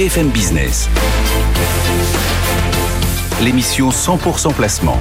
BFM 0.00 0.28
Business. 0.28 0.88
L'émission 3.42 3.90
100% 3.90 4.54
placement. 4.54 4.98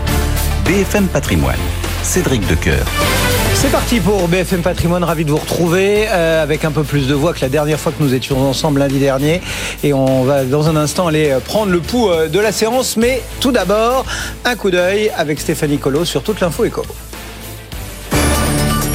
BFM 0.65 1.07
Patrimoine. 1.07 1.55
Cédric 2.03 2.45
Decoeur. 2.47 2.85
C'est 3.53 3.71
parti 3.71 4.01
pour 4.01 4.27
BFM 4.27 4.61
Patrimoine, 4.61 5.05
ravi 5.05 5.23
de 5.23 5.31
vous 5.31 5.37
retrouver 5.37 6.05
euh, 6.09 6.43
avec 6.43 6.65
un 6.65 6.71
peu 6.71 6.83
plus 6.83 7.07
de 7.07 7.13
voix 7.13 7.33
que 7.33 7.39
la 7.39 7.47
dernière 7.47 7.79
fois 7.79 7.93
que 7.93 8.03
nous 8.03 8.13
étions 8.13 8.45
ensemble 8.49 8.81
lundi 8.81 8.99
dernier. 8.99 9.41
Et 9.85 9.93
on 9.93 10.25
va 10.25 10.43
dans 10.43 10.67
un 10.67 10.75
instant 10.75 11.07
aller 11.07 11.29
euh, 11.29 11.39
prendre 11.39 11.71
le 11.71 11.79
pouls 11.79 12.09
euh, 12.09 12.27
de 12.27 12.39
la 12.41 12.51
séance. 12.51 12.97
Mais 12.97 13.21
tout 13.39 13.53
d'abord, 13.53 14.05
un 14.43 14.57
coup 14.57 14.69
d'œil 14.69 15.13
avec 15.15 15.39
Stéphanie 15.39 15.77
Colo 15.77 16.03
sur 16.03 16.23
toute 16.23 16.41
l'info 16.41 16.65
éco. 16.65 16.83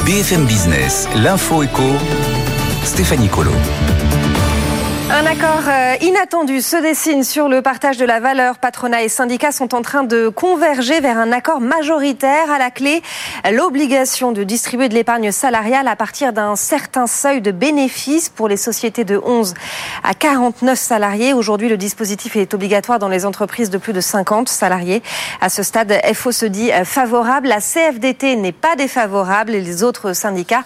BFM 0.05 0.45
Business, 0.45 1.09
l'info 1.15 1.63
éco, 1.63 1.95
Stéphanie 2.83 3.27
Colo. 3.27 3.53
Un 5.11 5.27
accord 5.27 5.61
euh, 5.67 5.95
inattendu 6.01 6.61
se 6.61 6.77
dessine 6.77 7.23
sur 7.23 7.47
le 7.47 7.61
partage 7.61 7.97
de 7.97 8.05
la 8.05 8.19
valeur. 8.19 8.57
Patronat 8.57 9.03
et 9.03 9.07
syndicats 9.07 9.51
sont 9.51 9.75
en 9.75 9.83
train 9.83 10.03
de 10.03 10.29
converger 10.29 10.99
vers 10.99 11.19
un 11.19 11.31
accord 11.31 11.61
majoritaire. 11.61 12.49
À 12.49 12.57
la 12.57 12.71
clé, 12.71 13.03
l'obligation 13.51 14.31
de 14.31 14.43
distribuer 14.43 14.89
de 14.89 14.95
l'épargne 14.95 15.31
salariale 15.31 15.87
à 15.87 15.95
partir 15.95 16.33
d'un 16.33 16.55
certain 16.55 17.05
seuil 17.05 17.39
de 17.39 17.51
bénéfices 17.51 18.29
pour 18.29 18.47
les 18.47 18.57
sociétés 18.57 19.03
de 19.03 19.21
11 19.23 19.53
à 20.03 20.15
49 20.15 20.77
salariés. 20.77 21.33
Aujourd'hui, 21.33 21.69
le 21.69 21.77
dispositif 21.77 22.35
est 22.35 22.55
obligatoire 22.55 22.97
dans 22.97 23.09
les 23.09 23.27
entreprises 23.27 23.69
de 23.69 23.77
plus 23.77 23.93
de 23.93 24.01
50 24.01 24.49
salariés. 24.49 25.03
À 25.39 25.49
ce 25.49 25.61
stade, 25.61 25.93
FO 26.15 26.31
se 26.31 26.47
dit 26.47 26.71
euh, 26.71 26.83
favorable. 26.83 27.47
La 27.47 27.61
CFDT 27.61 28.37
n'est 28.37 28.51
pas 28.51 28.75
défavorable 28.75 29.53
et 29.53 29.61
les 29.61 29.83
autres 29.83 30.13
syndicats 30.13 30.63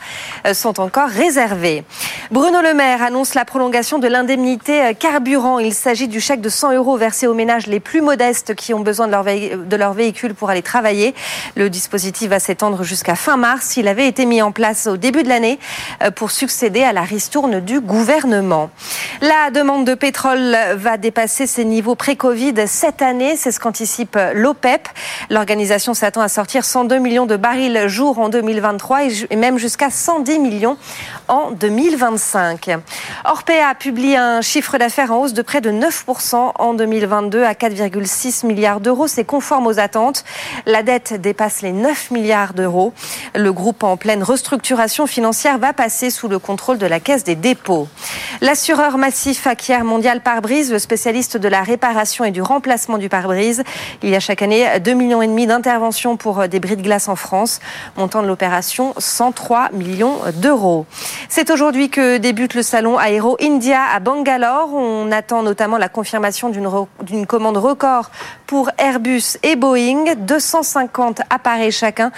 euh, 0.47 0.53
sont 0.53 0.79
encore 0.79 1.09
réservés. 1.09 1.83
Bruno 2.31 2.61
Le 2.61 2.73
Maire 2.73 3.03
annonce 3.03 3.35
la 3.35 3.43
prolongation 3.43 3.99
de 3.99 4.07
l'indemnité 4.29 4.39
indemnité 4.39 4.83
euh, 4.83 4.93
carburant. 4.93 5.59
Il 5.59 5.73
s'agit 5.73 6.07
du 6.07 6.19
chèque 6.19 6.41
de 6.41 6.49
100 6.49 6.73
euros 6.73 6.97
versé 6.97 7.25
aux 7.25 7.33
ménages 7.33 7.67
les 7.67 7.79
plus 7.79 8.01
modestes 8.01 8.53
qui 8.53 8.73
ont 8.73 8.79
besoin 8.79 9.07
de 9.07 9.11
leur, 9.11 9.23
de 9.23 9.75
leur 9.75 9.93
véhicule 9.93 10.35
pour 10.35 10.49
aller 10.49 10.61
travailler. 10.61 11.15
Le 11.55 11.69
dispositif 11.69 12.29
va 12.29 12.39
s'étendre 12.39 12.83
jusqu'à 12.83 13.15
fin 13.15 13.37
mars. 13.37 13.77
Il 13.77 13.87
avait 13.87 14.07
été 14.07 14.25
mis 14.25 14.41
en 14.41 14.51
place 14.51 14.87
au 14.87 14.97
début 14.97 15.23
de 15.23 15.29
l'année 15.29 15.59
euh, 16.03 16.11
pour 16.11 16.29
succéder 16.31 16.83
à 16.83 16.93
la 16.93 17.01
ristourne 17.01 17.59
du 17.59 17.79
gouvernement. 17.79 18.69
La 19.21 19.49
demande 19.51 19.85
de 19.85 19.95
pétrole 19.95 20.55
va 20.75 20.97
dépasser 20.97 21.47
ses 21.47 21.65
niveaux 21.65 21.95
pré-Covid 21.95 22.67
cette 22.67 23.01
année. 23.01 23.35
C'est 23.35 23.51
ce 23.51 23.59
qu'anticipe 23.59 24.17
l'OPEP. 24.35 24.87
L'organisation 25.29 25.93
s'attend 25.93 26.21
à 26.21 26.29
sortir 26.29 26.65
102 26.65 26.99
millions 26.99 27.25
de 27.25 27.35
barils 27.35 27.87
jour 27.87 28.19
en 28.19 28.29
2023 28.29 28.99
et 29.29 29.35
même 29.35 29.57
jusqu'à 29.57 29.89
110 29.89 30.39
millions 30.39 30.77
en 31.27 31.51
2025. 31.51 32.77
Orpea 33.25 33.75
publie 33.77 34.18
un 34.19 34.41
chiffre 34.41 34.77
d'affaires 34.77 35.11
en 35.11 35.21
hausse 35.21 35.33
de 35.33 35.41
près 35.41 35.61
de 35.61 35.71
9% 35.71 36.51
en 36.55 36.73
2022 36.73 37.43
à 37.43 37.53
4,6 37.53 38.45
milliards 38.45 38.81
d'euros. 38.81 39.07
C'est 39.07 39.23
conforme 39.23 39.65
aux 39.65 39.79
attentes. 39.79 40.23
La 40.65 40.83
dette 40.83 41.13
dépasse 41.19 41.61
les 41.61 41.71
9 41.71 42.11
milliards 42.11 42.53
d'euros. 42.53 42.93
Le 43.33 43.51
groupe 43.53 43.83
en 43.83 43.97
pleine 43.97 44.21
restructuration 44.21 45.07
financière 45.07 45.57
va 45.57 45.73
passer 45.73 46.09
sous 46.09 46.27
le 46.27 46.37
contrôle 46.37 46.77
de 46.77 46.85
la 46.85 46.99
Caisse 46.99 47.23
des 47.23 47.35
dépôts. 47.35 47.87
L'assureur 48.41 48.97
massif 48.97 49.47
acquiert 49.47 49.83
mondial 49.83 50.21
pare-brise, 50.21 50.71
le 50.71 50.79
spécialiste 50.79 51.37
de 51.37 51.47
la 51.47 51.63
réparation 51.63 52.25
et 52.25 52.31
du 52.31 52.41
remplacement 52.41 52.97
du 52.97 53.09
pare-brise. 53.09 53.63
Il 54.03 54.09
y 54.09 54.15
a 54.15 54.19
chaque 54.19 54.41
année 54.41 54.65
2,5 54.65 55.27
millions 55.29 55.47
d'interventions 55.47 56.17
pour 56.17 56.47
des 56.47 56.59
bris 56.59 56.75
de 56.75 56.81
glace 56.81 57.07
en 57.07 57.15
France. 57.15 57.59
Montant 57.97 58.21
de 58.21 58.27
l'opération 58.27 58.93
103 58.97 59.69
millions 59.71 60.17
d'euros. 60.35 60.85
C'est 61.29 61.49
aujourd'hui 61.49 61.89
que 61.89 62.17
débute 62.17 62.53
le 62.53 62.63
salon 62.63 62.99
Aero 62.99 63.37
India 63.41 63.81
à 63.93 63.99
Bangalore. 64.09 64.73
On 64.73 65.11
attend 65.11 65.43
notamment 65.43 65.77
la 65.77 65.87
confirmation 65.87 66.49
d'une 66.49 67.27
commande 67.27 67.57
record 67.57 68.09
pour 68.47 68.71
Airbus 68.79 69.37
et 69.43 69.55
Boeing. 69.55 70.15
250 70.17 71.21
appareils 71.29 71.71
chacun 71.71 72.11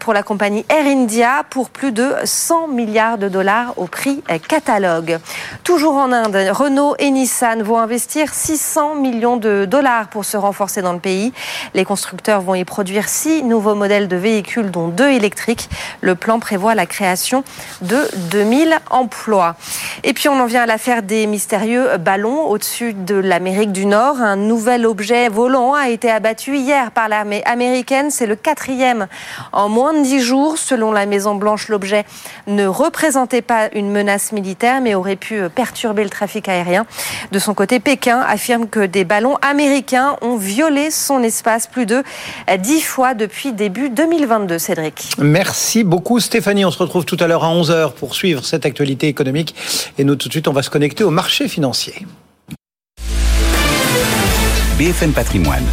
pour 0.00 0.14
la 0.14 0.22
compagnie 0.22 0.64
Air 0.70 0.86
India 0.86 1.44
pour 1.50 1.68
plus 1.68 1.92
de 1.92 2.14
100 2.24 2.68
milliards 2.68 3.18
de 3.18 3.28
dollars 3.28 3.74
au 3.76 3.84
prix 3.84 4.22
catalogue. 4.48 5.18
Toujours 5.64 5.96
en 5.96 6.12
Inde, 6.12 6.48
Renault 6.50 6.94
et 6.98 7.10
Nissan 7.10 7.62
vont 7.62 7.78
investir 7.78 8.32
600 8.32 8.94
millions 8.94 9.36
de 9.36 9.66
dollars 9.66 10.08
pour 10.08 10.24
se 10.24 10.38
renforcer 10.38 10.80
dans 10.80 10.94
le 10.94 10.98
pays. 10.98 11.34
Les 11.74 11.84
constructeurs 11.84 12.40
vont 12.40 12.54
y 12.54 12.64
produire 12.64 13.06
six 13.06 13.42
nouveaux 13.42 13.74
modèles 13.74 14.08
de 14.08 14.16
véhicules, 14.16 14.70
dont 14.70 14.88
deux 14.88 15.10
électriques. 15.10 15.68
Le 16.00 16.14
plan 16.14 16.38
prévoit 16.40 16.74
la 16.74 16.86
création 16.86 17.44
de 17.82 18.08
2000 18.30 18.78
emplois. 18.90 19.56
Et 20.04 20.14
puis 20.14 20.30
on 20.30 20.40
en 20.40 20.46
vient 20.46 20.62
à 20.62 20.66
l'affaire 20.66 21.02
des 21.02 21.33
mystérieux 21.34 21.88
ballons 21.98 22.46
au-dessus 22.46 22.92
de 22.92 23.16
l'Amérique 23.16 23.72
du 23.72 23.86
Nord. 23.86 24.20
Un 24.20 24.36
nouvel 24.36 24.86
objet 24.86 25.28
volant 25.28 25.74
a 25.74 25.88
été 25.88 26.08
abattu 26.08 26.56
hier 26.56 26.92
par 26.92 27.08
l'armée 27.08 27.42
américaine. 27.44 28.12
C'est 28.12 28.26
le 28.26 28.36
quatrième 28.36 29.08
en 29.50 29.68
moins 29.68 29.94
de 29.94 30.04
dix 30.04 30.20
jours. 30.20 30.58
Selon 30.58 30.92
la 30.92 31.06
Maison 31.06 31.34
Blanche, 31.34 31.66
l'objet 31.66 32.04
ne 32.46 32.66
représentait 32.66 33.42
pas 33.42 33.68
une 33.74 33.90
menace 33.90 34.30
militaire, 34.30 34.80
mais 34.80 34.94
aurait 34.94 35.16
pu 35.16 35.48
perturber 35.52 36.04
le 36.04 36.10
trafic 36.10 36.48
aérien. 36.48 36.86
De 37.32 37.40
son 37.40 37.52
côté, 37.52 37.80
Pékin 37.80 38.20
affirme 38.20 38.68
que 38.68 38.86
des 38.86 39.04
ballons 39.04 39.36
américains 39.42 40.14
ont 40.22 40.36
violé 40.36 40.92
son 40.92 41.20
espace 41.24 41.66
plus 41.66 41.84
de 41.84 42.04
dix 42.58 42.80
fois 42.80 43.14
depuis 43.14 43.52
début 43.52 43.90
2022. 43.90 44.60
Cédric. 44.60 45.10
Merci 45.18 45.82
beaucoup 45.82 46.20
Stéphanie. 46.20 46.64
On 46.64 46.70
se 46.70 46.78
retrouve 46.78 47.04
tout 47.04 47.16
à 47.18 47.26
l'heure 47.26 47.42
à 47.42 47.52
11h 47.52 47.94
pour 47.94 48.14
suivre 48.14 48.44
cette 48.44 48.64
actualité 48.66 49.08
économique. 49.08 49.56
Et 49.98 50.04
nous, 50.04 50.14
tout 50.14 50.28
de 50.28 50.32
suite, 50.32 50.46
on 50.46 50.52
va 50.52 50.62
se 50.62 50.70
connecter 50.70 51.02
au 51.02 51.10
marché 51.10 51.23
financier. 51.28 52.06
BFM 54.78 55.12
Patrimoine, 55.12 55.64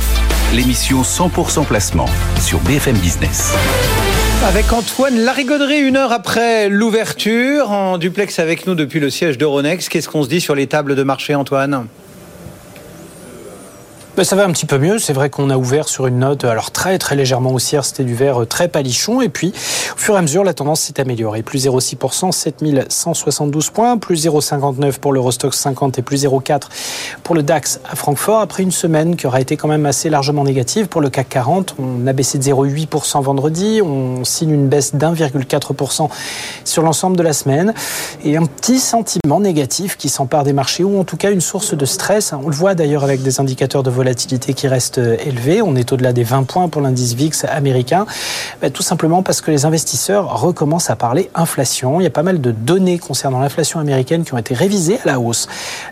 l'émission 0.54 1.02
100% 1.02 1.66
placement 1.66 2.08
sur 2.40 2.60
BFM 2.60 2.98
Business. 2.98 3.54
Avec 4.46 4.72
Antoine 4.72 5.20
Larigauderie, 5.20 5.80
une 5.80 5.98
heure 5.98 6.12
après 6.12 6.70
l'ouverture, 6.70 7.72
en 7.72 7.98
duplex 7.98 8.40
avec 8.40 8.66
nous 8.66 8.76
depuis 8.76 9.00
le 9.00 9.10
siège 9.10 9.38
d'Euronext. 9.38 9.90
Qu'est-ce 9.90 10.10
qu'on 10.10 10.24
se 10.24 10.30
dit 10.30 10.42
sur 10.42 10.56
les 10.56 10.68
tables 10.68 10.96
de 10.96 11.04
marché, 11.04 11.36
Antoine? 11.36 11.88
Ben, 14.18 14.24
ça 14.24 14.36
va 14.36 14.44
un 14.44 14.52
petit 14.52 14.66
peu 14.66 14.78
mieux. 14.78 15.00
C'est 15.00 15.14
vrai 15.14 15.30
qu'on 15.30 15.50
a 15.50 15.58
ouvert 15.58 15.88
sur 15.88 16.08
une 16.08 16.20
note, 16.20 16.44
alors 16.44 16.72
très 16.72 16.98
très 16.98 17.16
légèrement 17.16 17.52
haussière, 17.52 17.86
c'était 17.86 18.04
du 18.04 18.14
vert 18.14 18.46
très 18.48 18.68
palichon. 18.68 19.22
Et 19.22 19.30
puis, 19.30 19.54
au 19.96 19.98
fur 19.98 20.16
et 20.16 20.18
à 20.18 20.22
mesure, 20.22 20.44
la 20.44 20.54
tendance 20.54 20.82
s'est 20.82 21.00
améliorée. 21.00 21.44
Plus 21.44 21.66
0,6%, 21.66 22.32
7172 22.32 23.70
points, 23.70 23.98
plus 23.98 24.26
0,59 24.26 25.00
pour 25.00 25.14
l'Eurostox 25.14 25.58
50 25.58 26.00
et 26.00 26.02
plus 26.02 26.26
0,4 26.26 26.64
pour 27.24 27.36
le 27.36 27.44
DAX 27.44 27.80
à 27.90 27.96
Francfort. 27.96 28.40
Après 28.40 28.64
une 28.64 28.72
semaine 28.72 29.16
qui 29.16 29.28
aura 29.28 29.40
été 29.40 29.56
quand 29.56 29.68
même 29.68 29.86
assez 29.86 30.10
largement 30.10 30.44
négative 30.44 30.88
pour 30.88 31.02
le 31.02 31.10
CAC 31.10 31.30
40, 31.30 31.76
on 31.80 32.06
a 32.08 32.14
baissé 32.14 32.38
de 32.38 32.44
0,8% 32.44 33.22
vendredi, 33.22 33.82
on 33.82 34.26
signe 34.26 34.52
une 34.52 34.68
baisse 34.68 34.96
d'1,4% 34.96 36.10
sur 36.66 36.84
l'ensemble 36.84 37.16
de 37.16 37.24
la 37.24 37.34
semaine. 37.34 37.74
Et 38.26 38.36
un 38.36 38.46
petit 38.46 38.80
sentiment 38.80 39.40
négatif 39.40 39.98
qui 39.98 40.10
s'empare 40.10 40.44
des 40.44 40.54
marchés, 40.54 40.84
ou 40.84 41.00
en 41.00 41.04
tout 41.04 41.18
cas 41.18 41.32
une 41.32 41.42
source 41.42 41.74
de 41.74 41.86
stress. 41.86 42.34
On 42.34 42.50
le 42.50 42.56
voit 42.56 42.76
d'ailleurs 42.76 43.04
avec 43.04 43.22
des 43.22 43.40
indicateurs 43.40 43.84
de 43.84 43.90
volatilité 44.02 44.56
qui 44.56 44.68
reste 44.68 44.98
euh, 44.98 45.16
élevée. 45.24 45.62
On 45.62 45.76
est 45.76 45.92
au-delà 45.94 46.12
des 46.12 46.24
20 46.24 46.44
points 46.44 46.70
pour 46.70 46.82
l'indice 46.82 47.14
VIX 47.14 47.46
américain. 47.46 48.08
Bah, 48.60 48.72
tout 48.72 48.82
simplement 48.82 49.22
parce 49.22 49.42
que 49.42 49.52
les 49.52 49.66
investisseurs 49.66 50.42
recommencent 50.42 50.90
à 50.90 50.96
parler 50.96 51.30
inflation. 51.36 52.02
Il 52.02 52.04
y 52.04 52.08
a 52.08 52.12
pas 52.12 52.24
mal 52.24 52.42
de 52.42 52.50
données 52.50 52.98
concernant 52.98 53.40
l'inflation 53.40 53.80
américaine 53.80 54.24
qui 54.24 54.34
ont 54.34 54.40
été 54.40 54.56
révisées 54.56 54.98
à 55.06 55.06
la 55.06 55.20
hausse 55.20 55.48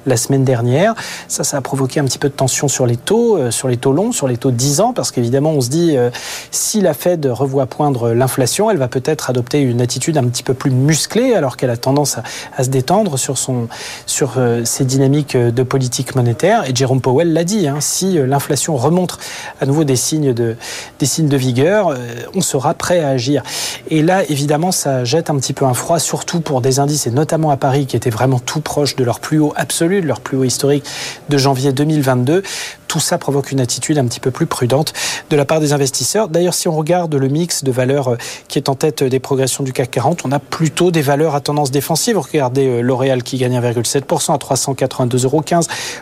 la 0.08 0.18
semaine 0.18 0.44
dernière. 0.44 0.96
Ça, 1.28 1.44
ça 1.44 1.58
a 1.58 1.62
provoqué 1.62 2.00
un 2.00 2.06
petit 2.06 2.18
peu 2.18 2.30
de 2.30 2.34
tension 2.34 2.68
sur 2.68 2.88
les 2.88 2.98
taux, 2.98 3.38
euh, 3.38 3.52
sur 3.52 3.68
les 3.68 3.78
taux 3.78 3.94
longs, 3.94 4.12
sur 4.12 4.28
les 4.28 4.38
taux 4.38 4.50
de 4.50 4.56
10 4.56 4.82
ans, 4.82 4.94
parce 4.94 5.12
qu'évidemment, 5.12 5.52
on 5.52 5.62
se 5.62 5.70
dit, 5.70 5.96
euh, 5.96 6.10
si 6.50 6.82
la 6.82 6.96
Fed 6.96 7.28
revoit 7.28 7.68
poindre 7.68 8.14
l'inflation, 8.14 8.72
elle 8.72 8.78
va 8.78 8.88
peut-être 8.88 9.30
adopter 9.30 9.62
une 9.62 9.82
attitude 9.82 10.18
un 10.18 10.24
petit 10.24 10.42
peu 10.42 10.56
plus 10.56 10.72
musclée, 10.72 11.36
alors 11.36 11.58
qu'elle 11.58 11.70
a 11.70 11.78
tendance 11.78 12.18
à, 12.58 12.64
se 12.64 12.70
détendre 12.70 13.20
sur, 13.20 13.38
son, 13.38 13.68
sur 14.08 14.32
ses 14.64 14.84
dynamiques 14.84 15.38
de 15.38 15.64
politique 15.64 16.16
monétaire. 16.16 16.68
Et 16.68 16.76
Jérôme 16.76 17.02
Powell 17.02 17.34
l'a 17.34 17.44
dit, 17.44 17.68
hein, 17.68 17.78
euh, 18.06 18.26
l'inflation 18.26 18.76
remonte 18.76 19.18
à 19.60 19.66
nouveau 19.66 19.84
des 19.84 19.96
signes 19.96 20.34
de, 20.34 20.56
des 21.00 21.06
signes 21.06 21.28
de 21.28 21.38
vigueur, 21.38 21.90
euh, 21.90 21.96
on 22.36 22.42
sera 22.42 22.74
prêt 22.74 23.02
à 23.02 23.10
agir. 23.10 23.44
Et 23.90 24.02
là, 24.02 24.24
évidemment, 24.30 24.72
ça 24.72 25.04
jette 25.04 25.30
un 25.30 25.38
petit 25.38 25.54
peu 25.54 25.66
un 25.66 25.74
froid, 25.74 26.00
surtout 26.00 26.42
pour 26.42 26.62
des 26.62 26.80
indices, 26.80 27.08
et 27.08 27.12
notamment 27.12 27.52
à 27.52 27.58
Paris, 27.58 27.86
qui 27.86 27.96
étaient 27.96 28.10
vraiment 28.10 28.40
tout 28.40 28.62
proches 28.62 28.96
de 28.96 29.04
leur 29.04 29.20
plus 29.20 29.40
haut 29.40 29.54
absolu, 29.56 30.02
de 30.02 30.08
leur 30.08 30.22
plus 30.22 30.38
haut 30.38 30.44
historique 30.44 30.86
de 31.30 31.38
janvier 31.38 31.72
2022 31.72 32.44
tout 32.90 33.00
ça 33.00 33.20
provoque 33.20 33.52
une 33.52 33.62
attitude 33.62 33.98
un 34.00 34.06
petit 34.06 34.20
peu 34.20 34.32
plus 34.32 34.48
prudente 34.48 34.94
de 35.30 35.36
la 35.38 35.46
part 35.46 35.60
des 35.60 35.74
investisseurs. 35.74 36.28
D'ailleurs, 36.28 36.56
si 36.56 36.68
on 36.68 36.76
regarde 36.76 37.14
le 37.14 37.28
mix 37.28 37.64
de 37.64 37.72
valeurs 37.72 38.18
qui 38.48 38.58
est 38.58 38.68
en 38.68 38.74
tête 38.74 39.04
des 39.04 39.20
progressions 39.20 39.64
du 39.64 39.72
CAC 39.72 39.92
40, 39.92 40.26
on 40.26 40.32
a 40.32 40.40
plutôt 40.40 40.90
des 40.90 41.04
valeurs 41.04 41.36
à 41.36 41.40
tendance 41.40 41.70
défensive. 41.70 42.18
Regardez 42.18 42.82
L'Oréal 42.82 43.22
qui 43.22 43.38
gagne 43.38 43.60
1,7% 43.60 44.34
à 44.34 44.38
382,15 44.38 45.26
euros. 45.26 45.44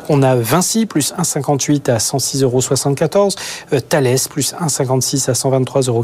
On 0.08 0.24
a 0.24 0.36
Vinci 0.36 0.86
plus 0.86 1.14
1,58 1.20 1.87
à 1.90 1.98
106,74 1.98 2.44
euros. 2.44 3.82
Thales 3.90 4.16
plus 4.30 4.54
1,56 4.54 5.30
à 5.30 5.34
123,90 5.34 5.90
euros. 5.90 6.04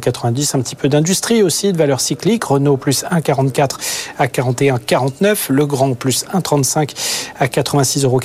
Un 0.53 0.61
petit 0.61 0.75
peu 0.75 0.89
d'industrie 0.89 1.43
aussi, 1.43 1.71
de 1.71 1.77
valeurs 1.77 2.01
cycliques. 2.01 2.43
Renault 2.43 2.77
plus 2.77 3.03
1,44 3.03 3.77
à 4.17 4.27
41,49. 4.27 5.51
Legrand 5.51 5.93
plus 5.93 6.25
1,35 6.33 6.91
à 7.39 7.47
86,96 7.47 8.05
euros. 8.05 8.19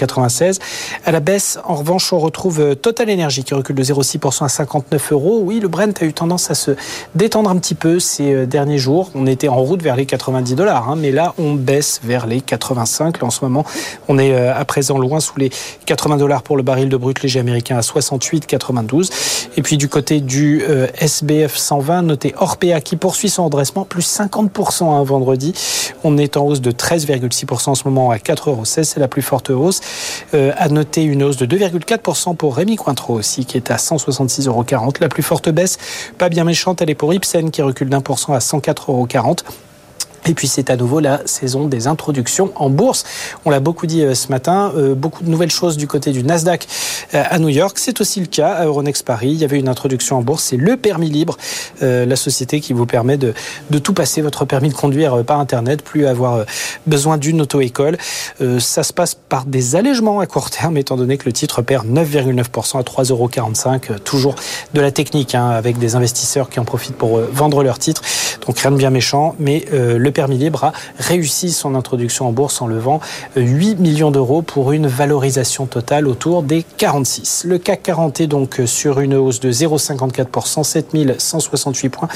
À 1.05 1.13
la 1.13 1.21
baisse, 1.21 1.59
en 1.65 1.75
revanche, 1.75 2.13
on 2.13 2.19
retrouve 2.19 2.77
Total 2.77 3.11
Energy 3.11 3.45
qui 3.45 3.55
recule 3.55 3.77
de 3.77 3.85
0,6% 3.85 4.45
à 4.45 4.49
59 4.49 5.13
euros. 5.13 5.41
Oui, 5.43 5.61
le 5.61 5.69
Brent 5.69 6.01
a 6.01 6.05
eu 6.05 6.13
tendance 6.13 6.51
à 6.51 6.55
se 6.55 6.73
détendre 7.15 7.51
un 7.51 7.57
petit 7.57 7.75
peu 7.75 7.99
ces 7.99 8.33
euh, 8.33 8.47
derniers 8.47 8.79
jours. 8.79 9.11
On 9.15 9.27
était 9.27 9.49
en 9.49 9.57
route 9.57 9.83
vers 9.83 9.97
les 9.97 10.07
90 10.07 10.55
dollars, 10.55 10.89
hein, 10.89 10.97
mais 10.97 11.11
là, 11.11 11.35
on 11.39 11.55
baisse 11.55 12.01
vers 12.03 12.27
les 12.27 12.41
85. 12.41 13.21
Là, 13.21 13.27
en 13.27 13.31
ce 13.31 13.45
moment, 13.45 13.65
on 14.09 14.19
est 14.19 14.33
euh, 14.33 14.55
à 14.55 14.65
présent 14.65 14.99
loin 14.99 15.21
sous 15.21 15.39
les 15.39 15.51
80 15.87 16.17
dollars 16.17 16.43
pour 16.43 16.57
le 16.57 16.63
baril 16.63 16.89
de 16.89 16.97
brut 16.97 17.23
léger 17.23 17.41
américain 17.49 17.77
à 17.77 17.81
68,92. 17.81 19.11
Et 19.57 19.63
puis 19.63 19.77
du 19.77 19.89
côté 19.89 20.21
du 20.21 20.63
euh, 20.69 20.87
SBF 20.99 21.57
120, 21.57 22.03
notez 22.03 22.35
Orpea 22.37 22.81
qui 22.81 22.97
poursuit 22.97 23.29
son 23.29 23.47
redressement, 23.47 23.85
plus 23.85 24.07
50% 24.07 24.91
un 24.91 25.03
vendredi. 25.03 25.55
On 26.05 26.17
est 26.19 26.37
en 26.37 26.45
hausse 26.45 26.61
de 26.61 26.71
13,6% 26.71 27.71
en 27.71 27.75
ce 27.75 27.85
moment 27.85 28.11
à 28.11 28.17
4,16 28.17 28.49
euros. 28.49 28.65
C'est 28.65 28.99
la 28.99 29.09
plus 29.09 29.23
forte 29.23 29.51
hausse. 29.51 29.81
Euh, 30.35 30.53
à 30.57 30.69
noter 30.69 31.03
une 31.03 31.23
hausse 31.23 31.37
de 31.37 31.47
2,4% 31.47 32.37
pour 32.37 32.57
Rémi 32.57 32.77
Cointreau 32.77 33.15
aussi, 33.15 33.45
qui 33.45 33.57
est 33.57 33.71
à 33.71 33.77
166,40 33.77 34.75
euros. 34.75 34.93
La 35.01 35.09
plus 35.09 35.23
forte 35.23 35.49
baisse, 35.49 35.79
pas 36.19 36.29
bien 36.29 36.45
méchante, 36.45 36.83
elle 36.83 36.91
est 36.91 36.95
pour 36.95 37.13
Ipsen 37.13 37.51
qui 37.51 37.63
recule 37.63 37.89
d'un 37.89 38.01
pour 38.01 38.19
cent 38.19 38.33
à 38.33 38.39
104,40 38.39 39.19
euros. 39.19 39.35
Et 40.27 40.35
puis 40.35 40.49
c'est 40.49 40.71
à 40.71 40.77
nouveau 40.77 41.01
la 41.01 41.21
saison 41.27 41.67
des 41.67 41.87
introductions 41.87 42.53
en 42.57 42.71
bourse. 42.71 43.05
On 43.45 43.51
l'a 43.51 43.61
beaucoup 43.61 43.87
dit 43.87 44.03
euh, 44.03 44.15
ce 44.15 44.29
matin, 44.29 44.73
euh, 44.77 44.95
beaucoup 44.95 45.25
de 45.25 45.31
nouvelles 45.31 45.51
choses 45.51 45.77
du 45.77 45.87
côté 45.87 46.13
du 46.13 46.23
Nasdaq 46.23 46.67
euh, 47.15 47.23
à 47.29 47.39
New 47.39 47.49
York. 47.49 47.79
C'est 47.79 48.01
aussi 48.01 48.21
le 48.21 48.27
cas 48.27 48.53
à 48.53 48.65
Euronext 48.67 49.05
Paris. 49.05 49.31
Il 49.31 49.39
y 49.39 49.45
avait 49.45 49.59
une 49.59 49.69
introduction 49.69 50.19
en 50.19 50.23
bourse, 50.23 50.45
c'est 50.45 50.57
le 50.57 50.77
permis 50.77 51.11
libre, 51.11 51.37
la 51.81 52.17
société 52.17 52.61
qui 52.61 52.73
vous 52.73 52.87
permet 52.87 53.17
de, 53.17 53.35
de 53.71 53.79
tout 53.79 53.93
passer 53.93 54.21
votre 54.21 54.45
permis 54.45 54.69
de 54.69 54.75
conduire 54.75 55.25
par 55.25 55.39
Internet, 55.41 55.83
plus 55.83 56.07
avoir 56.07 56.45
besoin 56.87 57.19
d'une 57.19 57.41
auto-école. 57.41 57.97
Ça 58.59 58.83
se 58.83 58.93
passe 58.93 59.15
par 59.15 59.45
des 59.45 59.77
allègements 59.77 60.21
à 60.21 60.27
court 60.27 60.51
terme, 60.51 60.77
étant 60.77 60.97
donné 60.97 61.17
que 61.19 61.25
le 61.27 61.33
titre 61.33 61.63
perd 61.63 61.87
9,9% 61.87 62.79
à 62.79 62.83
3,45 62.83 63.11
euros. 63.13 63.99
Toujours 64.05 64.35
de 64.75 64.81
la 64.81 64.91
technique, 64.91 65.35
hein, 65.35 65.49
avec 65.49 65.79
des 65.79 65.95
investisseurs 65.97 66.51
qui 66.51 66.61
en 66.61 66.65
profitent 66.65 66.97
pour 66.97 67.19
vendre 67.19 67.63
leurs 67.63 67.79
titres. 67.79 68.03
Donc 68.47 68.59
rien 68.59 68.71
de 68.71 68.77
bien 68.77 68.91
méchant, 68.91 69.35
mais 69.39 69.65
le 69.73 70.08
permis 70.11 70.39
libre 70.39 70.65
a 70.65 70.73
réussi 70.99 71.53
son 71.53 71.75
introduction 71.75 72.29
en 72.29 72.33
bourse 72.33 72.61
en 72.63 72.67
levant 72.67 73.01
8 73.37 73.79
millions 73.81 74.11
d'euros 74.11 74.43
pour 74.43 74.73
une 74.73 74.87
valorisation 74.87 75.67
totale 75.67 76.07
autour 76.07 76.43
des 76.43 76.65
46. 76.77 77.45
Le 77.47 77.59
CAC 77.59 77.83
40 77.83 78.21
est 78.21 78.27
donc 78.27 78.61
sur 78.67 79.01
une 79.01 79.15
hausse 79.15 79.41
de 79.41 79.51
0,54%, 79.51 80.65
7168 80.65 81.89
points. 81.89 82.09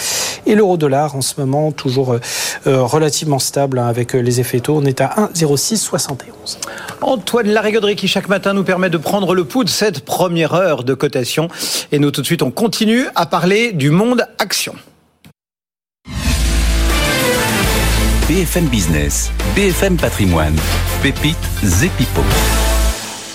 Et 0.47 0.55
l'euro 0.55 0.77
dollar 0.77 1.17
en 1.17 1.21
ce 1.21 1.35
moment 1.41 1.73
toujours 1.73 2.13
euh, 2.13 2.83
relativement 2.83 3.39
stable 3.39 3.79
hein, 3.79 3.87
avec 3.87 4.13
les 4.13 4.41
effets 4.41 4.61
taux. 4.61 4.77
On 4.77 4.85
est 4.85 5.01
à 5.01 5.15
1,0671. 5.35 6.59
Antoine 7.01 7.49
Larigauderie 7.49 7.97
qui 7.97 8.09
chaque 8.09 8.29
matin 8.29 8.55
nous 8.55 8.65
permet 8.65 8.91
de 8.91 8.99
prendre 8.99 9.35
le 9.35 9.45
pouls 9.45 9.65
de 9.65 9.69
cette 9.69 10.05
première 10.05 10.55
heure 10.55 10.85
de 10.85 10.95
cotation. 10.95 11.49
Et 11.91 11.99
nous 11.99 12.11
tout 12.11 12.21
de 12.21 12.27
suite 12.27 12.43
on 12.43 12.51
continue 12.51 13.07
à 13.15 13.27
parler 13.27 13.73
du 13.73 13.91
monde 13.91 14.27
action. 14.39 14.75
BFM 18.33 18.65
Business, 18.71 19.31
BFM 19.55 19.99
Patrimoine, 19.99 20.57
Pépite 21.03 21.37
Zepipo. 21.63 22.23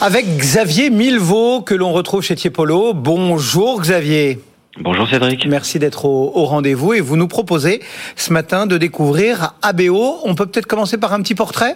Avec 0.01 0.25
Xavier 0.25 0.89
Milvaux 0.89 1.61
que 1.61 1.75
l'on 1.75 1.91
retrouve 1.91 2.23
chez 2.23 2.33
Tiepolo. 2.33 2.95
Bonjour 2.95 3.79
Xavier. 3.79 4.39
Bonjour 4.81 5.07
Cédric. 5.07 5.45
Merci 5.45 5.77
d'être 5.77 6.05
au, 6.05 6.31
au 6.33 6.45
rendez-vous 6.45 6.95
et 6.95 7.01
vous 7.01 7.15
nous 7.15 7.27
proposez 7.27 7.79
ce 8.15 8.33
matin 8.33 8.65
de 8.65 8.79
découvrir 8.79 9.53
ABO. 9.61 10.15
On 10.25 10.33
peut 10.33 10.47
peut-être 10.47 10.65
commencer 10.65 10.97
par 10.97 11.13
un 11.13 11.21
petit 11.21 11.35
portrait? 11.35 11.75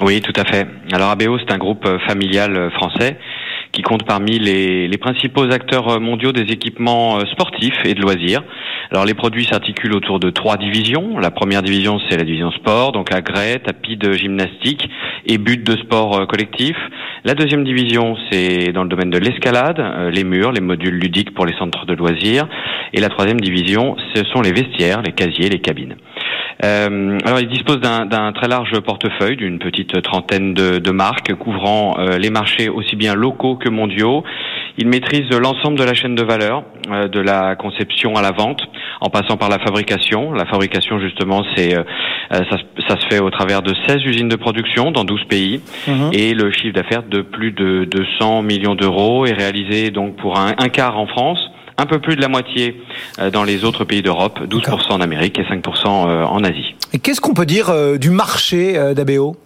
Oui, 0.00 0.20
tout 0.20 0.40
à 0.40 0.44
fait. 0.44 0.68
Alors 0.92 1.10
ABO, 1.10 1.40
c'est 1.40 1.52
un 1.52 1.58
groupe 1.58 1.84
familial 2.06 2.70
français 2.70 3.18
qui 3.76 3.82
compte 3.82 4.04
parmi 4.04 4.38
les, 4.38 4.96
principaux 4.96 5.52
acteurs 5.52 6.00
mondiaux 6.00 6.32
des 6.32 6.50
équipements 6.50 7.18
euh, 7.18 7.26
sportifs 7.32 7.78
et 7.84 7.92
de 7.92 8.00
loisirs. 8.00 8.42
Alors 8.90 9.04
les 9.04 9.12
produits 9.12 9.44
s'articulent 9.44 9.94
autour 9.94 10.18
de 10.18 10.30
trois 10.30 10.56
divisions. 10.56 11.18
La 11.18 11.30
première 11.30 11.62
division, 11.62 12.00
c'est 12.08 12.16
la 12.16 12.24
division 12.24 12.50
sport, 12.52 12.92
donc 12.92 13.12
agrès, 13.12 13.58
tapis 13.58 13.98
de 13.98 14.12
gymnastique 14.12 14.88
et 15.26 15.36
buts 15.36 15.58
de 15.58 15.76
sport 15.76 16.20
euh, 16.20 16.26
collectif. 16.26 16.74
La 17.24 17.34
deuxième 17.34 17.64
division, 17.64 18.16
c'est 18.30 18.72
dans 18.72 18.82
le 18.82 18.88
domaine 18.88 19.10
de 19.10 19.18
l'escalade, 19.18 19.78
euh, 19.78 20.10
les 20.10 20.24
murs, 20.24 20.52
les 20.52 20.62
modules 20.62 20.94
ludiques 20.94 21.34
pour 21.34 21.44
les 21.44 21.54
centres 21.58 21.84
de 21.84 21.92
loisirs. 21.92 22.48
Et 22.94 23.00
la 23.00 23.10
troisième 23.10 23.40
division, 23.40 23.96
ce 24.14 24.24
sont 24.24 24.40
les 24.40 24.52
vestiaires, 24.52 25.02
les 25.02 25.12
casiers, 25.12 25.50
les 25.50 25.60
cabines. 25.60 25.96
Euh, 26.64 27.18
alors, 27.24 27.40
il 27.40 27.48
dispose 27.48 27.80
d'un 27.80 28.32
très 28.32 28.48
large 28.48 28.78
portefeuille 28.80 29.36
d'une 29.36 29.58
petite 29.58 30.00
trentaine 30.02 30.54
de, 30.54 30.78
de 30.78 30.90
marques 30.90 31.34
couvrant 31.34 31.96
euh, 31.98 32.18
les 32.18 32.30
marchés 32.30 32.68
aussi 32.68 32.96
bien 32.96 33.14
locaux 33.14 33.56
que 33.56 33.68
mondiaux. 33.68 34.24
Il 34.78 34.88
maîtrise 34.88 35.30
l'ensemble 35.30 35.78
de 35.78 35.84
la 35.84 35.94
chaîne 35.94 36.14
de 36.14 36.22
valeur, 36.22 36.64
euh, 36.90 37.08
de 37.08 37.20
la 37.20 37.56
conception 37.56 38.14
à 38.16 38.22
la 38.22 38.32
vente, 38.32 38.60
en 39.00 39.08
passant 39.08 39.36
par 39.36 39.48
la 39.48 39.58
fabrication. 39.58 40.32
La 40.32 40.46
fabrication, 40.46 40.98
justement, 40.98 41.44
c'est 41.54 41.76
euh, 41.76 41.82
ça, 42.30 42.56
ça, 42.88 43.00
se 43.00 43.06
fait 43.06 43.20
au 43.20 43.30
travers 43.30 43.62
de 43.62 43.74
16 43.86 44.04
usines 44.04 44.28
de 44.28 44.36
production 44.36 44.90
dans 44.90 45.04
12 45.04 45.24
pays, 45.24 45.60
mhm. 45.86 46.10
et 46.12 46.34
le 46.34 46.50
chiffre 46.52 46.74
d'affaires 46.74 47.02
de 47.02 47.22
plus 47.22 47.52
de 47.52 47.84
200 47.84 48.42
millions 48.42 48.74
d'euros 48.74 49.26
est 49.26 49.32
réalisé 49.32 49.90
donc 49.90 50.16
pour 50.16 50.38
un, 50.38 50.54
un 50.58 50.68
quart 50.68 50.98
en 50.98 51.06
France 51.06 51.50
un 51.78 51.86
peu 51.86 51.98
plus 51.98 52.16
de 52.16 52.20
la 52.20 52.28
moitié 52.28 52.80
euh, 53.18 53.30
dans 53.30 53.44
les 53.44 53.64
autres 53.64 53.84
pays 53.84 54.02
d'Europe, 54.02 54.40
12% 54.48 54.92
en 54.92 55.00
Amérique 55.00 55.38
et 55.38 55.42
5% 55.42 55.86
euh, 55.86 56.24
en 56.24 56.42
Asie. 56.44 56.74
Et 56.92 56.98
qu'est-ce 56.98 57.20
qu'on 57.20 57.34
peut 57.34 57.46
dire 57.46 57.70
euh, 57.70 57.98
du 57.98 58.10
marché 58.10 58.94
d'ABO 58.94 59.36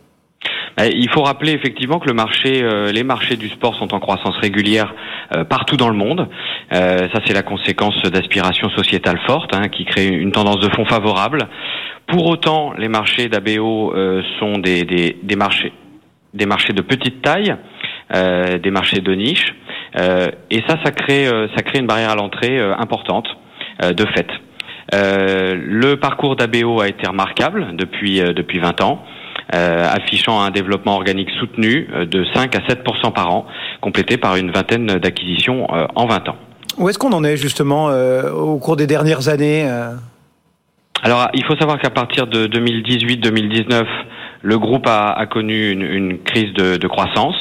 il 0.78 1.10
faut 1.10 1.22
rappeler 1.22 1.52
effectivement 1.52 1.98
que 1.98 2.08
le 2.08 2.14
marché, 2.14 2.66
les 2.90 3.02
marchés 3.02 3.36
du 3.36 3.50
sport 3.50 3.74
sont 3.74 3.92
en 3.92 4.00
croissance 4.00 4.34
régulière 4.38 4.94
partout 5.50 5.76
dans 5.76 5.90
le 5.90 5.96
monde. 5.96 6.26
ça, 6.70 7.20
c'est 7.26 7.34
la 7.34 7.42
conséquence 7.42 8.00
d'aspirations 8.04 8.70
sociétales 8.70 9.20
fortes 9.26 9.54
hein, 9.54 9.68
qui 9.68 9.84
créent 9.84 10.08
une 10.08 10.32
tendance 10.32 10.60
de 10.60 10.70
fonds 10.74 10.86
favorable. 10.86 11.48
Pour 12.06 12.24
autant, 12.26 12.72
les 12.78 12.88
marchés 12.88 13.28
d'ABO 13.28 13.92
sont 14.38 14.56
des, 14.56 14.84
des, 14.84 15.18
des, 15.22 15.36
marchés, 15.36 15.72
des 16.32 16.46
marchés 16.46 16.72
de 16.72 16.80
petite 16.80 17.20
taille, 17.20 17.56
des 18.14 18.70
marchés 18.70 19.00
de 19.00 19.12
niche. 19.14 19.54
Euh, 19.96 20.28
et 20.50 20.62
ça, 20.68 20.76
ça 20.84 20.92
crée, 20.92 21.26
euh, 21.26 21.48
ça 21.56 21.62
crée 21.62 21.78
une 21.78 21.86
barrière 21.86 22.10
à 22.10 22.14
l'entrée 22.14 22.58
euh, 22.58 22.74
importante 22.76 23.26
de 23.82 24.04
fait. 24.14 24.26
le 24.92 25.94
parcours 25.94 26.36
d'ABO 26.36 26.82
a 26.82 26.88
été 26.88 27.08
remarquable 27.08 27.68
depuis 27.76 28.20
depuis 28.20 28.58
20 28.58 28.82
ans. 28.82 29.02
Euh, 29.54 29.88
affichant 29.90 30.42
un 30.42 30.50
développement 30.50 30.96
organique 30.96 31.30
soutenu 31.40 31.88
de 32.06 32.24
5 32.34 32.54
à 32.54 32.58
7% 32.58 33.12
par 33.12 33.34
an, 33.34 33.46
complété 33.80 34.18
par 34.18 34.36
une 34.36 34.50
vingtaine 34.50 34.86
d'acquisitions 34.86 35.66
en 35.70 36.06
20 36.06 36.28
ans. 36.28 36.36
Où 36.76 36.90
est-ce 36.90 36.98
qu'on 36.98 37.12
en 37.12 37.24
est 37.24 37.38
justement 37.38 37.86
au 37.86 38.58
cours 38.58 38.76
des 38.76 38.86
dernières 38.86 39.28
années 39.28 39.66
Alors, 41.02 41.28
il 41.32 41.44
faut 41.44 41.56
savoir 41.56 41.80
qu'à 41.80 41.90
partir 41.90 42.26
de 42.26 42.46
2018-2019, 42.46 43.86
le 44.42 44.58
groupe 44.58 44.86
a, 44.86 45.26
connu 45.26 45.70
une, 45.70 46.18
crise 46.22 46.52
de, 46.54 46.86
croissance. 46.86 47.36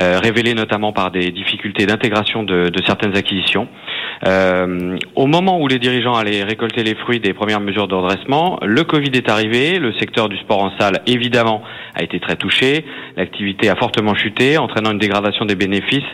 Euh, 0.00 0.18
révélé 0.18 0.54
notamment 0.54 0.92
par 0.92 1.10
des 1.10 1.30
difficultés 1.30 1.84
d'intégration 1.84 2.42
de, 2.42 2.72
certaines 2.86 3.16
acquisitions. 3.16 3.68
Euh, 4.26 4.96
au 5.14 5.26
moment 5.26 5.60
où 5.60 5.68
les 5.68 5.78
dirigeants 5.78 6.14
allaient 6.14 6.44
récolter 6.44 6.82
les 6.82 6.94
fruits 6.94 7.20
des 7.20 7.34
premières 7.34 7.60
mesures 7.60 7.88
de 7.88 7.94
redressement, 7.94 8.58
le 8.62 8.84
Covid 8.84 9.10
est 9.14 9.28
arrivé, 9.28 9.78
le 9.78 9.92
secteur 9.94 10.28
du 10.28 10.36
sport 10.38 10.62
en 10.62 10.70
salle 10.78 11.02
évidemment 11.06 11.62
a 11.94 12.02
été 12.02 12.20
très 12.20 12.36
touché, 12.36 12.84
l'activité 13.16 13.68
a 13.68 13.76
fortement 13.76 14.14
chuté, 14.14 14.56
entraînant 14.56 14.92
une 14.92 14.98
dégradation 14.98 15.44
des 15.44 15.56
bénéfices 15.56 16.08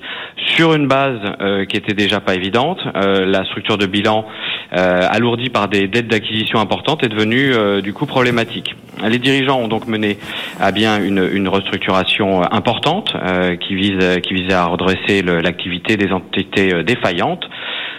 sur 0.57 0.75
une 0.75 0.89
base 0.89 1.21
euh, 1.41 1.65
qui 1.65 1.77
était 1.77 1.95
déjà 1.95 2.21
pas 2.21 2.35
évidente. 2.35 2.81
La 2.95 3.45
structure 3.45 3.79
de 3.79 3.87
bilan 3.87 4.27
alourdie 4.71 5.51
par 5.51 5.69
des 5.69 5.89
dettes 5.89 6.09
d'acquisition 6.09 6.59
importantes 6.61 7.03
est 7.03 7.09
devenue 7.09 7.83
du 7.83 7.93
coup 7.93 8.07
problématique. 8.07 8.75
Les 9.07 9.19
dirigeants 9.19 9.61
ont 9.61 9.69
donc 9.69 9.87
mené 9.87 10.19
à 10.61 10.73
bien 10.73 11.03
une, 11.03 11.29
une 11.33 11.49
restructuration 11.49 12.43
importante 12.53 13.15
qui 13.61 13.75
vise 13.75 14.21
qui 14.23 14.35
visait 14.35 14.55
à 14.55 14.67
redresser 14.67 15.23
l'activité 15.23 15.97
des 15.97 16.13
entités 16.13 16.83
défaillantes, 16.85 17.45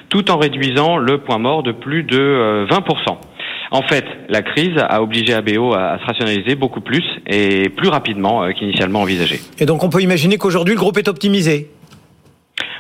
tout 0.10 0.30
en 0.30 0.38
réduisant 0.38 0.98
le 0.98 1.20
point 1.20 1.38
mort 1.38 1.64
de 1.64 1.72
plus 1.72 2.04
de 2.04 2.68
20%. 2.70 3.18
En 3.72 3.84
fait, 3.84 4.06
la 4.30 4.42
crise 4.42 4.78
a 4.78 5.02
obligé 5.02 5.34
ABO 5.34 5.74
à, 5.74 6.00
se 6.00 6.06
rationaliser 6.06 6.56
beaucoup 6.56 6.82
plus 6.82 7.04
et 7.28 7.70
plus 7.70 7.88
rapidement 7.88 8.52
qu'initialement 8.52 9.02
envisagé. 9.02 9.40
Et 9.60 9.66
donc 9.66 9.84
on 9.84 9.90
peut 9.90 10.02
imaginer 10.02 10.38
qu'aujourd'hui 10.38 10.74
le 10.74 10.80
groupe 10.80 10.98
est 10.98 11.08
optimisé? 11.08 11.70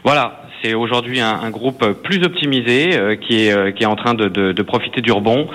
Voilà, 0.03 0.41
c'est 0.61 0.73
aujourd'hui 0.73 1.19
un, 1.19 1.49
groupe 1.49 1.85
plus 2.03 2.23
optimisé 2.23 2.91
euh, 2.93 3.15
qui, 3.15 3.45
est, 3.45 3.53
euh, 3.53 3.71
qui 3.71 3.83
est 3.83 3.87
en 3.87 3.95
train 3.95 4.13
de, 4.13 4.61
profiter 4.61 5.01
du 5.01 5.11
rebond. 5.11 5.47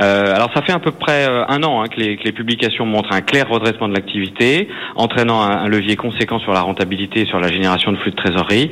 Euh, 0.00 0.34
alors 0.34 0.50
ça 0.54 0.62
fait 0.62 0.72
à 0.72 0.78
peu 0.78 0.92
près 0.92 1.26
euh, 1.26 1.44
un 1.48 1.62
an 1.62 1.82
hein, 1.82 1.88
que, 1.88 2.00
les, 2.00 2.16
publications 2.32 2.86
montrent 2.86 3.12
un 3.12 3.20
clair 3.20 3.48
redressement 3.48 3.88
de 3.88 3.94
l'activité, 3.94 4.68
entraînant 4.94 5.42
un, 5.42 5.68
levier 5.68 5.96
conséquent 5.96 6.38
sur 6.38 6.52
la 6.52 6.60
rentabilité 6.60 7.22
et 7.22 7.26
sur 7.26 7.40
la 7.40 7.48
génération 7.48 7.92
de 7.92 7.96
flux 7.98 8.12
de 8.12 8.16
trésorerie. 8.16 8.70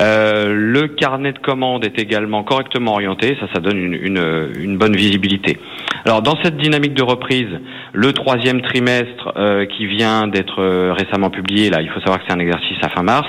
le 0.00 0.86
carnet 0.86 1.32
de 1.32 1.38
commandes 1.38 1.84
est 1.84 1.98
également 1.98 2.42
correctement 2.42 2.92
orienté, 2.92 3.36
ça 3.40 3.46
ça 3.54 3.60
donne 3.60 3.78
une, 3.78 3.94
une, 3.94 4.50
une 4.58 4.76
bonne 4.76 4.94
visibilité. 4.94 5.58
Alors 6.04 6.22
dans 6.22 6.36
cette 6.42 6.56
dynamique 6.56 6.94
de 6.94 7.02
reprise, 7.02 7.48
le 7.92 8.12
troisième 8.12 8.60
trimestre 8.60 9.32
qui 9.76 9.86
vient 9.86 10.26
d'être 10.28 10.92
récemment 10.92 11.30
publié, 11.30 11.70
là 11.70 11.80
il 11.80 11.88
faut 11.88 12.00
savoir 12.00 12.18
que 12.18 12.24
c'est 12.28 12.34
un 12.34 12.40
exercice 12.40 12.78
à 12.82 12.90
fin 12.90 13.02
mars, 13.02 13.28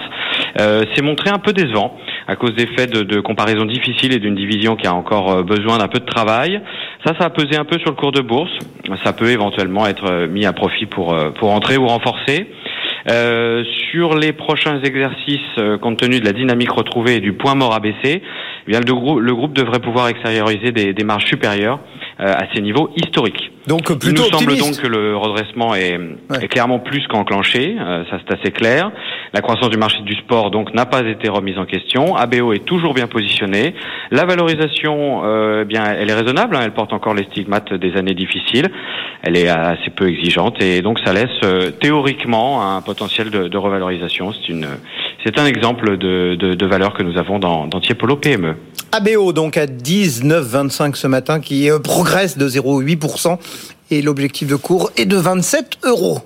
s'est 0.57 1.01
montré 1.01 1.29
un 1.29 1.39
peu 1.39 1.53
décevant 1.53 1.95
à 2.29 2.35
cause 2.35 2.53
des 2.53 2.67
faits 2.67 2.93
de, 2.93 3.19
comparaison 3.21 3.65
difficiles 3.65 4.13
et 4.13 4.19
d'une 4.19 4.35
division 4.35 4.75
qui 4.75 4.85
a 4.85 4.93
encore 4.93 5.31
euh, 5.31 5.43
besoin 5.43 5.79
d'un 5.79 5.87
peu 5.87 5.99
de 5.99 6.05
travail. 6.05 6.61
Ça, 7.03 7.13
ça 7.19 7.25
a 7.25 7.29
pesé 7.31 7.57
un 7.57 7.65
peu 7.65 7.79
sur 7.79 7.89
le 7.89 7.95
cours 7.95 8.11
de 8.11 8.21
bourse. 8.21 8.51
Ça 9.03 9.13
peut 9.13 9.29
éventuellement 9.29 9.87
être 9.87 10.05
euh, 10.05 10.27
mis 10.27 10.45
à 10.45 10.53
profit 10.53 10.85
pour, 10.85 11.13
euh, 11.13 11.31
pour 11.31 11.51
entrer 11.51 11.77
ou 11.77 11.87
renforcer. 11.87 12.47
Euh, 13.09 13.63
sur 13.89 14.15
les 14.15 14.31
prochains 14.31 14.79
exercices, 14.83 15.55
compte 15.81 15.97
tenu 15.97 16.19
de 16.19 16.25
la 16.25 16.33
dynamique 16.33 16.71
retrouvée 16.71 17.15
et 17.15 17.19
du 17.19 17.33
point 17.33 17.55
mort 17.55 17.73
abaissé, 17.73 18.21
eh 18.67 18.71
le, 18.71 19.33
groupe, 19.33 19.53
devrait 19.53 19.79
pouvoir 19.79 20.09
extérioriser 20.09 20.71
des, 20.71 20.93
des 20.93 21.03
marges 21.03 21.25
supérieures 21.25 21.79
euh, 21.79 22.08
à 22.19 22.45
ces 22.53 22.61
niveaux 22.61 22.89
historiques. 22.95 23.51
Donc 23.69 23.83
plutôt 23.83 24.07
Il 24.07 24.13
nous 24.13 24.39
semble 24.39 24.57
donc 24.57 24.81
que 24.81 24.87
le 24.87 25.15
redressement 25.15 25.75
est, 25.75 25.97
ouais. 25.97 26.43
est 26.43 26.47
clairement 26.47 26.79
plus 26.79 27.07
qu'enclenché, 27.07 27.75
euh, 27.79 28.03
ça 28.09 28.17
c'est 28.27 28.39
assez 28.39 28.51
clair. 28.51 28.91
La 29.31 29.41
croissance 29.41 29.69
du 29.69 29.77
marché 29.77 30.01
du 30.01 30.15
sport 30.15 30.49
donc 30.49 30.73
n'a 30.73 30.87
pas 30.87 31.01
été 31.01 31.29
remise 31.29 31.57
en 31.59 31.65
question. 31.65 32.15
ABO 32.15 32.53
est 32.53 32.65
toujours 32.65 32.95
bien 32.95 33.05
positionné. 33.05 33.75
La 34.09 34.25
valorisation, 34.25 35.21
euh, 35.23 35.65
bien, 35.65 35.83
elle 35.85 36.09
est 36.09 36.15
raisonnable. 36.15 36.55
Hein, 36.55 36.61
elle 36.63 36.73
porte 36.73 36.93
encore 36.93 37.13
les 37.13 37.25
stigmates 37.25 37.73
des 37.73 37.95
années 37.95 38.15
difficiles. 38.15 38.69
Elle 39.21 39.37
est 39.37 39.49
assez 39.49 39.91
peu 39.91 40.07
exigeante 40.07 40.61
et 40.63 40.81
donc 40.81 40.97
ça 41.05 41.13
laisse 41.13 41.27
euh, 41.43 41.69
théoriquement 41.69 42.75
un 42.75 42.81
potentiel 42.81 43.29
de, 43.29 43.47
de 43.47 43.57
revalorisation. 43.57 44.33
C'est 44.33 44.49
une, 44.49 44.67
c'est 45.23 45.37
un 45.37 45.45
exemple 45.45 45.97
de, 45.97 46.35
de, 46.35 46.53
de, 46.53 46.65
valeur 46.65 46.93
que 46.93 47.03
nous 47.03 47.17
avons 47.17 47.39
dans, 47.39 47.67
dans 47.67 47.79
Tiepolo 47.79 48.15
PME. 48.15 48.55
ABO 48.91 49.33
donc 49.33 49.57
à 49.57 49.65
19,25 49.65 50.95
ce 50.95 51.07
matin 51.07 51.39
qui 51.39 51.69
euh, 51.69 51.79
progresse 51.79 52.37
de 52.37 52.47
0,8% 52.47 53.37
et 53.91 54.01
l'objectif 54.01 54.47
de 54.47 54.55
cours 54.55 54.91
est 54.97 55.05
de 55.05 55.17
27 55.17 55.79
euros. 55.83 56.19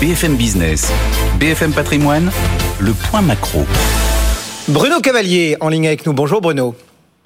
BFM 0.00 0.36
Business, 0.36 0.90
BFM 1.38 1.72
Patrimoine, 1.72 2.30
le 2.80 2.92
point 2.92 3.20
macro. 3.20 3.66
Bruno 4.68 5.00
Cavalier 5.00 5.56
en 5.60 5.68
ligne 5.68 5.88
avec 5.88 6.06
nous. 6.06 6.14
Bonjour 6.14 6.40
Bruno. 6.40 6.74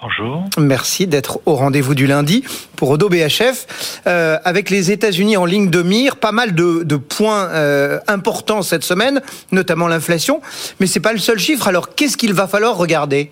Bonjour. 0.05 0.43
Merci 0.59 1.07
d'être 1.07 1.39
au 1.47 1.55
rendez-vous 1.55 1.95
du 1.95 2.05
lundi 2.05 2.43
pour 2.75 2.91
Odo 2.91 3.09
BHF. 3.09 4.03
Euh, 4.05 4.37
avec 4.45 4.69
les 4.69 4.91
États-Unis 4.91 5.35
en 5.35 5.45
ligne 5.45 5.71
de 5.71 5.81
mire, 5.81 6.17
pas 6.17 6.31
mal 6.31 6.53
de, 6.53 6.83
de 6.83 6.95
points 6.95 7.49
euh, 7.49 7.97
importants 8.07 8.61
cette 8.61 8.83
semaine, 8.83 9.21
notamment 9.51 9.87
l'inflation. 9.87 10.41
Mais 10.79 10.85
c'est 10.85 10.99
pas 10.99 11.11
le 11.11 11.17
seul 11.17 11.39
chiffre. 11.39 11.67
Alors 11.67 11.95
qu'est-ce 11.95 12.17
qu'il 12.17 12.33
va 12.35 12.47
falloir 12.47 12.77
regarder? 12.77 13.31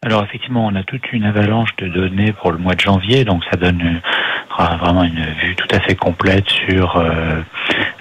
Alors 0.00 0.24
effectivement, 0.24 0.64
on 0.64 0.74
a 0.76 0.82
toute 0.82 1.12
une 1.12 1.24
avalanche 1.24 1.76
de 1.76 1.88
données 1.88 2.32
pour 2.32 2.52
le 2.52 2.58
mois 2.58 2.74
de 2.74 2.80
janvier, 2.80 3.26
donc 3.26 3.42
ça 3.50 3.58
donne 3.58 4.00
vraiment 4.80 5.04
une 5.04 5.24
vue 5.42 5.54
tout 5.56 5.68
à 5.74 5.80
fait 5.80 5.94
complète 5.94 6.48
sur 6.48 6.96
euh, 6.96 7.40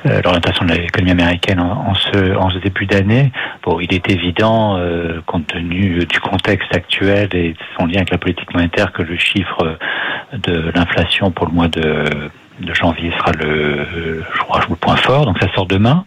euh, 0.06 0.22
l'orientation 0.24 0.66
de 0.66 0.74
l'économie 0.74 1.12
américaine 1.12 1.60
en, 1.60 1.90
en, 1.90 1.94
ce, 1.94 2.36
en 2.36 2.50
ce 2.50 2.58
début 2.60 2.86
d'année. 2.86 3.32
Bon, 3.64 3.80
il 3.80 3.94
est 3.94 4.10
évident, 4.10 4.78
euh, 4.78 5.22
compte 5.26 5.48
tenu 5.48 6.06
du 6.06 6.20
contexte 6.20 6.76
actuel 6.76 7.30
et 7.34 7.54
de 7.54 7.58
son 7.78 7.86
lien 7.86 7.98
avec 7.98 8.12
la 8.12 8.18
politique 8.18 8.54
monétaire, 8.54 8.92
que 8.92 9.04
le 9.04 9.18
chiffre 9.18 9.78
de 10.34 10.72
l'inflation 10.76 11.32
pour 11.32 11.48
le 11.48 11.54
mois 11.54 11.68
de, 11.68 12.06
de 12.60 12.74
janvier 12.74 13.12
sera 13.18 13.32
le, 13.32 14.24
je 14.34 14.40
crois, 14.40 14.62
le 14.70 14.76
point 14.76 14.96
fort, 14.96 15.26
donc 15.26 15.38
ça 15.42 15.52
sort 15.54 15.66
demain. 15.66 16.06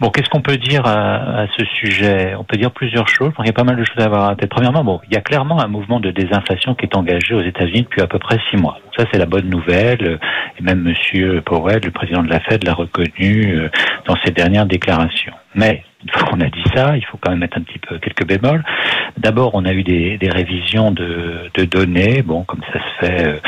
Bon, 0.00 0.08
qu'est-ce 0.08 0.30
qu'on 0.30 0.40
peut 0.40 0.56
dire 0.56 0.86
à, 0.86 1.42
à, 1.42 1.46
ce 1.58 1.64
sujet? 1.66 2.34
On 2.38 2.44
peut 2.44 2.56
dire 2.56 2.70
plusieurs 2.70 3.06
choses. 3.06 3.32
Il 3.40 3.46
y 3.46 3.50
a 3.50 3.52
pas 3.52 3.64
mal 3.64 3.76
de 3.76 3.84
choses 3.84 3.98
à 3.98 4.06
avoir 4.06 4.30
à 4.30 4.34
tête. 4.34 4.48
Premièrement, 4.48 4.82
bon, 4.82 4.98
il 5.06 5.14
y 5.14 5.18
a 5.18 5.20
clairement 5.20 5.60
un 5.60 5.68
mouvement 5.68 6.00
de 6.00 6.10
désinflation 6.10 6.74
qui 6.74 6.86
est 6.86 6.96
engagé 6.96 7.34
aux 7.34 7.42
États-Unis 7.42 7.82
depuis 7.82 8.00
à 8.00 8.06
peu 8.06 8.18
près 8.18 8.38
six 8.48 8.56
mois. 8.56 8.78
Ça, 8.96 9.04
c'est 9.12 9.18
la 9.18 9.26
bonne 9.26 9.50
nouvelle. 9.50 10.18
Et 10.58 10.62
même 10.62 10.80
Monsieur 10.80 11.42
Powell, 11.42 11.80
le 11.84 11.90
président 11.90 12.22
de 12.22 12.30
la 12.30 12.40
Fed, 12.40 12.64
l'a 12.64 12.72
reconnu 12.72 13.56
euh, 13.56 13.68
dans 14.06 14.16
ses 14.24 14.30
dernières 14.30 14.64
déclarations. 14.64 15.34
Mais 15.54 15.84
une 16.02 16.10
fois 16.10 16.28
qu'on 16.28 16.40
a 16.40 16.48
dit 16.48 16.64
ça, 16.74 16.96
il 16.96 17.04
faut 17.04 17.18
quand 17.18 17.30
même 17.30 17.40
mettre 17.40 17.58
un 17.58 17.62
petit 17.62 17.78
peu 17.78 17.98
quelques 17.98 18.26
bémols. 18.26 18.64
D'abord, 19.18 19.50
on 19.54 19.64
a 19.64 19.72
eu 19.72 19.82
des, 19.82 20.18
révisions 20.22 20.90
de, 20.92 21.50
données, 21.64 22.22
bon, 22.22 22.44
comme 22.44 22.60
ça 22.72 22.78
se 22.78 23.06
fait 23.06 23.40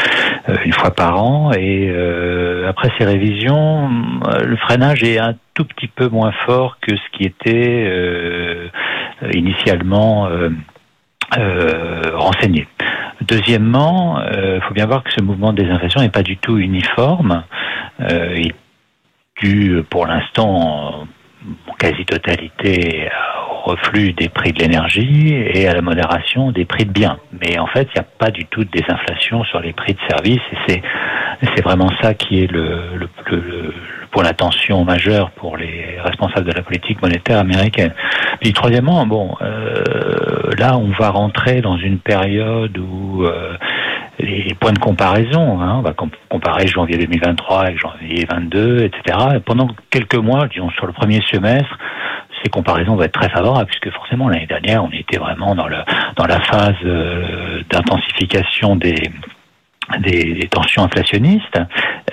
euh, 0.49 0.57
une 0.65 0.73
fois 0.73 0.91
par 0.91 1.23
an. 1.23 1.53
Et 1.53 1.89
euh, 1.91 2.69
après 2.69 2.91
ces 2.99 3.05
révisions, 3.05 3.91
le 4.45 4.57
freinage 4.57 5.03
est 5.03 5.19
un 5.19 5.35
tout 5.55 5.65
petit 5.65 5.89
peu 5.89 6.09
moins 6.09 6.33
fort 6.45 6.79
que 6.81 6.95
ce 6.95 7.17
qui 7.17 7.25
était 7.25 7.85
euh, 7.87 8.69
initialement 9.33 10.27
euh, 10.27 10.51
euh, 11.39 12.11
renseigné. 12.15 12.67
Deuxièmement, 13.23 14.21
il 14.21 14.37
euh, 14.37 14.61
faut 14.63 14.75
bien 14.75 14.87
voir 14.87 15.03
que 15.03 15.11
ce 15.13 15.23
mouvement 15.23 15.53
de 15.53 15.63
désinflation 15.63 16.01
n'est 16.01 16.11
pas 16.11 16.23
du 16.23 16.37
tout 16.37 16.59
uniforme. 16.59 17.45
Euh, 18.01 18.37
il 18.37 18.53
dû 19.41 19.83
pour 19.89 20.07
l'instant 20.07 21.07
quasi-totalité 21.79 23.09
au 23.51 23.71
reflux 23.71 24.13
des 24.13 24.29
prix 24.29 24.53
de 24.53 24.61
l'énergie 24.61 25.35
et 25.35 25.69
à 25.69 25.75
la 25.75 25.83
modération 25.83 26.51
des 26.53 26.65
prix 26.65 26.85
de 26.85 26.93
biens. 26.93 27.19
Mais 27.41 27.59
en 27.59 27.67
fait, 27.67 27.89
il 27.95 28.01
n'y 28.01 28.01
a 28.01 28.09
pas 28.19 28.31
du 28.31 28.45
tout 28.47 28.65
de 28.65 28.71
désinflation 28.71 29.45
sur 29.45 29.61
les 29.61 29.73
prix 29.73 29.95
de 29.95 30.01
services 30.09 30.41
et 30.69 30.83
c'est 31.57 31.63
vraiment 31.63 31.91
ça 32.01 32.15
qui 32.15 32.43
est 32.43 32.51
le, 32.51 32.97
le, 32.97 33.09
le, 33.31 33.75
pour 34.11 34.23
l'attention 34.23 34.85
majeure 34.85 35.31
pour 35.33 35.57
les 35.57 35.99
responsables 36.01 36.47
de 36.47 36.53
la 36.53 36.63
politique 36.63 37.01
monétaire 37.03 37.39
américaine. 37.39 37.93
Puis 38.41 38.53
troisièmement, 38.53 39.07
bon, 39.07 39.35
euh, 39.41 40.51
là 40.59 40.77
on 40.77 40.91
va 40.91 41.11
rentrer 41.11 41.61
dans 41.61 41.77
une 41.77 41.99
période 41.99 42.77
où 42.79 43.25
euh, 43.25 43.57
les 44.23 44.55
points 44.55 44.73
de 44.73 44.79
comparaison, 44.79 45.61
hein, 45.61 45.77
on 45.79 45.83
va 45.83 45.95
comparer 46.29 46.67
janvier 46.67 46.97
2023 46.97 47.65
avec 47.65 47.79
janvier 47.79 48.27
22, 48.31 48.85
etc. 48.85 49.19
pendant 49.45 49.69
quelques 49.91 50.17
mois, 50.17 50.49
disons 50.49 50.71
sur 50.71 50.87
le 50.87 50.93
premier 50.93 51.21
semestre, 51.31 51.79
ces 52.43 52.51
comparaisons 52.51 52.97
vont 52.97 53.03
être 53.03 53.13
très 53.13 53.29
favorables 53.29 53.67
puisque 53.67 53.95
forcément 53.95 54.29
l'année 54.29 54.47
dernière 54.47 54.83
on 54.85 54.91
était 54.91 55.19
vraiment 55.19 55.55
dans 55.55 55.69
le 55.69 55.77
dans 56.17 56.27
la 56.27 56.41
phase 56.41 56.75
euh, 56.85 57.63
d'intensification 57.71 58.77
des 58.77 59.11
des, 59.99 60.35
des, 60.35 60.49
tensions 60.49 60.85
inflationnistes. 60.85 61.59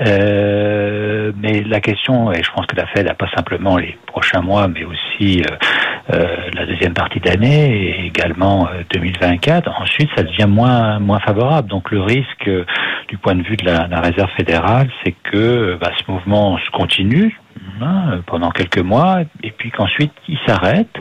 Euh, 0.01 1.31
mais 1.37 1.61
la 1.61 1.79
question, 1.79 2.31
et 2.31 2.43
je 2.43 2.51
pense 2.51 2.65
que 2.65 2.75
la 2.75 2.87
Fed 2.87 3.05
n'a 3.05 3.13
pas 3.13 3.29
simplement 3.35 3.77
les 3.77 3.97
prochains 4.07 4.41
mois, 4.41 4.67
mais 4.67 4.83
aussi 4.83 5.41
euh, 5.41 5.55
la 6.09 6.65
deuxième 6.65 6.93
partie 6.93 7.19
d'année 7.19 7.99
et 7.99 8.05
également 8.07 8.67
2024, 8.91 9.69
ensuite 9.79 10.09
ça 10.15 10.23
devient 10.23 10.47
moins, 10.47 10.99
moins 10.99 11.19
favorable. 11.19 11.67
Donc 11.67 11.91
le 11.91 12.01
risque 12.01 12.49
du 13.07 13.17
point 13.17 13.35
de 13.35 13.43
vue 13.43 13.57
de 13.57 13.65
la, 13.65 13.87
la 13.87 14.01
Réserve 14.01 14.29
fédérale, 14.35 14.89
c'est 15.03 15.13
que 15.23 15.77
bah, 15.79 15.91
ce 15.97 16.11
mouvement 16.11 16.57
se 16.57 16.69
continue 16.71 17.39
hein, 17.81 18.21
pendant 18.25 18.49
quelques 18.49 18.79
mois 18.79 19.19
et 19.43 19.51
puis 19.51 19.71
qu'ensuite 19.71 20.13
il 20.27 20.37
s'arrête, 20.47 20.95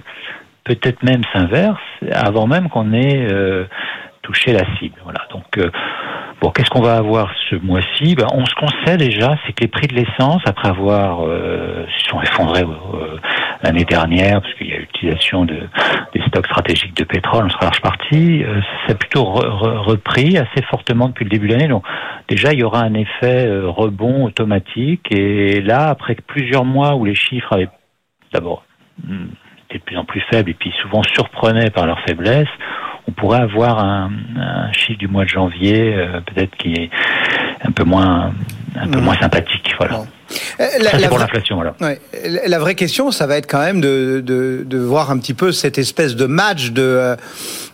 peut-être 0.65 1.03
même 1.03 1.23
s'inverse, 1.33 1.81
avant 2.12 2.47
même 2.47 2.69
qu'on 2.69 2.93
ait 2.93 3.27
touché 4.23 4.53
la 4.53 4.65
cible. 4.79 4.97
Voilà. 5.05 5.21
Donc 5.31 5.59
Bon, 6.41 6.51
qu'est-ce 6.51 6.71
qu'on 6.71 6.83
va 6.83 6.95
avoir 6.95 7.33
ce 7.51 7.57
mois-ci? 7.57 8.15
Ben, 8.15 8.27
on, 8.33 8.47
Ce 8.47 8.55
qu'on 8.55 8.69
sait 8.85 8.97
déjà, 8.97 9.37
c'est 9.45 9.53
que 9.53 9.63
les 9.63 9.69
prix 9.69 9.89
de 9.89 9.97
l'essence, 9.97 10.41
après 10.47 10.69
avoir 10.69 11.27
euh, 11.27 11.85
sont 12.09 12.21
effondrés 12.23 12.63
euh, 12.63 13.19
l'année 13.65 13.85
dernière, 13.85 14.41
parce 14.41 14.55
qu'il 14.55 14.69
y 14.69 14.73
a 14.73 14.79
l'utilisation 14.79 15.45
de, 15.45 15.69
des 16.15 16.23
stocks 16.29 16.47
stratégiques 16.47 16.97
de 16.97 17.03
pétrole 17.03 17.47
en 17.47 17.65
large 17.65 17.81
partie, 17.81 18.45
euh, 18.45 18.61
ça 18.87 18.93
a 18.93 18.95
plutôt 18.95 19.25
re, 19.25 19.41
re, 19.41 19.85
repris 19.85 20.39
assez 20.39 20.63
fortement 20.71 21.09
depuis 21.09 21.25
le 21.25 21.31
début 21.31 21.49
de 21.49 21.55
l'année. 21.55 21.69
Donc 21.69 21.85
déjà, 22.29 22.53
il 22.53 22.61
y 22.61 22.65
aura 22.65 22.83
un 22.83 22.95
effet 22.95 23.47
euh, 23.49 23.69
rebond 23.69 24.25
automatique. 24.25 25.11
Et 25.11 25.61
là, 25.61 25.89
après 25.89 26.15
plusieurs 26.15 26.65
mois 26.65 26.95
où 26.95 27.05
les 27.05 27.17
chiffres 27.17 27.53
avaient 27.53 27.69
d'abord 28.33 28.63
hmm, 29.05 29.27
été 29.69 29.79
de 29.79 29.85
plus 29.85 29.97
en 29.97 30.05
plus 30.05 30.23
faibles 30.31 30.51
et 30.51 30.55
puis 30.55 30.73
souvent 30.83 31.03
surprenaient 31.03 31.71
par 31.71 31.87
leur 31.87 31.99
faiblesse, 32.07 32.49
on 33.09 33.12
pourrait 33.12 33.41
avoir 33.41 33.79
un, 33.79 34.11
un, 34.37 34.73
chiffre 34.73 34.99
du 34.99 35.09
mois 35.09 35.25
de 35.25 35.31
janvier 35.31 35.95
euh, 35.95 36.21
peut-être 36.21 36.55
qui 36.57 36.75
est 36.75 36.91
un 37.65 37.73
peu 37.73 37.85
moins 37.85 38.33
un 38.77 38.87
peu 38.88 39.00
mmh. 39.00 39.05
moins 39.05 39.19
sympathique 39.19 39.75
voilà. 39.79 39.97
Bon. 39.97 40.07
La, 40.79 41.09
pour 41.09 41.19
l'inflation, 41.19 41.55
voilà. 41.55 41.75
La 42.47 42.59
vraie 42.59 42.75
question, 42.75 43.11
ça 43.11 43.27
va 43.27 43.38
être 43.38 43.47
quand 43.47 43.61
même 43.61 43.81
de, 43.81 44.23
de, 44.23 44.62
de 44.67 44.79
voir 44.79 45.11
un 45.11 45.19
petit 45.19 45.33
peu 45.33 45.53
cette 45.53 45.79
espèce 45.79 46.17
de 46.17 46.27
match 46.27 46.71
de 46.71 47.17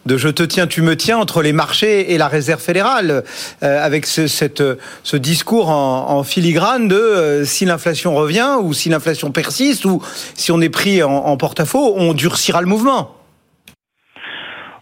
de 0.07 0.17
je 0.17 0.29
te 0.29 0.43
tiens, 0.43 0.67
tu 0.67 0.83
me 0.83 0.97
tiens 0.97 1.19
entre 1.19 1.43
les 1.43 1.53
marchés 1.53 2.13
et 2.13 2.19
la 2.19 2.29
réserve 2.29 2.61
fédérale, 2.61 3.25
euh, 3.63 3.85
avec 3.85 4.07
ce, 4.07 4.27
cette, 4.27 4.63
ce 5.03 5.17
discours 5.17 5.71
en, 5.71 6.11
en 6.11 6.23
filigrane 6.23 6.89
de 6.89 6.95
euh, 6.95 7.45
si 7.45 7.65
l'inflation 7.65 8.15
revient 8.15 8.57
ou 8.61 8.73
si 8.73 8.89
l'inflation 8.89 9.33
persiste 9.33 9.85
ou 9.87 10.03
si 10.35 10.53
on 10.53 10.61
est 10.61 10.69
pris 10.69 11.03
en, 11.03 11.11
en 11.11 11.37
porte-à-faux, 11.37 11.95
on 11.97 12.13
durcira 12.13 12.61
le 12.61 12.67
mouvement. 12.67 13.24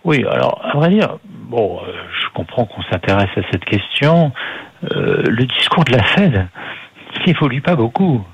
Oui, 0.04 0.24
alors 0.28 0.60
à 0.64 0.76
vrai 0.76 0.90
dire, 0.90 1.18
bon, 1.24 1.80
euh, 1.80 1.92
je 2.20 2.28
comprends 2.34 2.64
qu'on 2.64 2.82
s'intéresse 2.90 3.30
à 3.36 3.42
cette 3.50 3.64
question. 3.64 4.32
le 4.82 5.44
discours 5.46 5.84
de 5.84 5.92
la 5.92 6.02
Fed, 6.02 6.48
il 7.20 7.26
n'évolue 7.26 7.60
pas 7.60 7.76
beaucoup. 7.76 8.24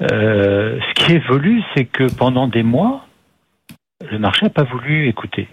ce 0.00 0.94
qui 0.94 1.12
évolue, 1.12 1.62
c'est 1.74 1.84
que 1.84 2.04
pendant 2.04 2.46
des 2.46 2.62
mois, 2.62 3.06
le 4.08 4.18
marché 4.18 4.44
n'a 4.44 4.50
pas 4.50 4.64
voulu 4.64 5.08
écouter 5.08 5.48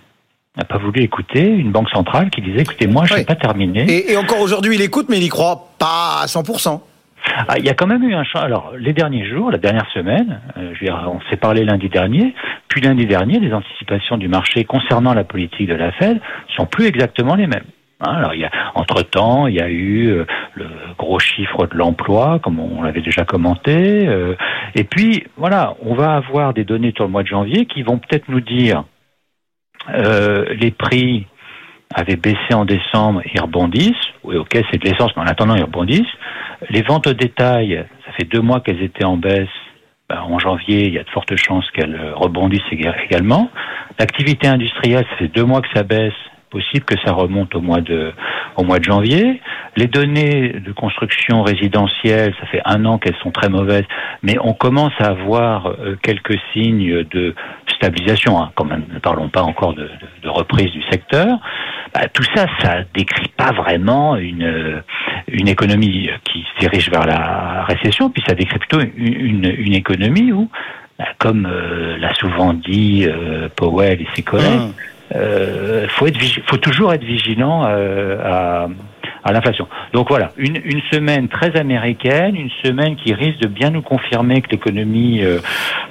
n'a 0.58 0.65
pas 0.65 0.77
voulu 0.77 1.01
écouter 1.01 1.48
une 1.48 1.72
banque 1.72 1.89
centrale 1.89 2.30
qui 2.30 2.42
disait 2.42 2.62
écoutez 2.62 2.86
moi 2.86 3.06
je 3.06 3.15
n'ai 3.15 3.25
pas 3.25 3.36
terminé. 3.36 3.89
Et, 3.89 4.12
et 4.12 4.18
encore 4.18 4.39
aujourd'hui 4.39 4.75
il 4.75 4.82
écoute 4.82 5.08
mais 5.10 5.18
il 5.18 5.24
y 5.24 5.30
croit 5.30 5.70
pas 5.80 6.22
à 6.22 6.25
100%. 6.27 6.80
Ah, 7.25 7.56
il 7.58 7.65
y 7.65 7.70
a 7.70 7.74
quand 7.74 7.88
même 7.88 8.03
eu 8.03 8.13
un 8.13 8.24
changement. 8.24 8.46
Alors, 8.46 8.74
les 8.77 8.94
derniers 8.94 9.25
jours, 9.25 9.51
la 9.51 9.58
dernière 9.58 9.89
semaine, 9.94 10.42
euh, 10.58 10.74
je 10.74 10.80
veux 10.80 10.86
dire, 10.86 11.08
on 11.08 11.20
s'est 11.30 11.38
parlé 11.38 11.63
lundi 11.63 11.89
dernier, 11.89 12.34
puis 12.68 12.82
lundi 12.82 13.06
dernier, 13.06 13.39
les 13.39 13.53
anticipations 13.53 14.18
du 14.18 14.27
marché 14.27 14.63
concernant 14.65 15.13
la 15.13 15.24
politique 15.24 15.68
de 15.68 15.75
la 15.75 15.92
Fed 15.94 16.20
sont 16.56 16.65
plus 16.65 16.86
exactement 16.86 17.36
les 17.36 17.48
mêmes. 17.48 17.65
Hein, 18.01 18.15
alors, 18.15 18.34
il 18.34 18.42
y 18.42 18.46
a, 18.46 18.51
entre-temps, 18.75 19.48
il 19.48 19.56
y 19.56 19.62
a 19.62 19.70
eu 19.70 20.08
euh, 20.08 20.25
le 20.56 20.68
gros 20.98 21.20
chiffre 21.20 21.68
de 21.68 21.77
l'emploi, 21.77 22.39
comme 22.44 22.60
on 22.60 22.82
l'avait 22.82 23.01
déjà 23.01 23.24
commenté. 23.24 24.08
Euh, 24.08 24.36
et 24.75 24.84
puis, 24.84 25.25
voilà, 25.38 25.75
on 25.82 25.96
va 25.96 26.15
avoir 26.15 26.53
des 26.53 26.65
données 26.65 26.94
sur 26.96 27.06
le 27.06 27.12
mois 27.12 27.24
de 27.24 27.27
janvier 27.27 27.65
qui 27.65 27.84
vont 27.84 27.98
peut-être 27.98 28.27
nous 28.27 28.42
dire 28.42 28.84
euh, 29.89 30.46
les 30.60 30.72
prix 30.72 31.27
avaient 31.94 32.16
baissé 32.16 32.54
en 32.54 32.66
décembre, 32.66 33.22
ils 33.34 33.42
rebondissent. 33.42 33.92
Oui, 34.24 34.38
ok, 34.38 34.62
c'est 34.72 34.82
de 34.82 34.90
l'essence, 34.90 35.12
mais 35.16 35.24
en 35.24 35.28
attendant, 35.28 35.56
ils 35.56 35.64
rebondissent. 35.64 36.02
Les 36.70 36.82
ventes 36.82 37.08
au 37.08 37.14
détail, 37.14 37.86
ça 38.06 38.12
fait 38.14 38.26
deux 38.26 38.42
mois 38.42 38.62
qu'elles 38.62 38.82
étaient 38.82 39.06
en 39.06 39.18
baisse. 39.18 39.50
Ben, 40.10 40.22
en 40.22 40.38
janvier, 40.40 40.88
il 40.88 40.94
y 40.94 41.00
a 41.00 41.04
de 41.04 41.10
fortes 41.10 41.36
chances 41.38 41.70
qu'elles 41.72 42.14
rebondissent 42.16 42.62
également. 42.72 43.50
L'activité 44.00 44.48
industrielle, 44.48 45.06
ça 45.12 45.18
fait 45.18 45.28
deux 45.30 45.46
mois 45.46 45.62
que 45.62 45.70
ça 45.74 45.84
baisse 45.84 46.14
possible 46.53 46.86
que 46.86 46.95
ça 47.03 47.12
remonte 47.12 47.55
au 47.55 47.62
mois 47.62 47.81
de 47.81 48.13
au 48.55 48.63
mois 48.63 48.79
de 48.79 48.83
janvier. 48.83 49.41
Les 49.75 49.88
données 49.88 50.53
de 50.65 50.72
construction 50.72 51.41
résidentielle, 51.41 52.33
ça 52.39 52.45
fait 52.45 52.62
un 52.63 52.86
an 52.86 53.00
qu'elles 53.00 53.17
sont 53.24 53.31
très 53.31 53.50
mauvaises, 53.50 53.88
mais 54.22 54.38
on 54.39 54.53
commence 54.53 54.93
à 55.00 55.07
avoir 55.07 55.67
euh, 55.67 55.98
quelques 56.01 56.39
signes 56.51 57.03
de 57.03 57.33
stabilisation. 57.75 58.39
Hein. 58.39 58.51
Quand 58.53 58.65
même, 58.65 58.83
ne 58.93 59.00
parlons 59.00 59.29
pas 59.29 59.41
encore 59.41 59.74
de, 59.74 59.89
reprise 60.25 60.72
du 60.72 60.83
secteur. 60.91 61.27
Bah, 61.93 62.07
tout 62.13 62.24
ça, 62.36 62.45
ça 62.60 62.77
décrit 62.93 63.31
pas 63.36 63.51
vraiment 63.51 64.15
une 64.15 64.83
une 65.27 65.48
économie 65.48 66.10
qui 66.24 66.45
se 66.53 66.60
dirige 66.60 66.89
vers 66.89 67.05
la 67.05 67.63
récession, 67.63 68.10
puis 68.10 68.24
ça 68.27 68.36
décrit 68.36 68.60
plutôt 68.60 68.79
une, 68.95 69.45
une, 69.57 69.74
économie 69.74 70.31
où, 70.31 70.50
bah, 71.00 71.05
comme 71.17 71.48
euh, 71.50 71.98
l'a 71.98 72.13
souvent 72.13 72.53
dit 72.53 73.05
euh, 73.07 73.50
Powell 73.55 74.01
et 74.01 74.07
ses 74.15 74.24
collègues. 74.24 74.60
Mmh 74.60 74.93
euh, 75.15 75.88
faut 75.89 76.08
être 76.08 76.20
faut 76.48 76.58
toujours 76.58 76.93
être 76.93 77.03
vigilant 77.03 77.65
euh, 77.65 78.17
à, 78.24 78.67
à 79.24 79.32
l'inflation. 79.32 79.67
Donc 79.93 80.10
voilà, 80.10 80.32
une, 80.38 80.60
une, 80.63 80.82
semaine 80.91 81.27
très 81.27 81.55
américaine, 81.55 82.36
une 82.36 82.50
semaine 82.63 82.96
qui 82.96 83.13
risque 83.13 83.39
de 83.39 83.48
bien 83.48 83.70
nous 83.70 83.82
confirmer 83.82 84.41
que 84.41 84.50
l'économie 84.50 85.24
euh, 85.24 85.39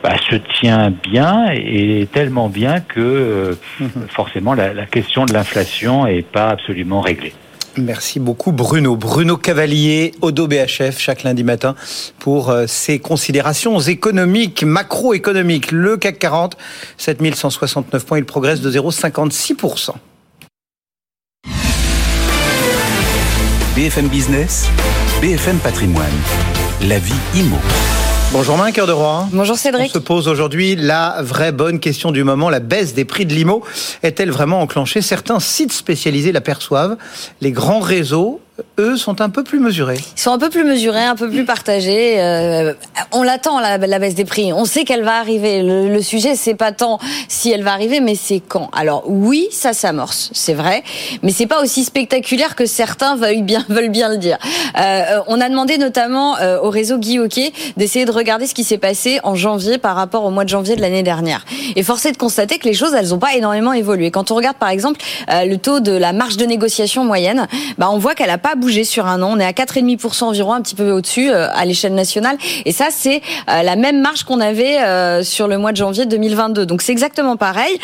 bah, 0.03 0.17
se 0.31 0.37
tient 0.37 0.91
bien 0.91 1.47
et 1.53 2.07
tellement 2.13 2.49
bien 2.49 2.81
que 2.81 3.01
euh, 3.01 3.55
forcément 4.09 4.55
la, 4.55 4.75
la 4.75 4.87
question 4.87 5.25
de 5.25 5.33
l'inflation 5.33 6.07
est 6.07 6.27
pas 6.27 6.49
absolument 6.49 7.01
réglée. 7.01 7.33
Merci 7.77 8.21
beaucoup 8.21 8.53
Bruno. 8.53 8.97
Bruno 8.97 9.37
Cavalier, 9.37 10.13
Odo 10.21 10.47
BHF, 10.47 10.99
chaque 10.99 11.23
lundi 11.23 11.43
matin 11.45 11.75
pour 12.19 12.55
ses 12.67 12.97
euh, 12.97 12.99
considérations 12.99 13.81
économiques, 13.81 14.63
macroéconomiques. 14.63 15.71
Le 15.71 15.97
CAC 15.97 16.19
40, 16.19 16.57
7169 16.99 18.05
points, 18.05 18.19
il 18.19 18.25
progresse 18.25 18.61
de 18.61 18.71
0,56%. 18.71 19.93
BFM 23.75 24.09
Business, 24.09 24.69
BFM 25.23 25.57
Patrimoine, 25.57 26.13
la 26.83 26.99
vie 26.99 27.15
IMO. 27.35 27.57
Bonjour 28.33 28.57
Main, 28.57 28.73
cœur 28.73 28.87
de 28.87 28.93
roi. 28.93 29.29
Bonjour 29.31 29.59
Cédric. 29.59 29.91
On 29.91 29.93
se 29.93 29.99
pose 29.99 30.27
aujourd'hui 30.27 30.75
la 30.75 31.17
vraie 31.21 31.53
bonne 31.53 31.79
question 31.79 32.13
du 32.13 32.25
moment. 32.25 32.49
La 32.49 32.61
baisse 32.61 32.95
des 32.95 33.05
prix 33.05 33.27
de 33.27 33.35
l'IMO 33.35 33.63
est-elle 34.03 34.31
vraiment 34.31 34.63
enclenchée? 34.63 35.03
Certains 35.03 35.39
sites 35.39 35.73
spécialisés 35.73 36.33
l'aperçoivent. 36.33 36.97
Les 37.43 37.53
grands 37.53 37.81
réseaux 37.81 38.41
eux, 38.79 38.97
sont 38.97 39.21
un 39.21 39.31
peu 39.31 39.45
plus 39.45 39.59
mesurés. 39.59 39.99
Ils 40.17 40.21
sont 40.21 40.33
un 40.33 40.39
peu 40.39 40.51
plus 40.51 40.65
mesurés, 40.65 41.05
un 41.05 41.17
peu 41.17 41.29
plus 41.29 41.45
partagés. 41.45 42.21
Euh, 42.21 42.75
on 43.13 43.23
l'attend, 43.23 43.61
la, 43.61 43.79
baisse 43.79 44.15
des 44.15 44.25
prix. 44.25 44.53
On 44.53 44.65
sait 44.65 44.85
qu'elle 44.85 45.03
va 45.03 45.17
arriver. 45.19 45.63
Le, 45.63 45.89
le 45.89 46.03
sujet, 46.03 46.35
c'est 46.37 46.55
pas 46.55 46.73
tant 46.73 46.99
si 47.29 47.51
elle 47.51 47.63
va 47.63 47.73
arriver, 47.73 48.01
mais 48.01 48.15
c'est 48.15 48.41
quand. 48.41 48.71
Alors 48.73 49.05
oui, 49.07 49.49
ça 49.51 49.73
s'amorce, 49.73 50.31
c'est 50.33 50.55
vrai, 50.55 50.83
mais 51.23 51.33
c'est 51.33 51.47
pas 51.47 51.63
aussi 51.63 51.85
spectaculaire 51.85 52.57
que 52.57 52.67
certains 52.67 53.17
veulent 53.17 53.43
bien, 53.43 53.65
le 53.69 54.17
dire. 54.17 54.39
Euh, 54.79 55.21
on 55.27 55.41
a 55.41 55.49
demandé 55.49 55.79
notamment 55.79 56.39
euh, 56.39 56.59
au 56.61 56.71
réseau 56.71 56.99
Guy 56.99 57.19
Hockey 57.19 57.53
d'essayer 57.77 58.05
de 58.05 58.11
regarder 58.11 58.47
ce 58.47 58.55
qui 58.55 58.65
s'est 58.65 58.79
passé 58.79 59.21
en 59.23 59.35
janvier 59.35 59.79
par 59.79 59.97
rapport 59.97 60.25
au 60.25 60.31
mois 60.31 60.45
de 60.45 60.49
janvier 60.49 60.77
de 60.77 60.81
l'année 60.81 61.03
dernière. 61.03 61.45
Et 61.77 61.83
force 61.83 62.07
est 62.07 62.13
de 62.13 62.17
constater 62.17 62.59
que 62.59 62.69
les 62.69 62.75
choses, 62.75 62.95
elles 62.95 63.09
n'ont 63.09 63.19
pas 63.19 63.35
énormément 63.35 63.73
évolué. 63.73 64.11
Quand 64.11 64.31
on 64.31 64.35
regarde 64.35 64.57
par 64.57 64.69
exemple 64.69 65.01
le 65.29 65.57
taux 65.57 65.81
de 65.81 65.93
la 65.93 66.13
marge 66.13 66.37
de 66.37 66.45
négociation 66.45 67.05
moyenne, 67.05 67.47
bah, 67.79 67.89
on 67.91 67.99
voit 67.99 68.15
qu'elle 68.15 68.31
a 68.31 68.39
pas 68.39 68.52
bougé 68.55 68.85
sur 68.85 69.07
un 69.07 69.23
an. 69.23 69.31
On 69.33 69.41
est 69.41 69.45
à 69.45 69.53
4,5% 69.53 70.25
environ, 70.25 70.53
un 70.53 70.61
petit 70.61 70.75
peu 70.75 70.91
au-dessus 70.91 71.31
euh, 71.31 71.49
à 71.53 71.65
l'échelle 71.65 71.95
nationale. 71.95 72.37
Et 72.65 72.73
ça, 72.73 72.89
c'est 72.91 73.23
euh, 73.49 73.63
la 73.63 73.77
même 73.77 74.01
marge 74.01 74.25
qu'on 74.25 74.41
avait 74.41 74.79
euh, 74.79 75.23
sur 75.23 75.49
le 75.49 75.59
mois 75.59 75.73
de 75.73 75.77
janvier 75.77 76.07
2022. 76.07 76.67
Donc 76.67 76.83
c'est 76.83 76.93
exactement 76.93 77.37
pareil. 77.37 77.79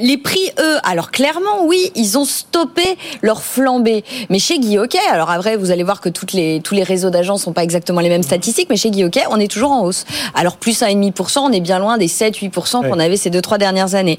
les 0.00 0.16
prix, 0.16 0.50
eux, 0.58 0.76
alors 0.84 1.10
clairement, 1.10 1.64
oui, 1.64 1.90
ils 1.94 2.18
ont 2.18 2.24
stoppé 2.24 2.82
leur 3.22 3.42
flambée. 3.42 4.04
Mais 4.30 4.38
chez 4.38 4.58
Guy 4.58 4.78
Hockey, 4.78 4.98
alors 5.10 5.30
après, 5.30 5.56
vous 5.56 5.70
allez 5.70 5.82
voir 5.82 6.00
que 6.00 6.08
toutes 6.08 6.32
les, 6.32 6.60
tous 6.60 6.74
les 6.74 6.82
réseaux 6.82 7.10
d'agents 7.10 7.36
sont 7.36 7.52
pas 7.52 7.62
exactement 7.62 8.00
les 8.00 8.08
mêmes 8.08 8.22
statistiques, 8.22 8.68
mais 8.70 8.76
chez 8.76 8.90
Guy 8.90 9.04
Hockey, 9.04 9.22
on 9.30 9.40
est 9.40 9.50
toujours 9.50 9.72
en 9.72 9.82
hausse. 9.82 10.04
Alors 10.34 10.56
plus 10.56 10.80
1,5%, 10.80 11.38
on 11.40 11.52
est 11.52 11.60
bien 11.60 11.78
loin 11.78 11.98
des 11.98 12.08
7-8% 12.08 12.88
qu'on 12.88 12.98
avait 12.98 13.16
ces 13.16 13.30
deux, 13.30 13.42
trois 13.42 13.58
dernières 13.58 13.94
années. 13.94 14.18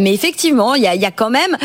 mais 0.00 0.12
effectivement, 0.12 0.74
il 0.74 0.82
y 0.82 0.86
a, 0.86 0.94
y 0.94 1.04
a, 1.04 1.10
quand 1.10 1.30
même 1.30 1.56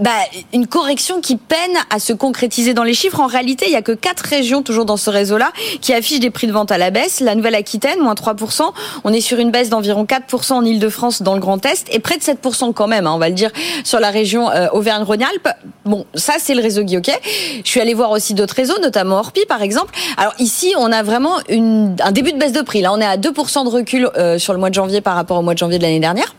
bah, 0.00 0.10
une 0.52 0.66
correction 0.66 1.20
qui 1.20 1.36
peine 1.36 1.58
à 1.90 1.98
se 1.98 2.12
concrétiser 2.12 2.74
dans 2.74 2.84
les 2.84 2.94
chiffres. 2.94 3.20
En 3.20 3.26
réalité, 3.26 3.66
il 3.66 3.72
y 3.72 3.76
a 3.76 3.82
que 3.82 3.92
quatre 3.92 4.20
régions 4.20 4.62
toujours 4.62 4.84
dans 4.84 4.96
ce 4.96 5.10
réseau-là 5.10 5.52
qui 5.80 5.92
affichent 5.92 6.20
des 6.20 6.30
prix 6.30 6.46
de 6.46 6.52
vente 6.52 6.70
à 6.70 6.78
la 6.78 6.90
baisse. 6.90 7.20
La 7.20 7.34
Nouvelle-Aquitaine, 7.34 8.00
moins 8.00 8.14
3%. 8.14 8.62
On 9.04 9.12
est 9.12 9.20
sur 9.20 9.38
une 9.38 9.50
baisse 9.50 9.70
d'environ 9.70 10.04
4% 10.04 10.52
en 10.52 10.64
Ile-de-France 10.64 11.22
dans 11.22 11.34
le 11.34 11.40
Grand 11.40 11.64
Est 11.66 11.86
et 11.92 11.98
près 11.98 12.16
de 12.16 12.22
7% 12.22 12.72
quand 12.72 12.86
même, 12.86 13.06
hein, 13.06 13.12
on 13.14 13.18
va 13.18 13.28
le 13.28 13.34
dire, 13.34 13.50
sur 13.84 14.00
la 14.00 14.10
région 14.10 14.50
euh, 14.50 14.68
Auvergne-Rhône-Alpes. 14.72 15.48
Bon, 15.84 16.06
ça 16.14 16.34
c'est 16.38 16.54
le 16.54 16.62
réseau 16.62 16.82
Guy 16.82 16.98
Je 17.64 17.68
suis 17.68 17.80
allée 17.80 17.94
voir 17.94 18.10
aussi 18.10 18.34
d'autres 18.34 18.54
réseaux, 18.54 18.78
notamment 18.80 19.18
Orpi 19.18 19.40
par 19.48 19.62
exemple. 19.62 19.94
Alors 20.16 20.34
ici, 20.38 20.74
on 20.78 20.92
a 20.92 21.02
vraiment 21.02 21.36
un 21.48 22.12
début 22.12 22.32
de 22.32 22.38
baisse 22.38 22.52
de 22.52 22.62
prix. 22.62 22.82
Là, 22.82 22.92
on 22.92 23.00
est 23.00 23.06
à 23.06 23.16
2% 23.16 23.64
de 23.64 23.68
recul 23.68 24.10
euh, 24.16 24.38
sur 24.38 24.52
le 24.52 24.58
mois 24.58 24.70
de 24.70 24.74
janvier 24.74 25.00
par 25.00 25.14
rapport 25.14 25.38
au 25.38 25.42
mois 25.42 25.54
de 25.54 25.58
janvier 25.58 25.78
de 25.78 25.82
l'année 25.82 26.00
dernière. 26.00 26.34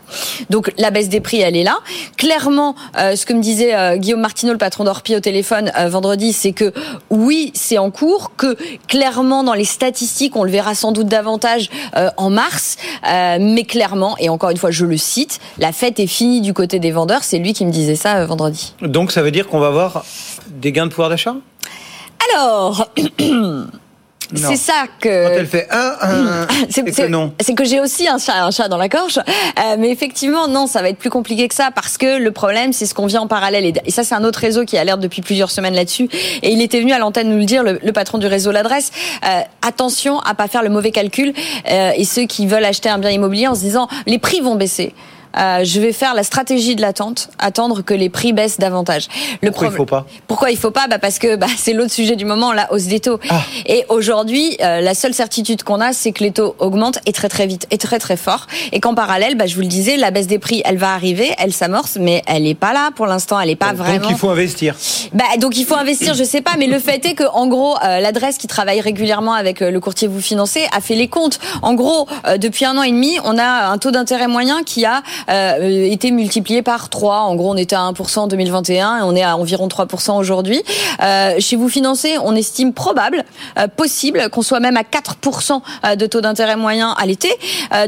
Donc 0.50 0.72
la 0.78 0.90
baisse 0.90 1.08
des 1.08 1.20
prix, 1.20 1.40
elle 1.40 1.56
est 1.56 1.64
là. 1.64 1.78
Clairement, 2.16 2.74
euh, 2.98 3.16
ce 3.16 3.26
que 3.26 3.32
me 3.32 3.40
dit 3.40 3.49
disait 3.50 3.74
euh, 3.74 3.96
Guillaume 3.96 4.20
Martineau, 4.20 4.52
le 4.52 4.58
patron 4.58 4.84
d'Orpi 4.84 5.16
au 5.16 5.20
téléphone 5.20 5.72
euh, 5.76 5.88
vendredi, 5.88 6.32
c'est 6.32 6.52
que 6.52 6.72
oui, 7.10 7.50
c'est 7.54 7.78
en 7.78 7.90
cours, 7.90 8.32
que 8.36 8.56
clairement 8.86 9.42
dans 9.42 9.54
les 9.54 9.64
statistiques, 9.64 10.36
on 10.36 10.44
le 10.44 10.50
verra 10.50 10.74
sans 10.74 10.92
doute 10.92 11.08
davantage 11.08 11.68
euh, 11.96 12.10
en 12.16 12.30
mars, 12.30 12.76
mais 13.04 13.64
clairement, 13.64 14.16
et 14.18 14.28
encore 14.28 14.50
une 14.50 14.56
fois, 14.56 14.70
je 14.70 14.86
le 14.86 14.96
cite, 14.96 15.40
la 15.58 15.72
fête 15.72 15.98
est 15.98 16.06
finie 16.06 16.40
du 16.40 16.54
côté 16.54 16.78
des 16.78 16.92
vendeurs. 16.92 17.24
C'est 17.24 17.38
lui 17.38 17.52
qui 17.52 17.66
me 17.66 17.72
disait 17.72 17.96
ça 17.96 18.24
vendredi. 18.24 18.74
Donc 18.82 19.12
ça 19.12 19.22
veut 19.22 19.30
dire 19.30 19.48
qu'on 19.48 19.58
va 19.58 19.66
avoir 19.68 20.04
des 20.48 20.72
gains 20.72 20.86
de 20.86 20.90
pouvoir 20.90 21.08
d'achat? 21.08 21.34
Alors. 22.36 22.88
C'est 24.34 24.56
ça 24.56 24.84
que. 25.00 25.28
Quand 25.28 25.34
elle 25.38 25.46
fait 25.46 25.68
un, 25.70 25.94
un, 26.02 26.46
c'est 26.68 26.84
que 26.84 27.06
non. 27.06 27.32
C'est 27.40 27.54
que 27.54 27.64
j'ai 27.64 27.80
aussi 27.80 28.08
un 28.08 28.18
chat, 28.18 28.44
un 28.44 28.50
chat 28.50 28.68
dans 28.68 28.76
la 28.76 28.88
gorge. 28.88 29.18
Euh, 29.18 29.76
mais 29.78 29.90
effectivement, 29.90 30.48
non, 30.48 30.66
ça 30.66 30.82
va 30.82 30.88
être 30.88 30.98
plus 30.98 31.10
compliqué 31.10 31.48
que 31.48 31.54
ça 31.54 31.70
parce 31.74 31.98
que 31.98 32.18
le 32.18 32.30
problème, 32.30 32.72
c'est 32.72 32.86
ce 32.86 32.94
qu'on 32.94 33.06
vient 33.06 33.22
en 33.22 33.26
parallèle. 33.26 33.64
Et, 33.84 33.90
ça, 33.90 34.04
c'est 34.04 34.14
un 34.14 34.24
autre 34.24 34.38
réseau 34.38 34.64
qui 34.64 34.78
alerte 34.78 35.00
depuis 35.00 35.22
plusieurs 35.22 35.50
semaines 35.50 35.74
là-dessus. 35.74 36.08
Et 36.42 36.52
il 36.52 36.62
était 36.62 36.80
venu 36.80 36.92
à 36.92 36.98
l'antenne 36.98 37.30
nous 37.30 37.38
le 37.38 37.44
dire, 37.44 37.62
le, 37.62 37.92
patron 37.92 38.18
du 38.18 38.26
réseau 38.26 38.52
L'Adresse. 38.52 38.92
Euh, 39.24 39.40
attention 39.66 40.20
à 40.20 40.34
pas 40.34 40.48
faire 40.48 40.62
le 40.62 40.70
mauvais 40.70 40.90
calcul. 40.90 41.32
Euh, 41.70 41.90
et 41.96 42.04
ceux 42.04 42.24
qui 42.24 42.46
veulent 42.46 42.64
acheter 42.64 42.88
un 42.88 42.98
bien 42.98 43.10
immobilier 43.10 43.48
en 43.48 43.54
se 43.54 43.60
disant, 43.60 43.88
les 44.06 44.18
prix 44.18 44.40
vont 44.40 44.54
baisser. 44.54 44.94
Euh, 45.36 45.64
je 45.64 45.80
vais 45.80 45.92
faire 45.92 46.14
la 46.14 46.22
stratégie 46.22 46.74
de 46.74 46.80
l'attente, 46.80 47.30
attendre 47.38 47.82
que 47.82 47.94
les 47.94 48.08
prix 48.08 48.32
baissent 48.32 48.58
davantage. 48.58 49.08
Le 49.42 49.50
Pourquoi 49.50 49.68
il 49.68 49.74
faut 49.74 49.86
pas 49.86 50.06
Pourquoi 50.26 50.50
il 50.50 50.56
faut 50.56 50.70
pas 50.70 50.88
bah 50.88 50.98
Parce 50.98 51.18
que 51.18 51.36
bah, 51.36 51.46
c'est 51.56 51.72
l'autre 51.72 51.92
sujet 51.92 52.16
du 52.16 52.24
moment, 52.24 52.52
la 52.52 52.72
hausse 52.72 52.84
des 52.84 53.00
taux. 53.00 53.20
Ah. 53.28 53.40
Et 53.66 53.84
aujourd'hui, 53.88 54.56
euh, 54.60 54.80
la 54.80 54.94
seule 54.94 55.14
certitude 55.14 55.62
qu'on 55.62 55.80
a, 55.80 55.92
c'est 55.92 56.12
que 56.12 56.24
les 56.24 56.32
taux 56.32 56.56
augmentent 56.58 56.98
et 57.06 57.12
très 57.12 57.28
très 57.28 57.46
vite 57.46 57.66
et 57.70 57.78
très 57.78 57.98
très 57.98 58.16
fort. 58.16 58.46
Et 58.72 58.80
qu'en 58.80 58.94
parallèle, 58.94 59.36
bah, 59.36 59.46
je 59.46 59.54
vous 59.54 59.60
le 59.60 59.66
disais, 59.66 59.96
la 59.96 60.10
baisse 60.10 60.26
des 60.26 60.38
prix, 60.38 60.62
elle 60.64 60.78
va 60.78 60.92
arriver, 60.94 61.32
elle 61.38 61.52
s'amorce, 61.52 61.96
mais 62.00 62.22
elle 62.26 62.42
n'est 62.44 62.54
pas 62.54 62.72
là 62.72 62.90
pour 62.94 63.06
l'instant, 63.06 63.38
elle 63.40 63.48
n'est 63.48 63.56
pas 63.56 63.72
vraiment. 63.72 64.00
Donc 64.00 64.10
il 64.10 64.16
faut 64.16 64.30
investir. 64.30 64.74
Bah, 65.12 65.24
donc 65.38 65.56
il 65.56 65.64
faut 65.64 65.76
investir, 65.76 66.14
je 66.14 66.24
sais 66.24 66.40
pas, 66.40 66.52
mais 66.58 66.66
le 66.66 66.78
fait 66.78 67.04
est 67.06 67.14
que 67.14 67.24
en 67.32 67.46
gros, 67.46 67.76
euh, 67.84 68.00
l'adresse 68.00 68.36
qui 68.36 68.46
travaille 68.46 68.80
régulièrement 68.80 69.34
avec 69.34 69.60
le 69.60 69.80
courtier 69.80 70.08
vous 70.08 70.20
financez 70.20 70.66
a 70.72 70.80
fait 70.80 70.94
les 70.94 71.08
comptes. 71.08 71.38
En 71.62 71.74
gros, 71.74 72.06
depuis 72.38 72.64
un 72.64 72.76
an 72.76 72.82
et 72.82 72.90
demi, 72.90 73.18
on 73.24 73.38
a 73.38 73.68
un 73.68 73.78
taux 73.78 73.90
d'intérêt 73.90 74.26
moyen 74.26 74.62
qui 74.62 74.84
a 74.84 75.02
euh, 75.28 75.90
été 75.90 76.10
multiplié 76.10 76.62
par 76.62 76.88
3. 76.88 77.20
En 77.20 77.34
gros, 77.34 77.50
on 77.50 77.56
était 77.56 77.76
à 77.76 77.80
1% 77.80 78.20
en 78.20 78.26
2021 78.26 78.98
et 78.98 79.02
on 79.02 79.14
est 79.14 79.22
à 79.22 79.36
environ 79.36 79.68
3% 79.68 80.18
aujourd'hui. 80.18 80.62
Euh, 81.02 81.34
chez 81.38 81.56
vous 81.56 81.68
financez, 81.68 82.16
on 82.22 82.34
estime 82.34 82.72
probable, 82.72 83.24
euh, 83.58 83.68
possible, 83.68 84.28
qu'on 84.30 84.42
soit 84.42 84.60
même 84.60 84.76
à 84.76 84.82
4% 84.82 85.62
de 85.96 86.06
taux 86.06 86.20
d'intérêt 86.20 86.56
moyen 86.56 86.94
à 86.98 87.06
l'été. 87.06 87.30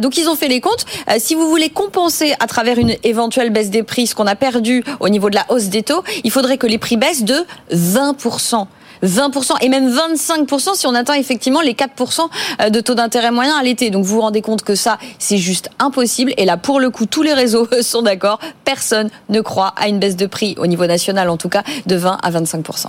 donc 0.01 0.17
ils 0.17 0.29
ont 0.29 0.35
fait 0.35 0.49
les 0.49 0.61
comptes. 0.61 0.85
si 1.19 1.35
vous 1.35 1.49
voulez 1.49 1.71
compenser 1.71 2.35
à 2.41 2.47
travers 2.47 2.79
une 2.79 2.95
éventuelle 3.03 3.51
baisse 3.51 3.71
des 3.71 3.83
prix 3.83 4.07
ce 4.07 4.15
qu'on 4.15 4.27
a 4.27 4.35
perdu 4.35 4.85
au 5.01 5.09
niveau 5.09 5.31
de 5.31 5.35
la 5.35 5.45
hausse 5.49 5.67
des 5.67 5.83
taux, 5.83 6.03
il 6.25 6.31
faudrait 6.31 6.59
que 6.59 6.67
les 6.67 6.79
prix 6.79 6.97
baissent 6.97 7.25
de 7.25 7.45
20%. 7.73 8.67
20% 9.03 9.55
et 9.61 9.69
même 9.69 9.91
25% 9.91 10.75
si 10.75 10.87
on 10.87 10.95
atteint 10.95 11.15
effectivement 11.15 11.61
les 11.61 11.75
4% 11.75 12.29
euh, 12.61 12.71
de 12.71 12.81
taux 12.81 12.95
d'intérêt 12.95 13.31
moyen 13.31 13.57
à 13.57 13.63
l'été. 13.63 13.91
Donc 13.91 14.05
vous 14.05 14.17
vous 14.17 14.21
rendez 14.21 14.43
compte 14.43 14.63
que 14.63 14.75
ça, 14.75 14.99
c'est 15.19 15.39
juste 15.39 15.71
impossible. 15.79 16.33
Et 16.37 16.45
là, 16.45 16.57
pour 16.57 16.81
le 16.81 16.91
coup, 16.91 17.07
tous 17.07 17.23
les 17.23 17.35
réseaux 17.35 17.67
sont 17.83 18.03
d'accord. 18.03 18.39
Personne 18.65 19.11
ne 19.29 19.41
croit 19.41 19.73
à 19.77 19.89
une 19.89 19.99
baisse 19.99 20.17
de 20.17 20.27
prix, 20.27 20.55
au 20.59 20.67
niveau 20.67 20.87
national 20.87 21.29
en 21.29 21.37
tout 21.37 21.49
cas, 21.49 21.63
de 21.87 21.97
20 21.97 22.19
à 22.23 22.31
25%. 22.31 22.87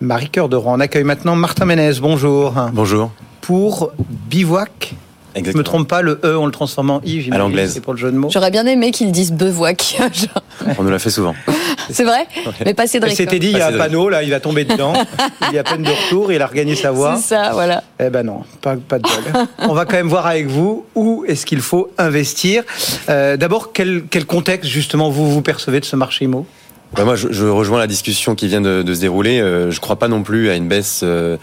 Marie 0.00 0.30
Cœur 0.30 0.48
de 0.48 0.56
Rouen, 0.56 0.76
on 0.76 0.80
accueille 0.80 1.04
maintenant 1.04 1.34
Martin 1.34 1.64
Ménez. 1.64 1.94
Bonjour. 2.00 2.54
Bonjour. 2.72 3.10
Pour 3.40 3.90
Bivouac 4.28 4.94
je 5.36 5.56
me 5.56 5.62
trompe 5.62 5.88
pas, 5.88 6.02
le 6.02 6.20
E, 6.24 6.36
on 6.36 6.46
le 6.46 6.52
transforme 6.52 6.90
en 6.90 7.00
I, 7.04 7.28
À 7.32 7.38
l'anglaise. 7.38 7.72
C'est 7.72 7.80
pour 7.80 7.92
le 7.92 7.98
jeu 7.98 8.10
de 8.10 8.16
mots. 8.16 8.28
J'aurais 8.30 8.50
bien 8.50 8.66
aimé 8.66 8.90
qu'ils 8.90 9.12
disent 9.12 9.32
bevouac. 9.32 9.98
on 10.78 10.82
nous 10.82 10.90
l'a 10.90 10.98
fait 10.98 11.10
souvent. 11.10 11.34
C'est 11.90 12.04
vrai 12.04 12.26
Mais 12.64 12.74
pas 12.74 12.86
Cédric. 12.86 13.16
C'était 13.16 13.38
dit, 13.38 13.48
il 13.48 13.58
y 13.58 13.60
a 13.60 13.68
un 13.68 13.78
panneau, 13.78 14.08
là, 14.08 14.22
il 14.22 14.30
va 14.30 14.40
tomber 14.40 14.64
dedans. 14.64 14.92
il 15.50 15.54
y 15.54 15.58
a 15.58 15.64
peine 15.64 15.82
de 15.82 15.90
retour, 15.90 16.32
il 16.32 16.42
a 16.42 16.46
regagné 16.46 16.74
sa 16.74 16.90
voix. 16.90 17.16
C'est 17.16 17.34
ça, 17.34 17.50
voilà. 17.52 17.82
Eh 18.00 18.10
ben 18.10 18.24
non, 18.24 18.42
pas, 18.60 18.76
pas 18.76 18.98
de 18.98 19.04
bol. 19.04 19.46
on 19.60 19.74
va 19.74 19.84
quand 19.84 19.96
même 19.96 20.08
voir 20.08 20.26
avec 20.26 20.46
vous 20.46 20.84
où 20.94 21.24
est-ce 21.26 21.46
qu'il 21.46 21.60
faut 21.60 21.90
investir. 21.98 22.64
Euh, 23.08 23.36
d'abord, 23.36 23.72
quel, 23.72 24.04
quel 24.10 24.26
contexte, 24.26 24.70
justement, 24.70 25.10
vous, 25.10 25.30
vous 25.30 25.42
percevez 25.42 25.80
de 25.80 25.84
ce 25.84 25.96
marché 25.96 26.24
IMO 26.26 26.46
bah, 26.94 27.04
moi, 27.04 27.16
je, 27.16 27.44
rejoins 27.44 27.78
la 27.78 27.86
discussion 27.86 28.34
qui 28.34 28.48
vient 28.48 28.60
de, 28.60 28.94
se 28.94 29.00
dérouler. 29.00 29.40
Euh, 29.40 29.70
je 29.70 29.76
ne 29.76 29.80
crois 29.80 29.96
pas 29.96 30.08
non 30.08 30.22
plus 30.22 30.48
à 30.48 30.56
une 30.56 30.68
baisse 30.68 31.02
euh, 31.02 31.36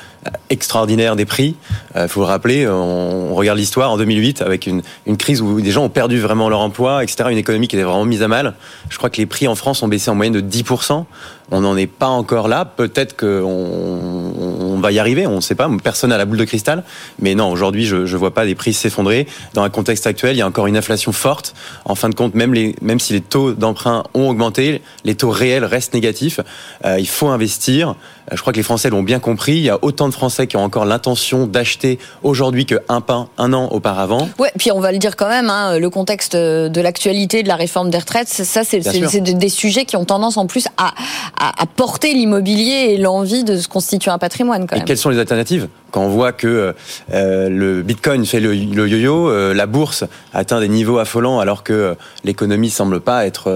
extraordinaire 0.49 1.15
des 1.15 1.25
prix. 1.25 1.55
Il 1.93 2.01
euh, 2.01 2.07
faut 2.07 2.21
le 2.21 2.25
rappeler, 2.25 2.67
on, 2.67 3.33
regarde 3.35 3.57
l'histoire 3.57 3.91
en 3.91 3.97
2008 3.97 4.41
avec 4.41 4.65
une, 4.65 4.81
une, 5.05 5.17
crise 5.17 5.41
où 5.41 5.61
des 5.61 5.71
gens 5.71 5.83
ont 5.83 5.89
perdu 5.89 6.19
vraiment 6.19 6.49
leur 6.49 6.61
emploi, 6.61 7.03
etc. 7.03 7.29
Une 7.31 7.37
économie 7.37 7.67
qui 7.67 7.75
était 7.75 7.85
vraiment 7.85 8.05
mise 8.05 8.23
à 8.23 8.27
mal. 8.27 8.55
Je 8.89 8.97
crois 8.97 9.09
que 9.09 9.17
les 9.17 9.27
prix 9.27 9.47
en 9.47 9.55
France 9.55 9.83
ont 9.83 9.87
baissé 9.87 10.09
en 10.09 10.15
moyenne 10.15 10.33
de 10.33 10.41
10%. 10.41 11.05
On 11.51 11.61
n'en 11.61 11.77
est 11.77 11.87
pas 11.87 12.07
encore 12.07 12.47
là. 12.47 12.65
Peut-être 12.65 13.15
qu'on 13.15 14.35
on 14.75 14.79
va 14.79 14.91
y 14.91 14.99
arriver. 14.99 15.27
On 15.27 15.35
ne 15.35 15.41
sait 15.41 15.55
pas. 15.55 15.69
Personne 15.83 16.09
n'a 16.09 16.17
la 16.17 16.25
boule 16.25 16.37
de 16.37 16.45
cristal. 16.45 16.83
Mais 17.19 17.35
non, 17.35 17.51
aujourd'hui, 17.51 17.85
je 17.85 17.97
ne 17.97 18.17
vois 18.17 18.33
pas 18.33 18.45
des 18.45 18.55
prix 18.55 18.73
s'effondrer. 18.73 19.27
Dans 19.53 19.63
un 19.63 19.69
contexte 19.69 20.07
actuel, 20.07 20.35
il 20.35 20.39
y 20.39 20.41
a 20.41 20.47
encore 20.47 20.67
une 20.67 20.77
inflation 20.77 21.11
forte. 21.11 21.53
En 21.85 21.95
fin 21.95 22.09
de 22.09 22.15
compte, 22.15 22.33
même, 22.33 22.53
les, 22.53 22.75
même 22.81 22.99
si 22.99 23.13
les 23.13 23.21
taux 23.21 23.53
d'emprunt 23.53 24.03
ont 24.13 24.29
augmenté, 24.29 24.81
les 25.03 25.15
taux 25.15 25.29
réels 25.29 25.65
restent 25.65 25.93
négatifs. 25.93 26.39
Euh, 26.83 26.99
il 26.99 27.07
faut 27.07 27.27
investir. 27.27 27.95
Je 28.31 28.41
crois 28.41 28.53
que 28.53 28.57
les 28.57 28.63
Français 28.63 28.89
l'ont 28.89 29.03
bien 29.03 29.19
compris. 29.19 29.53
Il 29.53 29.63
y 29.63 29.69
a 29.69 29.77
autant 29.81 30.09
de 30.09 30.13
Français 30.13 30.47
qui 30.47 30.57
ont 30.57 30.63
encore 30.63 30.85
l'intention 30.85 31.45
d'acheter 31.45 31.99
aujourd'hui 32.23 32.65
qu'un 32.65 33.01
pain 33.01 33.27
un 33.37 33.53
an 33.53 33.69
auparavant. 33.71 34.29
Ouais, 34.39 34.51
puis 34.57 34.71
on 34.71 34.79
va 34.79 34.91
le 34.91 34.97
dire 34.97 35.15
quand 35.15 35.29
même, 35.29 35.49
hein, 35.49 35.77
le 35.77 35.89
contexte 35.89 36.35
de 36.35 36.81
l'actualité 36.81 37.43
de 37.43 37.47
la 37.47 37.55
réforme 37.55 37.89
des 37.89 37.97
retraites, 37.97 38.27
ça, 38.27 38.63
c'est 38.63 38.79
des 38.79 39.49
sujets 39.49 39.85
qui 39.85 39.95
ont 39.95 40.05
tendance 40.05 40.37
en 40.37 40.47
plus 40.47 40.67
à, 40.77 40.93
à, 41.37 41.65
porter 41.65 42.13
l'immobilier 42.13 42.93
et 42.93 42.97
l'envie 42.97 43.43
de 43.43 43.57
se 43.57 43.67
constituer 43.67 44.11
un 44.11 44.17
patrimoine. 44.17 44.67
Quand 44.67 44.75
même. 44.75 44.83
Et 44.83 44.85
quelles 44.85 44.97
sont 44.97 45.09
les 45.09 45.19
alternatives? 45.19 45.67
Quand 45.91 46.01
on 46.01 46.09
voit 46.09 46.33
que 46.33 46.75
euh, 47.13 47.49
le 47.49 47.81
Bitcoin 47.81 48.25
fait 48.25 48.41
le, 48.41 48.53
yo-yo, 48.53 49.29
euh, 49.29 49.53
la 49.53 49.65
bourse 49.65 50.03
atteint 50.33 50.59
des 50.59 50.67
niveaux 50.67 50.97
affolants 50.97 51.39
alors 51.39 51.63
que 51.63 51.95
l'économie 52.25 52.69
semble 52.69 52.99
pas 52.99 53.25
être 53.25 53.47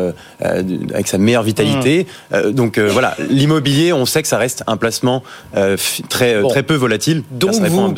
euh, 0.42 0.64
avec 0.94 1.08
sa 1.08 1.18
meilleure 1.18 1.44
vitalité. 1.44 2.08
Mmh. 2.32 2.52
donc 2.52 2.80
voilà, 2.80 3.16
l'immobilier, 3.30 3.92
on 3.92 4.06
sait 4.06 4.22
que 4.22 4.28
ça 4.28 4.38
reste 4.38 4.59
un 4.68 4.78
placement 4.78 5.24
très 6.10 6.42
très 6.44 6.64
peu 6.64 6.76
volatile. 6.76 7.24
Donc 7.32 7.54
vous, 7.54 7.94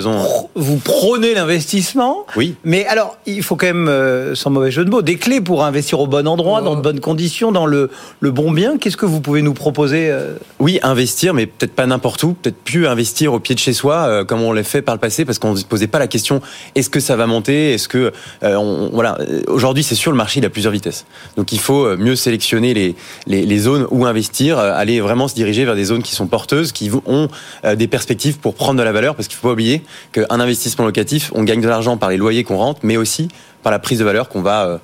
vous 0.56 0.78
prônez 0.78 1.34
l'investissement. 1.34 2.26
Oui. 2.36 2.56
Mais 2.63 2.86
alors, 2.86 3.17
il 3.26 3.43
faut 3.43 3.56
quand 3.56 3.67
même, 3.67 4.36
sans 4.36 4.50
mauvais 4.50 4.71
jeu 4.71 4.86
de 4.86 4.89
mots, 4.89 5.02
des 5.02 5.17
clés 5.17 5.41
pour 5.41 5.63
investir 5.63 6.00
au 6.00 6.08
bon 6.08 6.28
endroit, 6.28 6.62
dans 6.62 6.76
de 6.76 6.82
bonnes 6.82 7.00
conditions, 7.00 7.52
dans 7.52 7.65
le, 7.65 7.89
le 8.19 8.32
bon 8.32 8.52
bien. 8.52 8.78
Qu'est-ce 8.78 8.97
que 8.97 9.06
vous 9.06 9.21
pouvez 9.21 9.41
nous 9.41 9.54
proposer 9.54 10.12
Oui, 10.60 10.80
investir, 10.84 11.34
mais 11.34 11.45
peut-être 11.45 11.74
pas 11.74 11.86
n'importe 11.86 12.24
où. 12.24 12.34
Peut-être 12.34 12.58
plus 12.58 12.88
investir 12.88 13.34
au 13.34 13.39
pied 13.39 13.56
de 13.56 13.60
chez 13.60 13.74
soi 13.74 14.26
comme 14.26 14.41
on 14.41 14.54
l'a 14.54 14.63
fait 14.63 14.82
par 14.82 14.95
le 14.95 15.00
passé, 15.00 15.26
parce 15.26 15.39
qu'on 15.39 15.52
ne 15.52 15.58
se 15.58 15.65
posait 15.65 15.88
pas 15.88 16.00
la 16.00 16.08
question 16.08 16.41
est-ce 16.76 16.89
que 16.89 17.00
ça 17.00 17.15
va 17.15 17.28
monter 17.28 17.74
Est-ce 17.74 17.88
que 17.88 18.12
euh, 18.43 18.89
voilà 18.91 19.17
Aujourd'hui, 19.47 19.84
c'est 19.84 19.95
sûr, 19.95 20.12
le 20.12 20.17
marché 20.17 20.39
il 20.39 20.45
a 20.45 20.50
plusieurs 20.50 20.74
vitesses. 20.74 21.06
Donc 21.38 21.52
il 21.52 21.60
faut 21.60 21.86
euh, 21.86 21.97
mieux 21.97 22.15
sélectionner 22.15 22.74
les, 22.74 22.95
les, 23.28 23.60
zones 23.60 23.88
où 23.91 24.06
investir, 24.06 24.58
euh, 24.58 24.74
aller 24.76 25.00
vraiment 25.00 25.28
se 25.28 25.36
diriger 25.36 25.65
vers 25.65 25.76
des 25.76 25.86
zones 25.86 26.04
qui 26.04 26.15
sont 26.15 26.28
porteuses, 26.28 26.51
qui 26.74 26.92
ont 27.06 27.28
des 27.76 27.88
perspectives 27.88 28.40
pour 28.40 28.56
prendre 28.56 28.80
de 28.80 28.84
la 28.84 28.92
valeur, 28.92 29.16
parce 29.16 29.28
qu'il 29.28 29.38
faut 29.38 29.48
pas 29.48 29.54
oublier 29.54 29.84
qu'un 30.12 30.40
investissement 30.40 30.86
locatif, 30.86 31.32
on 31.36 31.44
gagne 31.44 31.62
de 31.62 31.68
l'argent 31.68 31.98
par 31.98 32.10
les 32.10 32.18
loyers 32.18 32.44
qu'on 32.44 32.58
rentre, 32.58 32.82
mais 32.84 32.98
aussi 32.98 33.30
par 33.64 33.72
la 33.72 33.80
prise 33.80 34.00
de 34.00 34.04
valeur 34.04 34.28
qu'on 34.28 34.42
va 34.42 34.80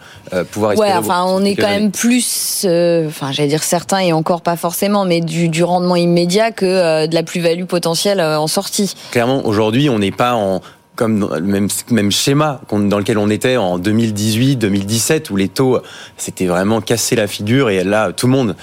pouvoir 0.51 0.73
espérer. 0.73 0.91
Ouais, 0.91 0.97
enfin, 0.97 1.23
on 1.27 1.43
est 1.43 1.56
quand 1.56 1.67
même 1.67 1.91
plus, 1.91 2.65
enfin, 3.08 3.32
j'allais 3.32 3.49
dire 3.49 3.63
certains 3.63 3.99
et 3.99 4.13
encore 4.13 4.41
pas 4.41 4.56
forcément, 4.56 5.06
mais 5.06 5.21
du, 5.21 5.49
du 5.49 5.63
rendement 5.63 5.95
immédiat 5.95 6.51
que 6.51 7.08
de 7.08 7.13
la 7.13 7.23
plus-value 7.23 7.65
potentielle 7.65 8.21
en 8.21 8.47
sortie. 8.47 8.93
Clairement, 9.12 9.45
aujourd'hui, 9.45 9.89
on 9.89 9.99
n'est 9.99 10.12
pas 10.12 10.34
en 10.34 10.62
comme 10.97 11.29
le 11.33 11.41
même, 11.41 11.69
même 11.91 12.12
schéma 12.12 12.60
dans 12.69 12.99
lequel 12.99 13.17
on 13.17 13.29
était 13.29 13.55
en 13.55 13.77
2018, 13.77 14.57
2017, 14.57 15.29
où 15.29 15.38
les 15.38 15.47
taux 15.47 15.79
s'étaient 16.17 16.47
vraiment 16.47 16.81
cassé 16.81 17.15
la 17.15 17.27
figure 17.27 17.69
et 17.69 17.86
là, 17.86 18.12
tout 18.12 18.25
le 18.25 18.33
monde 18.33 18.55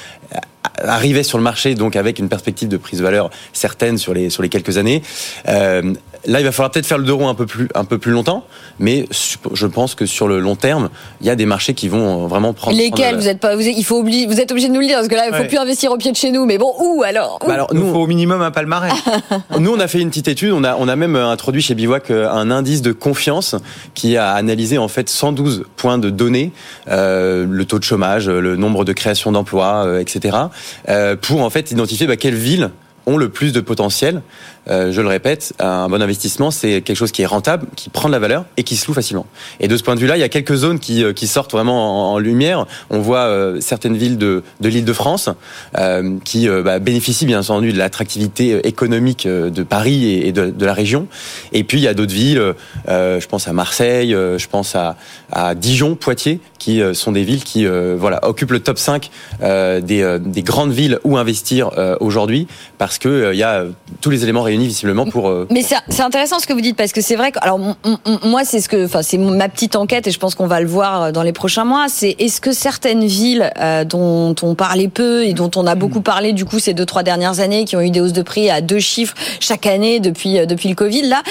arrivait 0.78 1.22
sur 1.22 1.38
le 1.38 1.44
marché 1.44 1.74
donc 1.74 1.96
avec 1.96 2.18
une 2.18 2.28
perspective 2.28 2.68
de 2.68 2.76
prise 2.76 2.98
de 2.98 3.04
valeur 3.04 3.30
certaine 3.52 3.96
sur 3.96 4.12
les 4.12 4.28
sur 4.28 4.42
les 4.42 4.48
quelques 4.48 4.76
années. 4.76 5.02
Euh, 5.48 5.94
Là, 6.26 6.40
il 6.40 6.44
va 6.44 6.52
falloir 6.52 6.70
peut-être 6.70 6.86
faire 6.86 6.98
le 6.98 7.04
deux 7.04 7.12
roues 7.12 7.28
un 7.28 7.34
peu 7.34 7.46
plus, 7.46 7.68
un 7.74 7.84
peu 7.84 7.98
plus 7.98 8.12
longtemps, 8.12 8.44
mais 8.78 9.06
je 9.10 9.66
pense 9.66 9.94
que 9.94 10.06
sur 10.06 10.28
le 10.28 10.40
long 10.40 10.56
terme, 10.56 10.90
il 11.20 11.26
y 11.26 11.30
a 11.30 11.36
des 11.36 11.46
marchés 11.46 11.74
qui 11.74 11.88
vont 11.88 12.26
vraiment 12.26 12.52
prendre. 12.52 12.76
Lesquels 12.76 13.16
vous 13.16 13.28
êtes 13.28 13.40
pas, 13.40 13.56
vous 13.56 13.66
êtes, 13.66 13.76
il 13.76 13.84
faut 13.84 13.98
oublier, 13.98 14.26
vous 14.26 14.40
êtes 14.40 14.50
obligé 14.50 14.68
de 14.68 14.72
nous 14.72 14.80
le 14.80 14.86
dire 14.86 14.96
parce 14.96 15.08
que 15.08 15.14
là, 15.14 15.26
il 15.28 15.34
faut 15.34 15.44
plus 15.44 15.58
investir 15.58 15.92
au 15.92 15.96
pied 15.96 16.12
de 16.12 16.16
chez 16.16 16.30
nous. 16.30 16.44
Mais 16.46 16.58
bon, 16.58 16.72
où 16.78 17.02
alors, 17.02 17.38
bah 17.46 17.54
alors 17.54 17.74
nous, 17.74 17.86
il 17.86 17.92
faut 17.92 18.00
au 18.00 18.06
minimum 18.06 18.42
un 18.42 18.50
palmarès. 18.50 18.92
nous, 19.58 19.72
on 19.72 19.80
a 19.80 19.88
fait 19.88 20.00
une 20.00 20.08
petite 20.08 20.28
étude. 20.28 20.52
On 20.52 20.64
a, 20.64 20.76
on 20.76 20.88
a 20.88 20.96
même 20.96 21.16
introduit 21.16 21.62
chez 21.62 21.74
Bivouac 21.74 22.10
euh, 22.10 22.28
un 22.30 22.50
indice 22.50 22.82
de 22.82 22.92
confiance 22.92 23.56
qui 23.94 24.16
a 24.16 24.32
analysé 24.32 24.78
en 24.78 24.88
fait 24.88 25.08
112 25.08 25.64
points 25.76 25.98
de 25.98 26.10
données, 26.10 26.52
euh, 26.88 27.46
le 27.48 27.64
taux 27.64 27.78
de 27.78 27.84
chômage, 27.84 28.28
le 28.28 28.56
nombre 28.56 28.84
de 28.84 28.92
créations 28.92 29.32
d'emplois, 29.32 29.84
euh, 29.86 30.00
etc., 30.00 30.36
euh, 30.88 31.16
pour 31.16 31.42
en 31.42 31.50
fait 31.50 31.70
identifier 31.70 32.06
bah, 32.06 32.16
quelle 32.16 32.34
ville 32.34 32.70
ont 33.06 33.16
le 33.16 33.28
plus 33.28 33.52
de 33.52 33.60
potentiel. 33.60 34.22
Euh, 34.70 34.92
je 34.92 35.00
le 35.00 35.08
répète, 35.08 35.52
un 35.58 35.88
bon 35.88 36.00
investissement, 36.00 36.50
c'est 36.50 36.80
quelque 36.80 36.96
chose 36.96 37.12
qui 37.12 37.22
est 37.22 37.26
rentable, 37.26 37.66
qui 37.76 37.90
prend 37.90 38.08
de 38.08 38.12
la 38.12 38.18
valeur 38.18 38.44
et 38.56 38.62
qui 38.62 38.76
se 38.76 38.86
loue 38.86 38.94
facilement. 38.94 39.26
Et 39.60 39.68
de 39.68 39.76
ce 39.76 39.82
point 39.82 39.94
de 39.94 40.00
vue-là, 40.00 40.16
il 40.16 40.20
y 40.20 40.24
a 40.24 40.28
quelques 40.28 40.54
zones 40.54 40.78
qui, 40.78 41.04
euh, 41.04 41.12
sortent 41.24 41.52
vraiment 41.52 42.12
en, 42.12 42.18
lumière. 42.18 42.66
On 42.90 43.00
voit 43.00 43.24
euh, 43.24 43.60
certaines 43.60 43.96
villes 43.96 44.18
de, 44.18 44.42
de 44.60 44.68
l'île 44.68 44.84
de 44.84 44.92
France 44.92 45.30
euh, 45.78 46.16
qui 46.24 46.46
bah, 46.48 46.78
bénéficient 46.78 47.26
bien 47.26 47.40
entendu 47.40 47.72
de 47.72 47.78
l'attractivité 47.78 48.66
économique 48.68 49.26
de 49.26 49.62
Paris 49.62 50.20
et, 50.22 50.32
de, 50.32 50.50
de, 50.50 50.66
la 50.66 50.74
région. 50.74 51.08
Et 51.52 51.64
puis 51.64 51.78
il 51.78 51.82
y 51.82 51.88
a 51.88 51.94
d'autres 51.94 52.12
villes, 52.12 52.54
je 52.86 53.26
pense 53.26 53.48
à 53.48 53.52
Marseille, 53.52 54.10
je 54.12 54.46
pense 54.46 54.76
à, 54.76 54.96
à 55.32 55.54
Dijon, 55.54 55.96
Poitiers, 55.96 56.40
qui 56.58 56.82
sont 56.92 57.12
des 57.12 57.24
villes 57.24 57.42
qui 57.42 57.66
voilà 57.66 58.20
occupent 58.28 58.52
le 58.52 58.60
top 58.60 58.78
5 58.78 59.10
des, 59.40 60.18
des 60.20 60.42
grandes 60.42 60.72
villes 60.72 60.98
où 61.04 61.16
investir 61.16 61.70
aujourd'hui 62.00 62.46
parce 62.78 62.98
que 62.98 63.32
il 63.32 63.38
y 63.38 63.42
a 63.42 63.64
tous 64.00 64.10
les 64.10 64.22
éléments 64.22 64.42
visiblement 64.62 65.06
pour. 65.06 65.28
Euh, 65.28 65.46
Mais 65.50 65.62
c'est 65.62 66.02
intéressant 66.02 66.38
ce 66.38 66.46
que 66.46 66.52
vous 66.52 66.60
dites 66.60 66.76
parce 66.76 66.92
que 66.92 67.00
c'est 67.00 67.16
vrai 67.16 67.32
que 67.32 67.38
alors 67.40 67.58
moi 67.58 68.44
c'est 68.44 68.60
ce 68.60 68.68
que 68.68 68.84
enfin 68.84 69.02
c'est 69.02 69.18
ma 69.18 69.48
petite 69.48 69.76
enquête 69.76 70.06
et 70.06 70.10
je 70.10 70.18
pense 70.18 70.34
qu'on 70.34 70.46
va 70.46 70.60
le 70.60 70.66
voir 70.66 71.02
euh, 71.02 71.12
dans 71.12 71.22
les 71.22 71.32
prochains 71.32 71.64
mois. 71.64 71.86
C'est 71.88 72.16
est-ce 72.18 72.40
que 72.40 72.52
certaines 72.52 73.04
villes 73.04 73.50
euh, 73.58 73.84
dont 73.84 74.34
on 74.42 74.54
parlait 74.54 74.88
peu 74.88 75.24
et 75.24 75.32
dont 75.32 75.50
on 75.56 75.66
a 75.66 75.74
beaucoup 75.74 76.00
parlé 76.00 76.32
du 76.32 76.44
coup 76.44 76.58
ces 76.58 76.74
deux 76.74 76.86
trois 76.86 77.02
dernières 77.02 77.40
années 77.40 77.64
qui 77.64 77.76
ont 77.76 77.80
eu 77.80 77.90
des 77.90 78.00
hausses 78.00 78.12
de 78.12 78.22
prix 78.22 78.50
à 78.50 78.60
deux 78.60 78.78
chiffres 78.78 79.14
chaque 79.40 79.66
année 79.66 80.00
depuis 80.00 80.46
depuis 80.46 80.68
le 80.68 80.74
Covid 80.74 81.02
là, 81.02 81.22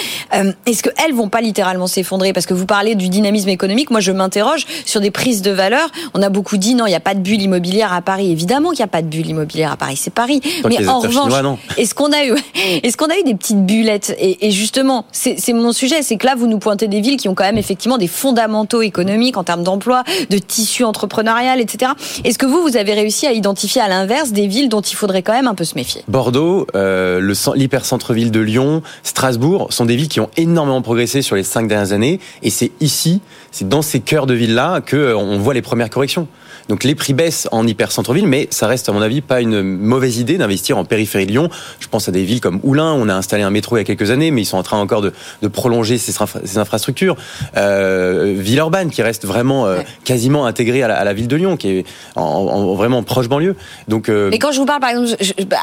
est-ce 0.65 0.83
que 0.83 0.89
elles 1.05 1.13
vont 1.13 1.29
pas 1.29 1.41
littéralement 1.41 1.87
s'effondrer? 1.87 2.33
Parce 2.33 2.45
que 2.45 2.53
vous 2.53 2.65
parlez 2.65 2.95
du 2.95 3.09
dynamisme 3.09 3.49
économique. 3.49 3.89
Moi 3.89 3.99
je 3.99 4.11
m'interroge 4.11 4.65
sur 4.85 4.99
des 5.01 5.11
prise 5.13 5.41
de 5.41 5.51
valeur. 5.51 5.89
On 6.13 6.21
a 6.21 6.29
beaucoup 6.29 6.57
dit 6.57 6.75
non, 6.75 6.85
il 6.85 6.89
n'y 6.89 6.95
a 6.95 6.99
pas 6.99 7.13
de 7.13 7.19
bulle 7.19 7.41
immobilière 7.41 7.93
à 7.93 8.01
Paris. 8.01 8.31
Évidemment 8.31 8.71
qu'il 8.71 8.79
n'y 8.79 8.85
a 8.85 8.87
pas 8.87 9.01
de 9.01 9.07
bulle 9.07 9.27
immobilière 9.27 9.71
à 9.71 9.77
Paris, 9.77 9.95
c'est 9.95 10.13
Paris. 10.13 10.41
Mais 10.67 10.85
en 10.87 10.99
revanche, 10.99 11.31
est-ce 11.77 11.95
qu'on 11.95 12.11
a 12.11 12.25
eu, 12.25 12.33
est-ce 12.83 12.97
qu'on 12.97 13.07
a 13.21 13.23
des 13.23 13.35
petites 13.35 13.65
bullettes 13.65 14.15
et, 14.19 14.51
justement, 14.51 15.05
c'est 15.11 15.53
mon 15.53 15.71
sujet, 15.71 16.01
c'est 16.01 16.17
que 16.17 16.25
là 16.25 16.35
vous 16.35 16.47
nous 16.47 16.59
pointez 16.59 16.87
des 16.87 17.01
villes 17.01 17.17
qui 17.17 17.29
ont 17.29 17.35
quand 17.35 17.43
même 17.43 17.57
effectivement 17.57 17.97
des 17.97 18.07
fondamentaux 18.07 18.81
économiques 18.81 19.37
en 19.37 19.43
termes 19.43 19.63
d'emploi, 19.63 20.03
de 20.29 20.37
tissu 20.37 20.83
entrepreneurial, 20.83 21.59
etc. 21.61 21.91
Est-ce 22.23 22.37
que 22.37 22.45
vous, 22.45 22.61
vous 22.61 22.77
avez 22.77 22.93
réussi 22.93 23.27
à 23.27 23.33
identifier 23.33 23.81
à 23.81 23.87
l'inverse 23.87 24.31
des 24.31 24.47
villes 24.47 24.69
dont 24.69 24.81
il 24.81 24.95
faudrait 24.95 25.21
quand 25.21 25.33
même 25.33 25.47
un 25.47 25.55
peu 25.55 25.63
se 25.63 25.75
méfier? 25.75 26.03
Bordeaux, 26.07 26.67
euh, 26.75 27.33
l'hyper-centre-ville 27.55 28.31
de 28.31 28.39
Lyon, 28.39 28.81
Strasbourg 29.03 29.67
sont 29.71 29.85
des 29.85 29.95
villes 29.95 30.09
qui 30.09 30.19
ont 30.19 30.29
énormément 30.37 30.81
progressé 30.81 31.21
sur 31.21 31.35
les 31.35 31.43
cinq 31.43 31.67
dernières 31.67 31.91
années 31.91 32.19
et 32.41 32.49
c'est 32.49 32.71
ici, 32.79 33.21
c'est 33.51 33.67
dans 33.67 33.81
ces 33.81 33.99
cœurs 33.99 34.25
de 34.25 34.33
villes-là 34.33 34.81
qu'on 34.81 34.97
euh, 34.97 35.37
voit 35.37 35.53
les 35.53 35.61
premières 35.61 35.89
corrections. 35.89 36.27
Donc 36.69 36.83
les 36.83 36.95
prix 36.95 37.13
baissent 37.13 37.47
en 37.51 37.67
hyper 37.67 37.91
centre-ville, 37.91 38.27
mais 38.27 38.47
ça 38.51 38.67
reste 38.67 38.89
à 38.89 38.91
mon 38.91 39.01
avis 39.01 39.21
pas 39.21 39.41
une 39.41 39.61
mauvaise 39.61 40.17
idée 40.17 40.37
d'investir 40.37 40.77
en 40.77 40.85
périphérie 40.85 41.25
de 41.25 41.31
Lyon. 41.31 41.49
Je 41.79 41.87
pense 41.87 42.07
à 42.07 42.11
des 42.11 42.23
villes 42.23 42.41
comme 42.41 42.59
Oulin, 42.63 42.93
on 42.93 43.09
a 43.09 43.13
installé 43.13 43.43
un 43.43 43.49
métro 43.49 43.75
il 43.75 43.79
y 43.79 43.81
a 43.81 43.85
quelques 43.85 44.11
années, 44.11 44.31
mais 44.31 44.41
ils 44.41 44.45
sont 44.45 44.57
en 44.57 44.63
train 44.63 44.79
encore 44.79 45.01
de, 45.01 45.13
de 45.41 45.47
prolonger 45.47 45.97
ces, 45.97 46.13
ces 46.45 46.57
infrastructures. 46.57 47.15
Euh, 47.57 48.33
Villeurbanne 48.37 48.89
qui 48.89 49.01
reste 49.01 49.25
vraiment 49.25 49.65
euh, 49.65 49.81
quasiment 50.03 50.45
intégrée 50.45 50.83
à 50.83 50.87
la, 50.87 50.97
à 50.97 51.03
la, 51.03 51.13
ville 51.13 51.27
de 51.27 51.35
Lyon, 51.35 51.57
qui 51.57 51.69
est 51.69 51.85
en, 52.15 52.21
en 52.21 52.73
vraiment 52.75 53.03
proche 53.03 53.27
banlieue. 53.27 53.55
Donc, 53.87 54.09
euh... 54.09 54.29
Mais 54.29 54.39
quand 54.39 54.51
je 54.51 54.59
vous 54.59 54.65
parle 54.65 54.79
par 54.79 54.89
exemple, 54.89 55.09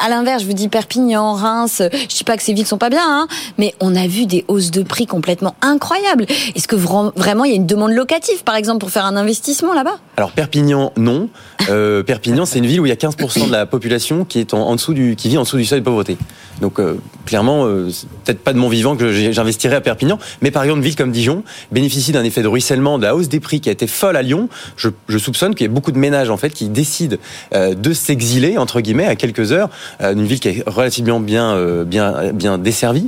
à 0.05 0.09
l'inverse, 0.09 0.43
je 0.43 0.47
vous 0.47 0.53
dis 0.53 0.69
Perpignan, 0.69 1.35
Reims, 1.35 1.83
je 1.93 2.17
dis 2.17 2.25
pas 2.25 2.37
que 2.37 2.43
ces 2.43 2.53
villes 2.53 2.67
sont 2.67 2.79
pas 2.79 2.91
bien, 2.91 3.05
hein, 3.05 3.29
mais 3.59 3.75
on 3.81 3.97
a 3.97 4.07
vu 4.07 4.27
des 4.27 4.45
hausses 4.49 4.71
de 4.71 4.83
prix 4.83 5.07
complètement 5.07 5.55
incroyables. 5.63 6.27
Est-ce 6.55 6.69
que 6.69 6.77
vraiment 6.77 7.45
il 7.45 7.51
y 7.51 7.55
a 7.55 7.57
une 7.57 7.67
demande 7.67 7.93
locative, 7.93 8.45
par 8.45 8.57
exemple, 8.57 8.81
pour 8.81 8.91
faire 8.91 9.05
un 9.05 9.17
investissement 9.17 9.75
là-bas? 9.75 9.99
Alors 10.17 10.33
Perpignan 10.33 10.90
non. 10.97 11.29
Euh, 11.69 12.03
Perpignan, 12.03 12.47
c'est 12.47 12.59
une 12.59 12.67
ville 12.67 12.81
où 12.81 12.87
il 12.87 12.89
y 12.89 12.93
a 12.93 12.97
15% 12.97 13.47
de 13.47 13.53
la 13.53 13.67
population 13.67 14.25
qui 14.25 14.39
est 14.39 14.55
en, 14.55 14.75
dessous 14.75 14.95
du, 14.95 15.17
qui 15.17 15.29
vit 15.29 15.39
en 15.39 15.43
dessous 15.43 15.57
du 15.57 15.65
seuil 15.65 15.81
de 15.81 15.85
pauvreté. 15.85 16.17
Donc 16.61 16.79
euh, 16.79 16.97
clairement, 17.27 17.67
euh, 17.67 17.91
peut-être 18.25 18.41
pas 18.41 18.53
de 18.53 18.59
mon 18.59 18.69
vivant 18.69 18.97
que 18.97 19.13
j'investirais 19.33 19.77
à 19.77 19.81
Perpignan, 19.81 20.19
mais 20.43 20.51
par 20.51 20.63
exemple 20.63 20.79
une 20.81 20.85
ville 20.85 20.97
comme 20.97 21.13
Dijon 21.13 21.43
bénéficie 21.73 22.13
d'un 22.13 22.25
effet 22.25 22.43
de 22.43 22.49
ruissellement 22.49 22.99
de 22.99 23.05
la 23.05 23.15
hausse 23.15 23.29
des 23.29 23.41
prix 23.41 23.61
qui 23.61 23.69
a 23.69 23.73
été 23.73 23.87
folle 23.87 24.17
à 24.17 24.23
Lyon. 24.23 24.49
Je, 24.77 24.91
soupçonne 25.19 25.55
qu'il 25.55 25.67
y 25.67 25.71
a 25.71 25.73
beaucoup 25.73 25.93
de 25.93 25.99
ménages 25.99 26.31
en 26.31 26.37
fait 26.37 26.51
qui 26.51 26.69
décident 26.69 27.17
de 27.53 27.93
s'exiler 27.93 28.57
entre 28.59 28.81
guillemets 28.81 29.07
à 29.07 29.17
quelques 29.17 29.53
heures 29.53 29.69
d'une 30.01 30.25
ville 30.25 30.41
qui 30.41 30.49
est 30.49 30.63
relativement 30.67 31.21
bien 31.21 31.85
bien 31.85 32.33
bien 32.33 32.57
desservie 32.57 33.07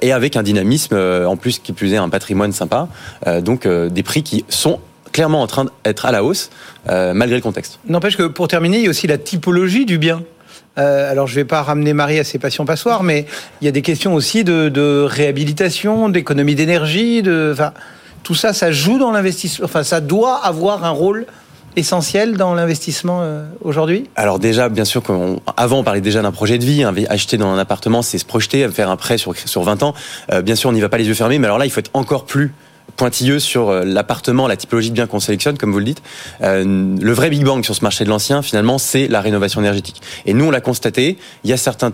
et 0.00 0.12
avec 0.12 0.36
un 0.36 0.42
dynamisme 0.42 0.96
en 0.96 1.36
plus 1.36 1.58
qui 1.58 1.72
plus 1.72 1.92
est 1.92 1.98
un 1.98 2.08
patrimoine 2.08 2.52
sympa. 2.52 2.88
donc 3.42 3.68
des 3.68 4.02
prix 4.02 4.22
qui 4.22 4.44
sont 4.48 4.80
clairement 5.14 5.40
en 5.40 5.46
train 5.46 5.66
d'être 5.84 6.04
à 6.04 6.12
la 6.12 6.24
hausse, 6.24 6.50
euh, 6.90 7.14
malgré 7.14 7.36
le 7.36 7.42
contexte. 7.42 7.78
N'empêche 7.88 8.16
que 8.18 8.24
pour 8.24 8.48
terminer, 8.48 8.78
il 8.78 8.84
y 8.84 8.86
a 8.88 8.90
aussi 8.90 9.06
la 9.06 9.16
typologie 9.16 9.86
du 9.86 9.96
bien. 9.96 10.22
Euh, 10.76 11.10
alors, 11.10 11.28
je 11.28 11.34
ne 11.34 11.36
vais 11.36 11.44
pas 11.44 11.62
ramener 11.62 11.92
Marie 11.92 12.18
à 12.18 12.24
ses 12.24 12.40
passions 12.40 12.64
passoires, 12.64 13.04
mais 13.04 13.24
il 13.60 13.64
y 13.64 13.68
a 13.68 13.70
des 13.70 13.80
questions 13.80 14.14
aussi 14.14 14.42
de, 14.42 15.06
réhabilitation, 15.08 16.08
d'économie 16.08 16.56
d'énergie, 16.56 17.22
de, 17.22 17.50
enfin, 17.52 17.72
tout 18.24 18.34
ça, 18.34 18.52
ça 18.52 18.72
joue 18.72 18.98
dans 18.98 19.12
l'investissement. 19.12 19.64
Enfin, 19.66 19.84
ça 19.84 20.00
doit 20.00 20.44
avoir 20.44 20.84
un 20.84 20.90
rôle 20.90 21.26
essentiel 21.76 22.36
dans 22.36 22.52
l'investissement 22.54 23.20
euh, 23.22 23.46
aujourd'hui? 23.62 24.10
Alors 24.16 24.40
déjà, 24.40 24.68
bien 24.68 24.84
sûr, 24.84 25.02
avant 25.56 25.78
on 25.78 25.84
parlait 25.84 26.00
déjà 26.00 26.22
d'un 26.22 26.32
projet 26.32 26.58
de 26.58 26.64
vie. 26.64 26.84
acheter 27.08 27.36
dans 27.36 27.50
un 27.50 27.58
appartement, 27.58 28.02
c'est 28.02 28.18
se 28.18 28.24
projeter, 28.24 28.68
faire 28.68 28.90
un 28.90 28.96
prêt 28.96 29.16
sur, 29.16 29.36
sur 29.36 29.62
20 29.62 29.84
ans. 29.84 29.94
bien 30.42 30.56
sûr, 30.56 30.70
on 30.70 30.72
n'y 30.72 30.80
va 30.80 30.88
pas 30.88 30.98
les 30.98 31.06
yeux 31.06 31.14
fermés, 31.14 31.38
mais 31.38 31.46
alors 31.46 31.58
là, 31.58 31.66
il 31.66 31.70
faut 31.70 31.80
être 31.80 31.90
encore 31.94 32.24
plus 32.24 32.52
pointilleux 32.96 33.38
sur 33.38 33.68
euh, 33.68 33.84
l'appartement, 33.84 34.46
la 34.46 34.56
typologie 34.56 34.90
de 34.90 34.94
biens 34.94 35.06
qu'on 35.06 35.20
sélectionne, 35.20 35.58
comme 35.58 35.72
vous 35.72 35.78
le 35.78 35.84
dites. 35.84 36.02
Euh, 36.42 36.64
le 37.00 37.12
vrai 37.12 37.30
Big 37.30 37.44
Bang 37.44 37.64
sur 37.64 37.74
ce 37.74 37.82
marché 37.82 38.04
de 38.04 38.08
l'ancien, 38.08 38.42
finalement, 38.42 38.78
c'est 38.78 39.08
la 39.08 39.20
rénovation 39.20 39.60
énergétique. 39.60 40.00
Et 40.26 40.34
nous, 40.34 40.46
on 40.46 40.50
l'a 40.50 40.60
constaté, 40.60 41.18
il 41.44 41.50
y 41.50 41.52
a 41.52 41.56
certains 41.56 41.92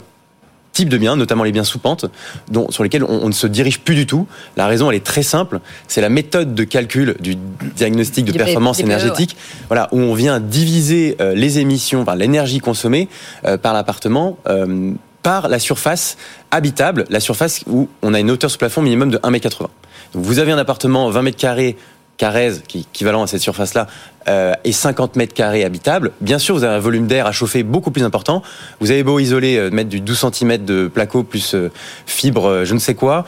types 0.73 0.89
de 0.89 0.99
biens, 0.99 1.17
notamment 1.17 1.43
les 1.43 1.51
biens 1.51 1.65
sous 1.65 1.81
pente, 1.81 2.07
dont, 2.49 2.71
sur 2.71 2.85
lesquels 2.85 3.03
on, 3.03 3.27
ne 3.27 3.33
se 3.33 3.49
dirige 3.49 3.81
plus 3.81 3.97
du 3.97 4.07
tout. 4.07 4.29
La 4.57 4.69
raison, 4.69 4.89
elle 4.89 4.97
est 4.97 5.05
très 5.05 5.25
simple. 5.25 5.61
C'est 5.89 6.01
la 6.01 6.09
méthode 6.09 6.55
de 6.55 6.63
calcul 6.63 7.17
du 7.19 7.37
diagnostic 7.75 8.25
de 8.25 8.33
performance 8.33 8.79
énergétique, 8.79 9.37
voilà, 9.67 9.89
où 9.91 9.99
on 9.99 10.15
vient 10.15 10.39
diviser 10.39 11.17
euh, 11.21 11.35
les 11.35 11.59
émissions, 11.59 12.03
enfin, 12.03 12.15
l'énergie 12.15 12.61
consommée 12.61 13.09
par 13.63 13.75
l'appartement. 13.75 14.39
par 15.23 15.49
la 15.49 15.59
surface 15.59 16.17
habitable, 16.51 17.05
la 17.11 17.21
surface 17.21 17.63
où 17.67 17.89
on 18.01 18.15
a 18.15 18.21
une 18.21 18.31
hauteur 18.31 18.51
sous 18.51 18.57
plafond 18.57 18.81
minimum 18.81 19.11
de 19.11 19.19
1,80 19.19 19.65
m. 19.65 19.69
Vous 20.15 20.39
avez 20.39 20.53
un 20.53 20.59
appartement 20.59 21.11
20 21.11 21.23
mètres 21.23 21.39
carrés 21.39 21.77
Carrez, 22.21 22.57
qui 22.69 22.77
est 22.77 22.81
équivalent 22.83 23.23
à 23.23 23.27
cette 23.27 23.41
surface-là, 23.41 23.87
euh, 24.29 24.53
et 24.65 24.73
50 24.73 25.17
mètres 25.17 25.33
carrés 25.33 25.65
habitables. 25.65 26.11
Bien 26.21 26.39
sûr, 26.39 26.55
vous 26.55 26.65
avez 26.65 26.75
un 26.75 26.79
volume 26.79 27.07
d'air 27.07 27.27
à 27.27 27.33
chauffer 27.33 27.63
beaucoup 27.63 27.91
plus 27.91 28.03
important. 28.03 28.43
Vous 28.79 28.91
avez 28.91 29.03
beau 29.03 29.19
isoler, 29.21 29.57
euh, 29.57 29.71
mettre 29.71 29.89
du 29.89 30.03
12 30.03 30.27
cm 30.31 30.63
de 30.67 30.87
placo 30.89 31.23
plus 31.23 31.55
euh, 31.55 31.71
fibre, 32.05 32.45
euh, 32.45 32.65
je 32.67 32.75
ne 32.75 32.79
sais 32.79 32.95
quoi, 32.95 33.25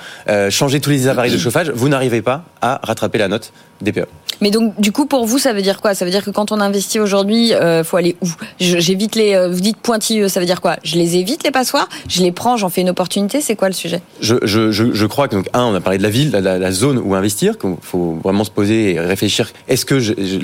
changer 0.50 0.78
tous 0.80 0.90
les 0.90 1.08
appareils 1.08 1.32
de 1.32 1.38
chauffage, 1.38 1.70
vous 1.70 1.88
n'arrivez 1.88 2.20
pas 2.20 2.44
à 2.60 2.80
rattraper 2.82 3.16
la 3.16 3.28
note 3.28 3.54
DPE. 3.80 4.06
Mais 4.42 4.50
donc, 4.50 4.78
du 4.78 4.92
coup, 4.92 5.06
pour 5.06 5.24
vous, 5.24 5.38
ça 5.38 5.54
veut 5.54 5.62
dire 5.62 5.80
quoi? 5.80 5.94
Ça 5.94 6.04
veut 6.04 6.10
dire 6.10 6.24
que 6.24 6.30
quand 6.30 6.52
on 6.52 6.60
investit 6.60 7.00
aujourd'hui, 7.00 7.54
euh, 7.54 7.84
faut 7.84 7.96
aller 7.96 8.16
où? 8.20 8.28
J'évite 8.58 9.14
les. 9.14 9.48
vous 9.48 9.60
dites 9.60 9.78
pointilleux, 9.78 10.28
ça 10.28 10.40
veut 10.40 10.46
dire 10.46 10.60
quoi? 10.60 10.76
Je 10.82 10.96
les 10.96 11.16
évite 11.16 11.44
les 11.44 11.52
passoires? 11.52 11.88
Je 12.08 12.22
les 12.22 12.32
prends, 12.32 12.56
j'en 12.56 12.68
fais 12.68 12.80
une 12.80 12.90
opportunité? 12.90 13.40
C'est 13.40 13.56
quoi 13.56 13.68
le 13.68 13.74
sujet? 13.74 14.02
Je, 14.20 14.34
je, 14.42 14.70
je, 14.72 15.06
crois 15.06 15.28
que 15.28 15.36
donc 15.36 15.48
un, 15.54 15.62
on 15.62 15.74
a 15.74 15.80
parlé 15.80 15.98
de 15.98 16.02
la 16.02 16.10
ville, 16.10 16.32
la, 16.32 16.58
la, 16.58 16.72
zone 16.72 16.98
où 16.98 17.14
investir, 17.14 17.56
qu'il 17.56 17.76
faut 17.80 18.18
vraiment 18.22 18.42
se 18.44 18.50
poser 18.50 18.94
et 18.94 19.00
réfléchir. 19.00 19.52
Est-ce 19.68 19.86
que 19.86 19.94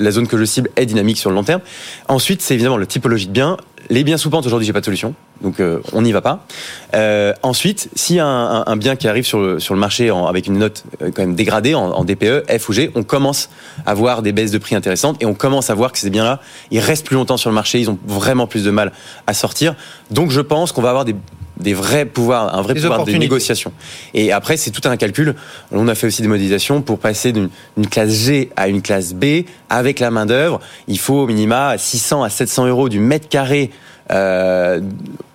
la 0.01 0.11
zone 0.11 0.27
que 0.27 0.37
je 0.37 0.45
cible 0.45 0.69
est 0.77 0.85
dynamique 0.85 1.17
sur 1.17 1.29
le 1.29 1.35
long 1.35 1.43
terme? 1.43 1.61
Ensuite, 2.07 2.41
c'est 2.41 2.53
évidemment 2.53 2.77
la 2.77 2.85
typologie 2.85 3.27
de 3.27 3.33
biens. 3.33 3.57
Les 3.89 4.03
biens 4.03 4.17
sous 4.17 4.29
pente, 4.29 4.45
aujourd'hui, 4.45 4.65
j'ai 4.65 4.73
pas 4.73 4.81
de 4.81 4.85
solution. 4.85 5.15
Donc, 5.41 5.59
euh, 5.59 5.79
on 5.93 6.01
n'y 6.01 6.11
va 6.11 6.21
pas. 6.21 6.45
Euh, 6.93 7.33
ensuite, 7.43 7.89
a 8.17 8.23
un, 8.69 8.77
bien 8.77 8.95
qui 8.95 9.07
arrive 9.07 9.25
sur 9.25 9.39
le, 9.39 9.75
marché 9.75 10.09
avec 10.09 10.47
une 10.47 10.57
note 10.57 10.83
euh, 11.01 11.11
quand 11.13 11.21
même 11.21 11.35
dégradée 11.35 11.75
en, 11.75 12.03
DPE, 12.03 12.45
F 12.59 12.69
ou 12.69 12.73
G, 12.73 12.91
on 12.95 13.03
commence 13.03 13.49
à 13.85 13.93
voir 13.93 14.21
des 14.21 14.31
baisses 14.31 14.51
de 14.51 14.57
prix 14.57 14.75
intéressantes 14.75 15.17
et 15.21 15.25
on 15.25 15.33
commence 15.33 15.69
à 15.69 15.75
voir 15.75 15.91
que 15.91 15.99
ces 15.99 16.09
biens-là, 16.09 16.39
ils 16.71 16.79
restent 16.79 17.05
plus 17.05 17.15
longtemps 17.15 17.37
sur 17.37 17.49
le 17.49 17.55
marché, 17.55 17.79
ils 17.79 17.89
ont 17.89 17.97
vraiment 18.05 18.47
plus 18.47 18.63
de 18.63 18.71
mal 18.71 18.91
à 19.27 19.33
sortir. 19.33 19.75
Donc, 20.11 20.31
je 20.31 20.41
pense 20.41 20.71
qu'on 20.71 20.81
va 20.81 20.89
avoir 20.89 21.05
des 21.05 21.15
des 21.59 21.73
vrais 21.73 22.05
pouvoirs, 22.05 22.55
un 22.55 22.61
vrai 22.61 22.75
pouvoir 22.75 23.05
de 23.05 23.11
négociation. 23.11 23.71
Et 24.13 24.31
après, 24.31 24.57
c'est 24.57 24.71
tout 24.71 24.87
un 24.87 24.97
calcul. 24.97 25.35
On 25.71 25.87
a 25.87 25.95
fait 25.95 26.07
aussi 26.07 26.21
des 26.21 26.27
modélisations 26.27 26.81
pour 26.81 26.99
passer 26.99 27.31
d'une 27.31 27.49
classe 27.89 28.11
G 28.11 28.49
à 28.55 28.67
une 28.67 28.81
classe 28.81 29.13
B 29.13 29.43
avec 29.69 29.99
la 29.99 30.11
main 30.11 30.25
d'œuvre. 30.25 30.59
Il 30.87 30.99
faut 30.99 31.15
au 31.15 31.27
minima 31.27 31.77
600 31.77 32.23
à 32.23 32.29
700 32.29 32.67
euros 32.67 32.89
du 32.89 32.99
mètre 32.99 33.27
carré. 33.29 33.71
Euh, 34.11 34.79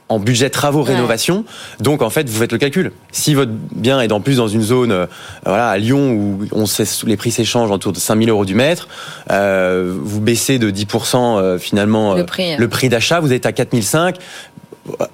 en 0.09 0.19
budget 0.19 0.51
travaux 0.51 0.83
rénovation. 0.83 1.45
Donc 1.81 2.03
en 2.03 2.11
fait, 2.11 2.29
vous 2.29 2.39
faites 2.39 2.53
le 2.53 2.59
calcul. 2.59 2.93
Si 3.11 3.35
votre 3.35 3.53
bien 3.75 4.01
est 4.01 4.13
en 4.13 4.21
plus 4.21 4.37
dans 4.37 4.49
une 4.49 4.63
zone, 4.63 4.93
euh, 4.93 5.07
voilà, 5.45 5.71
à 5.71 5.79
Lyon 5.79 6.13
où 6.13 6.47
on 6.53 6.67
sait 6.67 6.85
les 7.07 7.17
prix 7.17 7.31
s'échangent 7.31 7.71
autour 7.71 7.93
de 7.93 7.99
5000 7.99 8.29
euros 8.29 8.45
du 8.45 8.55
mètre, 8.55 8.89
euh, 9.31 9.95
vous 9.99 10.21
baissez 10.21 10.59
de 10.59 10.71
10% 10.71 11.39
euh, 11.39 11.59
finalement 11.59 12.15
le 12.15 12.27
prix, 12.27 12.57
le 12.57 12.69
prix 12.69 12.89
d'achat, 12.89 13.21
vous 13.21 13.33
êtes 13.33 13.47
à 13.47 13.53
4005 13.53 14.17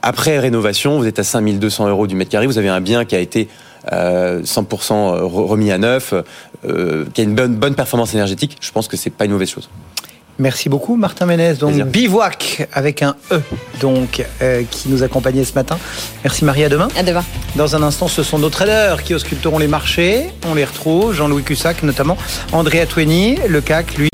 après 0.02 0.38
rénovation, 0.38 0.98
vous 0.98 1.06
êtes 1.06 1.18
à 1.18 1.24
5200 1.24 1.88
euros 1.88 2.06
du 2.06 2.14
mètre 2.14 2.30
carré, 2.30 2.46
vous 2.46 2.58
avez 2.58 2.68
un 2.68 2.80
bien 2.80 3.04
qui 3.04 3.14
a 3.14 3.20
été 3.20 3.48
100% 3.90 4.92
euh, 4.92 5.24
remis 5.24 5.70
à 5.70 5.78
neuf, 5.78 6.12
euh, 6.64 7.06
qui 7.14 7.20
a 7.20 7.24
une 7.24 7.34
bonne, 7.34 7.56
bonne 7.56 7.74
performance 7.74 8.14
énergétique, 8.14 8.58
je 8.60 8.70
pense 8.72 8.88
que 8.88 8.96
c'est 8.96 9.10
pas 9.10 9.24
une 9.24 9.32
mauvaise 9.32 9.50
chose. 9.50 9.68
Merci 10.40 10.70
beaucoup 10.70 10.96
Martin 10.96 11.26
Ménez. 11.26 11.54
Donc 11.54 11.74
Bivouac 11.74 12.66
avec 12.72 13.02
un 13.02 13.14
E 13.30 13.42
donc 13.78 14.24
euh, 14.40 14.62
qui 14.70 14.88
nous 14.88 15.02
accompagnait 15.02 15.44
ce 15.44 15.52
matin. 15.52 15.78
Merci 16.24 16.46
Marie, 16.46 16.64
à 16.64 16.70
demain. 16.70 16.88
À 16.96 17.02
demain. 17.02 17.22
Dans 17.56 17.76
un 17.76 17.82
instant, 17.82 18.08
ce 18.08 18.22
sont 18.22 18.38
nos 18.38 18.48
traders 18.48 19.02
qui 19.02 19.12
ausculteront 19.12 19.58
les 19.58 19.68
marchés. 19.68 20.30
On 20.48 20.54
les 20.54 20.64
retrouve, 20.64 21.12
Jean-Louis 21.12 21.42
Cussac 21.42 21.82
notamment, 21.82 22.16
André 22.52 22.80
Atoueni, 22.80 23.36
le 23.46 23.60
CAC, 23.60 23.98
lui, 23.98 24.08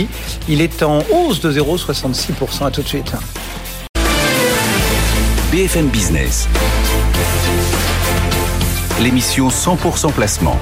il 0.49 0.61
est 0.61 0.83
en 0.83 1.05
hausse 1.13 1.41
de 1.41 1.53
0,66%. 1.53 2.67
À 2.67 2.71
tout 2.73 2.83
de 2.83 2.89
suite. 2.89 3.13
BFM 5.57 5.87
Business. 5.87 6.47
L'émission 9.01 9.49
100% 9.49 10.13
placement. 10.13 10.61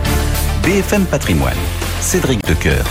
BFM 0.62 1.04
Patrimoine. 1.06 1.56
Cédric 2.00 2.40
Decoeur. 2.46 2.84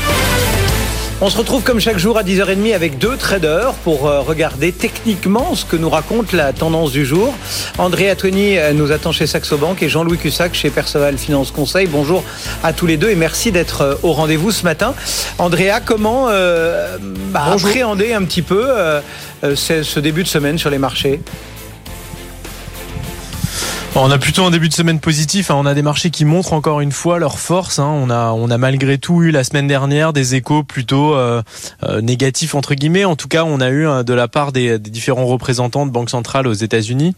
On 1.22 1.30
se 1.30 1.38
retrouve 1.38 1.64
comme 1.64 1.80
chaque 1.80 2.00
jour 2.00 2.18
à 2.18 2.24
10h30 2.24 2.76
avec 2.76 2.98
deux 2.98 3.16
traders 3.16 3.72
pour 3.86 4.10
euh, 4.10 4.20
regarder 4.20 4.74
techniquement 4.74 5.56
ce 5.56 5.64
que 5.64 5.78
nous 5.78 5.90
raconte 5.90 6.34
la 6.34 6.52
tendance 6.52 6.92
du 6.92 7.06
jour. 7.06 7.34
André 7.78 8.10
Atoni 8.10 8.58
euh, 8.58 8.74
nous 8.74 8.92
attend 8.92 9.14
chez 9.14 9.26
Saxo 9.26 9.56
Bank 9.56 9.82
et 9.82 9.88
Jean-Louis 9.88 10.18
Cussac 10.18 10.54
chez 10.54 10.70
Perceval 10.70 11.18
Finance 11.18 11.52
Conseil. 11.52 11.88
Bonjour 11.88 12.26
à 12.64 12.74
tous 12.74 12.86
les 12.86 12.98
deux 12.98 13.12
et 13.12 13.16
merci 13.16 13.54
d'être 13.54 13.82
euh, 13.82 13.96
au 14.04 14.12
rendez-vous 14.12 14.52
ce 14.52 14.66
matin. 14.66 14.94
Andrea, 15.38 15.80
comment 15.86 16.26
bah, 16.26 17.46
appréhender 17.54 18.12
un 18.12 18.24
petit 18.24 18.42
peu 18.42 18.68
ce 19.42 20.00
début 20.02 20.24
de 20.24 20.28
semaine 20.28 20.58
sur 20.58 20.70
les 20.70 20.78
marchés? 20.78 21.22
On 23.96 24.10
a 24.10 24.18
plutôt 24.18 24.44
un 24.44 24.50
début 24.50 24.70
de 24.70 24.74
semaine 24.74 25.00
positif. 25.00 25.52
Hein. 25.52 25.56
On 25.56 25.68
a 25.68 25.76
des 25.76 25.84
marchés 25.84 26.10
qui 26.10 26.26
montrent 26.26 26.54
encore 26.54 26.82
une 26.82 26.92
fois 26.92 27.20
leur 27.20 27.38
force. 27.38 27.78
Hein. 27.78 27.88
On 27.88 28.10
a, 28.10 28.32
on 28.32 28.50
a 28.50 28.58
malgré 28.58 28.98
tout 28.98 29.22
eu 29.22 29.30
la 29.30 29.44
semaine 29.44 29.68
dernière 29.68 30.14
des 30.14 30.34
échos 30.34 30.64
plutôt 30.64 31.14
euh, 31.14 31.44
euh, 31.84 32.02
négatifs 32.02 32.56
entre 32.56 32.74
guillemets. 32.74 33.06
En 33.06 33.16
tout 33.16 33.28
cas, 33.28 33.44
on 33.44 33.62
a 33.62 33.70
eu 33.70 33.86
hein, 33.86 34.04
de 34.04 34.14
la 34.14 34.28
part 34.28 34.52
des, 34.52 34.80
des 34.80 34.90
différents 34.90 35.28
représentants 35.28 35.86
de 35.86 35.92
banques 35.92 36.10
centrales 36.10 36.48
aux 36.48 36.54
États-Unis 36.54 37.16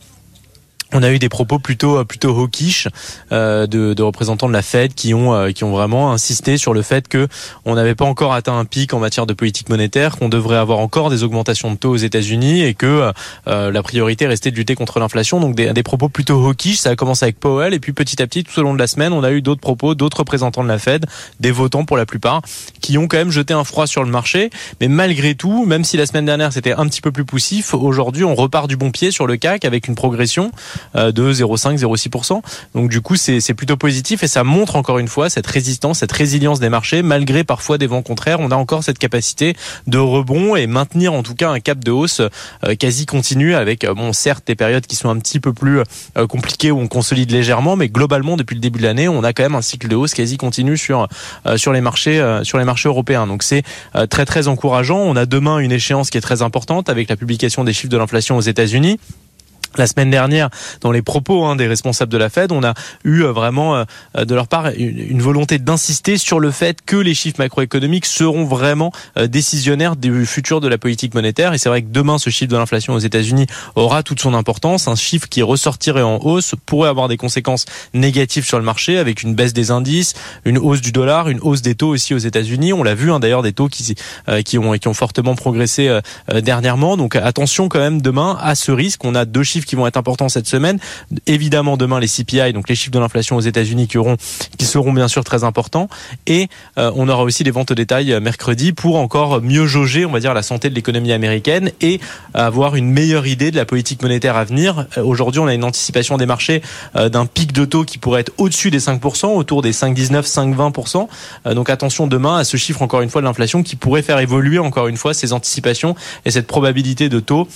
on 0.94 1.04
a 1.04 1.12
eu 1.12 1.20
des 1.20 1.30
propos 1.30 1.60
plutôt 1.60 2.04
plutôt 2.06 2.30
hawkish 2.30 2.88
euh, 3.32 3.68
de, 3.68 3.94
de, 3.94 4.04
représentants 4.04 4.48
de 4.48 4.54
la 4.54 4.62
Fed 4.62 4.94
qui 4.94 5.14
ont 5.14 5.34
euh, 5.34 5.52
qui 5.52 5.64
ont 5.64 5.72
vraiment 5.72 6.12
insisté 6.12 6.58
sur 6.58 6.74
le 6.74 6.82
fait 6.82 7.08
que 7.08 7.28
on 7.66 7.76
n'avait 7.76 7.96
pas 7.96 8.06
encore 8.06 8.34
atteint 8.34 8.58
un 8.58 8.66
pic 8.66 8.94
en 8.94 9.00
matière 9.00 9.26
de 9.26 9.34
politique 9.34 9.70
monétaire, 9.70 10.18
qu'on 10.18 10.30
devrait 10.30 10.58
avoir 10.58 10.80
encore 10.80 11.10
des 11.10 11.24
augmentations 11.24 11.72
de 11.72 11.78
taux 11.78 11.92
aux 11.92 11.98
États-Unis 11.98 12.64
et 12.64 12.74
que 12.76 13.12
euh, 13.48 13.72
la 13.72 13.84
priorité 13.84 14.28
restait 14.28 14.52
de 14.52 14.56
lutter 14.56 14.76
contre 14.76 15.00
l'inflation. 15.00 15.40
Donc 15.40 15.56
des, 15.56 15.74
des, 15.74 15.84
propos 15.84 16.10
plutôt 16.10 16.46
hawkish. 16.46 16.78
Ça 16.78 16.92
a 16.92 16.96
commencé 16.96 17.26
avec 17.26 17.40
Powell 17.40 17.74
et 17.74 17.80
puis 17.80 17.94
petit 17.94 18.22
à 18.22 18.28
petit 18.28 18.44
tout 18.44 18.58
au 18.60 18.64
long 18.64 18.74
de 18.74 18.80
la 18.80 18.88
semaine, 18.88 19.14
on 19.14 19.24
a 19.24 19.32
eu 19.32 19.42
d'autres 19.42 19.62
propos, 19.62 19.96
d'autres 19.96 20.20
représentants 20.20 20.64
de 20.64 20.70
la 20.70 20.80
Fed, 20.80 21.06
des 21.40 21.52
votants 21.52 21.86
pour 21.86 21.98
la 21.98 22.06
plupart, 22.06 22.42
qui 22.82 22.98
ont 22.98 23.08
quand 23.08 23.18
même 23.18 23.32
jeté 23.32 23.54
un 23.54 23.64
froid 23.64 23.88
sur 23.88 24.04
le 24.04 24.10
marché. 24.10 24.50
Mais 24.82 24.88
malgré 24.88 25.36
tout, 25.36 25.66
même 25.66 25.84
si 25.84 25.98
la 25.98 26.06
semaine 26.06 26.26
dernière 26.26 26.54
c'était 26.54 26.74
un 26.74 26.88
petit 26.88 27.02
peu 27.02 27.12
plus 27.12 27.26
poussif, 27.26 27.74
aujourd'hui 27.74 28.24
on 28.24 28.36
repart 28.36 28.68
du 28.68 28.78
bon 28.78 28.92
pied 28.92 29.12
sur 29.12 29.28
le 29.28 29.38
CAC 29.38 29.66
avec 29.66 29.88
une 29.88 29.96
progression. 29.96 30.52
Euh, 30.96 31.12
de 31.12 31.32
0,5, 31.32 31.78
0,6%. 31.78 32.42
Donc 32.74 32.90
du 32.90 33.02
coup, 33.02 33.16
c'est 33.16 33.54
plutôt 33.54 33.78
positif 33.78 34.24
et 34.24 34.28
ça 34.28 34.44
montre 34.44 34.76
encore 34.76 35.00
une 35.00 35.08
fois 35.08 35.30
cette 35.30 35.48
résistance, 35.48 36.00
cette 36.00 36.12
résilience 36.12 36.60
des 36.60 36.70
marchés, 36.70 37.02
malgré 37.02 37.44
parfois 37.44 37.78
des 37.78 37.88
vents 37.88 38.02
contraires. 38.02 38.40
On 38.40 38.52
a 38.52 38.56
encore 38.56 38.84
cette 38.84 38.98
capacité 38.98 39.56
de 39.88 39.98
rebond 39.98 40.56
et 40.56 40.68
maintenir 40.68 41.14
en 41.14 41.24
tout 41.24 41.36
cas 41.36 41.50
un 41.50 41.60
cap 41.60 41.84
de 41.84 41.92
hausse 41.92 42.22
euh, 42.64 42.76
quasi 42.76 43.06
continu 43.06 43.56
avec, 43.56 43.84
euh, 43.84 43.94
bon, 43.94 44.14
certes, 44.14 44.48
des 44.48 44.56
périodes 44.56 44.86
qui 44.86 44.96
sont 44.96 45.10
un 45.10 45.18
petit 45.20 45.40
peu 45.40 45.54
plus 45.54 45.82
compliquées 46.30 46.72
où 46.72 46.80
on 46.80 46.88
consolide 46.88 47.32
légèrement, 47.32 47.76
mais 47.76 47.90
globalement, 47.90 48.38
depuis 48.38 48.56
le 48.56 48.62
début 48.62 48.80
de 48.80 48.84
l'année, 48.86 49.08
on 49.08 49.24
a 49.24 49.34
quand 49.34 49.44
même 49.44 49.56
un 49.56 49.62
cycle 49.62 49.88
de 49.88 49.96
hausse 49.96 50.14
quasi 50.14 50.38
continu 50.38 50.78
sur 50.78 51.08
sur 51.56 51.74
les 51.74 51.82
marchés 51.82 52.40
sur 52.44 52.58
les 52.58 52.64
marchés 52.64 52.90
européens. 52.90 53.28
Donc 53.28 53.44
c'est 53.44 53.64
très 54.10 54.26
très 54.26 54.48
encourageant. 54.48 55.00
On 55.00 55.16
a 55.16 55.26
demain 55.26 55.60
une 55.60 55.72
échéance 55.72 56.10
qui 56.10 56.18
est 56.18 56.22
très 56.22 56.42
importante 56.42 56.90
avec 56.90 57.10
la 57.10 57.16
publication 57.16 57.64
des 57.64 57.74
chiffres 57.74 57.92
de 57.92 57.98
l'inflation 57.98 58.38
aux 58.38 58.42
États-Unis. 58.42 59.00
La 59.78 59.88
semaine 59.88 60.10
dernière, 60.10 60.50
dans 60.82 60.92
les 60.92 61.02
propos 61.02 61.44
hein, 61.44 61.56
des 61.56 61.68
responsables 61.68 62.12
de 62.12 62.18
la 62.18 62.30
Fed, 62.30 62.52
on 62.52 62.64
a 62.64 62.74
eu 63.04 63.24
euh, 63.24 63.32
vraiment 63.32 63.76
euh, 63.76 64.26
de 64.26 64.34
leur 64.34 64.48
part 64.48 64.70
une, 64.78 65.22
volonté 65.22 65.60
d'insister 65.60 66.18
sur 66.18 66.40
le 66.40 66.52
fait 66.52 66.82
que 66.86 66.96
les 66.96 67.14
chiffres 67.14 67.40
macroéconomiques 67.40 68.06
seront 68.06 68.46
vraiment 68.46 68.92
euh, 69.18 69.28
décisionnaires 69.28 69.96
du 69.96 70.26
futur 70.26 70.62
de 70.62 70.68
la 70.68 70.78
politique 70.78 71.14
monétaire. 71.14 71.54
Et 71.54 71.58
c'est 71.58 71.68
vrai 71.68 71.82
que 71.82 71.90
demain, 71.90 72.18
ce 72.18 72.30
chiffre 72.30 72.52
de 72.52 72.58
l'inflation 72.58 72.94
aux 72.94 73.00
États-Unis 73.00 73.48
aura 73.76 74.02
toute 74.04 74.22
son 74.22 74.34
importance. 74.34 74.88
Un 74.88 74.96
chiffre 74.96 75.28
qui 75.28 75.42
ressortirait 75.42 76.04
en 76.04 76.20
hausse 76.24 76.56
pourrait 76.66 76.90
avoir 76.90 77.10
des 77.10 77.18
conséquences 77.18 77.66
négatives 77.94 78.46
sur 78.46 78.60
le 78.60 78.64
marché, 78.64 78.98
avec 78.98 79.24
une 79.24 79.36
baisse 79.36 79.54
des 79.54 79.72
indices, 79.72 80.14
une 80.46 80.58
hausse 80.58 80.82
du 80.82 80.94
dollar, 80.94 81.28
une 81.28 81.40
hausse 81.42 81.62
des 81.62 81.76
taux 81.76 81.90
aussi 81.90 82.14
aux 82.14 82.20
États-Unis. 82.20 82.72
On 82.72 82.84
l'a 82.84 82.96
vu 82.96 83.12
hein, 83.12 83.20
d'ailleurs 83.20 83.42
des 83.42 83.54
taux 83.54 83.68
qui 83.68 83.96
qui 84.46 84.58
ont 84.58 84.74
qui 84.74 84.88
ont 84.88 84.94
fortement 84.94 85.36
progressé 85.36 86.00
dernièrement. 86.34 86.98
Donc 86.98 87.16
attention 87.16 87.68
quand 87.68 87.80
même 87.80 88.02
demain 88.02 88.38
à 88.42 88.56
ce 88.56 88.72
risque. 88.72 89.04
On 89.04 89.16
a 89.16 89.26
deux 89.26 89.44
chiffres 89.44 89.65
qui 89.66 89.76
vont 89.76 89.88
être 89.88 89.98
importants 89.98 90.30
cette 90.30 90.48
semaine. 90.48 90.80
Évidemment, 91.28 91.78
demain, 91.78 92.00
les 92.00 92.08
CPI, 92.08 92.54
donc 92.54 92.70
les 92.70 92.76
chiffres 92.76 92.92
de 92.92 93.00
l'inflation 93.00 93.36
aux 93.36 93.42
États-Unis 93.42 93.88
qui 93.88 94.66
seront 94.66 94.94
bien 94.94 95.08
sûr 95.08 95.24
très 95.24 95.44
importants. 95.44 95.90
Et 96.28 96.48
euh, 96.78 96.92
on 96.96 97.08
aura 97.10 97.24
aussi 97.24 97.44
les 97.44 97.52
ventes 97.52 97.72
au 97.72 97.76
détail 97.76 98.14
euh, 98.14 98.20
mercredi 98.20 98.72
pour 98.72 98.98
encore 98.98 99.42
mieux 99.42 99.66
jauger, 99.66 100.06
on 100.06 100.12
va 100.12 100.20
dire, 100.20 100.34
la 100.34 100.44
santé 100.44 100.70
de 100.70 100.76
l'économie 100.76 101.12
américaine 101.12 101.72
et 101.82 102.00
avoir 102.34 102.76
une 102.76 102.90
meilleure 102.90 103.28
idée 103.28 103.52
de 103.52 103.58
la 103.58 103.66
politique 103.66 104.02
monétaire 104.02 104.36
à 104.36 104.44
venir. 104.44 104.86
Euh, 104.98 105.04
aujourd'hui, 105.04 105.40
on 105.40 105.48
a 105.48 105.54
une 105.54 105.64
anticipation 105.64 106.18
des 106.18 106.26
marchés 106.26 106.62
d'un 106.96 107.26
pic 107.26 107.52
de 107.52 107.66
taux 107.66 107.84
qui 107.84 107.98
pourrait 107.98 108.22
être 108.22 108.32
au-dessus 108.38 108.72
des 108.72 108.80
5%, 108.80 109.28
autour 109.28 109.62
des 109.62 109.72
5,19, 109.72 110.24
5,20%. 110.24 111.54
Donc 111.54 111.70
attention 111.70 112.08
demain 112.08 112.38
à 112.38 112.44
ce 112.44 112.58
chiffre, 112.58 112.82
encore 112.82 113.02
une 113.02 113.10
fois, 113.10 113.22
de 113.22 113.26
l'inflation 113.26 113.64
qui 113.64 113.76
pourrait 113.76 114.02
faire 114.02 114.20
évoluer, 114.20 114.60
encore 114.60 114.88
une 114.88 114.98
fois, 114.98 115.14
ces 115.14 115.34
anticipations 115.34 115.96
et 116.26 116.32
cette 116.32 116.48
probabilité 116.48 117.10
de 117.10 117.20
taux, 117.20 117.48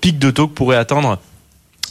pic 0.00 0.18
de 0.18 0.30
taux 0.30 0.48
que 0.48 0.54
pourrait 0.54 0.76
atteindre 0.76 1.18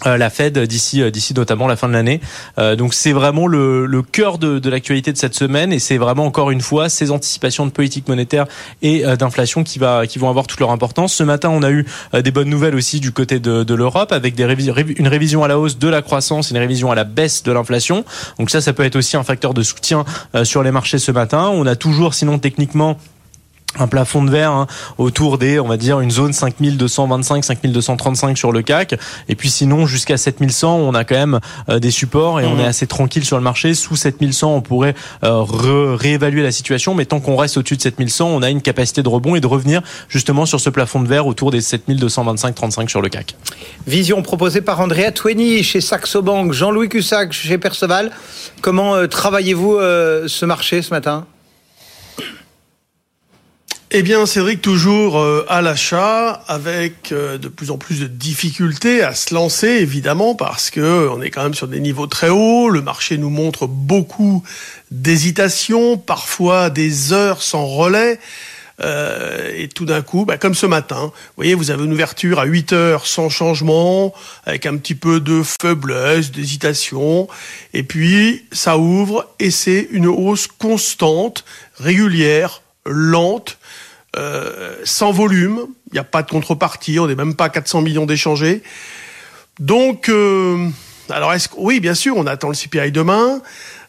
la 0.06 0.30
Fed 0.30 0.58
d'ici 0.60 1.02
euh, 1.02 1.12
d'ici 1.12 1.34
notamment 1.34 1.68
la 1.68 1.76
fin 1.76 1.88
de 1.88 1.94
l'année. 1.94 2.20
Euh, 2.58 2.76
donc 2.76 2.94
c'est 2.94 3.14
vraiment 3.14 3.48
le, 3.48 3.86
le 3.86 4.02
cœur 4.02 4.38
de, 4.38 4.60
de 4.60 4.70
l'actualité 4.70 5.12
de 5.14 5.18
cette 5.18 5.36
semaine 5.36 5.72
et 5.72 5.80
c'est 5.80 5.98
vraiment 5.98 6.26
encore 6.26 6.52
une 6.52 6.62
fois 6.62 6.90
ces 6.90 7.12
anticipations 7.12 7.66
de 7.66 7.72
politique 7.72 8.08
monétaire 8.08 8.46
et 8.82 9.04
d'inflation 9.18 9.64
qui 9.64 9.80
va 9.80 10.08
qui 10.08 10.20
vont 10.20 10.30
avoir 10.30 10.48
toute 10.48 10.60
leur 10.60 10.72
importance. 10.72 11.14
Ce 11.14 11.24
matin, 11.24 11.50
on 11.50 11.64
a 11.64 11.72
eu 11.72 11.86
des 12.14 12.32
bonnes 12.32 12.50
nouvelles 12.50 12.76
aussi 12.76 13.00
du 13.00 13.12
côté 13.12 13.40
de, 13.40 13.64
de 13.64 13.74
l'Europe 13.74 14.12
avec 14.12 14.36
des 14.36 14.44
une 14.44 15.08
révision 15.08 15.44
à 15.44 15.48
la 15.48 15.58
hausse 15.58 15.78
de 15.78 15.88
la 15.88 16.02
croissance 16.02 16.52
et 16.52 16.54
une 16.54 16.60
révision 16.60 16.92
à 16.92 16.96
la 16.96 17.04
baisse 17.04 17.44
de 17.44 17.52
l'inflation. 17.52 18.04
Donc 18.40 18.50
ça, 18.50 18.62
ça 18.62 18.74
peut 18.74 18.84
être 18.84 18.96
aussi 18.96 19.18
un 19.18 19.24
facteur 19.24 19.54
de 19.54 19.64
soutien 19.64 20.06
sur 20.44 20.64
les 20.64 20.72
marchés 20.72 21.00
ce 21.00 21.12
matin. 21.12 21.50
On 21.54 21.66
a 21.66 21.76
toujours, 21.76 22.14
sinon 22.14 22.40
techniquement 22.40 22.98
un 23.80 23.88
plafond 23.88 24.24
de 24.24 24.30
verre 24.30 24.52
hein, 24.52 24.68
autour 24.98 25.38
des, 25.38 25.60
on 25.60 25.68
va 25.68 25.78
dire, 25.78 26.00
une 26.00 26.12
zone 26.12 26.34
5225, 26.34 27.44
5235 27.44 28.38
sur 28.38 28.52
le 28.52 28.62
CAC. 28.62 28.96
Et 29.30 29.36
puis 29.36 29.50
sinon, 29.50 29.86
jusqu'à 29.88 30.18
7100, 30.18 30.76
on 30.76 30.94
a 30.94 31.04
quand 31.04 31.16
même 31.16 31.40
euh, 31.70 31.80
des 31.80 31.92
supports 31.92 32.40
et 32.40 32.46
on 32.46 32.56
mmh. 32.56 32.60
est 32.62 32.66
assez 32.66 32.88
tranquille 32.88 33.26
sur 33.26 33.38
le 33.38 33.44
marché. 33.44 33.74
Sous 33.74 33.96
7100, 33.96 34.56
on 34.56 34.62
pourrait 34.62 34.96
euh, 35.24 35.44
réévaluer 35.44 36.44
la 36.44 36.52
situation. 36.52 36.94
Mais 36.94 37.06
tant 37.06 37.20
qu'on 37.20 37.36
reste 37.36 37.58
au-dessus 37.58 37.78
de 37.78 37.82
7100, 37.82 38.28
on 38.28 38.42
a 38.42 38.50
une 38.50 38.62
capacité 38.62 39.02
de 39.02 39.10
rebond 39.10 39.36
et 39.36 39.42
de 39.42 39.48
revenir 39.48 39.82
justement 40.08 40.46
sur 40.46 40.60
ce 40.60 40.70
plafond 40.70 41.02
de 41.02 41.08
verre 41.08 41.28
autour 41.28 41.52
des 41.52 41.62
7225, 41.62 42.56
35 42.56 42.90
sur 42.90 43.02
le 43.02 43.10
CAC. 43.10 43.36
Vision 43.88 44.22
proposée 44.22 44.62
par 44.62 44.80
Andrea 44.80 45.12
Twenny 45.12 45.64
chez 45.64 45.82
Saxo 45.82 46.22
Bank, 46.22 46.54
Jean-Louis 46.54 46.90
Cussac 46.90 47.34
chez 47.34 47.58
Perceval. 47.58 48.12
Comment 48.62 48.96
euh, 48.96 49.08
travaillez-vous 49.08 49.78
ce 50.28 50.46
marché 50.46 50.82
ce 50.82 50.92
matin? 50.92 51.26
Eh 53.96 54.02
bien, 54.02 54.26
Cédric, 54.26 54.60
toujours 54.60 55.20
euh, 55.20 55.46
à 55.50 55.62
l'achat, 55.62 56.44
avec 56.48 57.12
euh, 57.12 57.38
de 57.38 57.48
plus 57.48 57.70
en 57.70 57.78
plus 57.78 58.00
de 58.00 58.08
difficultés 58.08 59.04
à 59.04 59.14
se 59.14 59.36
lancer, 59.36 59.68
évidemment, 59.68 60.34
parce 60.34 60.72
que 60.72 61.08
on 61.10 61.22
est 61.22 61.30
quand 61.30 61.44
même 61.44 61.54
sur 61.54 61.68
des 61.68 61.80
niveaux 61.80 62.08
très 62.08 62.30
hauts. 62.30 62.70
Le 62.70 62.82
marché 62.82 63.20
nous 63.20 63.30
montre 63.30 63.68
beaucoup 63.68 64.44
d'hésitation, 64.90 66.00
parfois 66.00 66.72
des 66.72 67.14
heures 67.14 67.44
sans 67.44 67.68
relais. 67.68 68.20
Euh, 68.82 69.52
et 69.56 69.68
tout 69.68 69.86
d'un 69.86 70.02
coup, 70.02 70.26
bah, 70.26 70.40
comme 70.40 70.56
ce 70.56 70.66
matin, 70.66 71.12
vous 71.14 71.36
voyez, 71.36 71.54
vous 71.54 71.70
avez 71.70 71.86
une 71.86 71.94
ouverture 71.94 72.40
à 72.40 72.46
8 72.46 72.74
heures 72.74 73.06
sans 73.06 73.30
changement, 73.30 74.12
avec 74.48 74.66
un 74.66 74.76
petit 74.78 74.96
peu 74.96 75.20
de 75.20 75.44
faiblesse, 75.44 76.32
d'hésitation, 76.32 77.28
et 77.76 77.84
puis 77.84 78.46
ça 78.52 78.80
ouvre 78.80 79.30
et 79.40 79.52
c'est 79.52 79.88
une 79.92 80.08
hausse 80.08 80.48
constante, 80.48 81.46
régulière, 81.78 82.63
lente, 82.86 83.58
euh, 84.16 84.76
sans 84.84 85.12
volume, 85.12 85.66
il 85.92 85.94
n'y 85.94 86.00
a 86.00 86.04
pas 86.04 86.22
de 86.22 86.30
contrepartie, 86.30 87.00
on 87.00 87.08
n'est 87.08 87.16
même 87.16 87.36
pas 87.36 87.46
à 87.46 87.50
400 87.50 87.82
millions 87.82 88.06
d'échangés. 88.06 88.62
Donc, 89.60 90.10
euh, 90.10 90.68
alors 91.10 91.34
est-ce 91.34 91.50
oui, 91.58 91.80
bien 91.80 91.96
sûr, 91.96 92.16
on 92.16 92.28
attend 92.28 92.50
le 92.50 92.56
CPI 92.56 92.92
demain. 92.92 93.42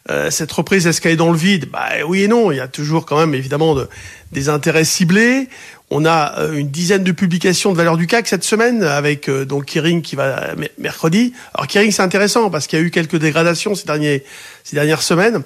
Euh, 0.09 0.29
cette 0.29 0.51
reprise, 0.51 0.85
est-ce 0.85 1.01
qu'elle 1.01 1.13
est 1.13 1.17
dans 1.17 1.31
le 1.31 1.37
vide? 1.37 1.69
Bah 1.71 1.89
oui 2.07 2.23
et 2.23 2.27
non. 2.27 2.51
Il 2.51 2.57
y 2.57 2.59
a 2.59 2.67
toujours 2.67 3.05
quand 3.05 3.17
même 3.17 3.33
évidemment 3.33 3.73
de, 3.75 3.87
des 4.31 4.49
intérêts 4.49 4.83
ciblés. 4.83 5.47
On 5.91 6.05
a 6.05 6.39
une 6.53 6.69
dizaine 6.69 7.03
de 7.03 7.11
publications 7.11 7.71
de 7.71 7.77
valeur 7.77 7.95
du 7.95 8.07
CAC 8.07 8.27
cette 8.27 8.43
semaine 8.43 8.83
avec 8.83 9.29
donc 9.29 9.65
Kering 9.65 10.01
qui 10.01 10.15
va 10.15 10.53
mercredi. 10.79 11.33
Alors 11.53 11.67
Kering 11.67 11.91
c'est 11.91 12.01
intéressant 12.01 12.49
parce 12.49 12.65
qu'il 12.65 12.79
y 12.79 12.81
a 12.81 12.85
eu 12.85 12.89
quelques 12.89 13.17
dégradations 13.17 13.75
ces 13.75 13.85
derniers 13.85 14.23
ces 14.63 14.75
dernières 14.75 15.03
semaines. 15.03 15.43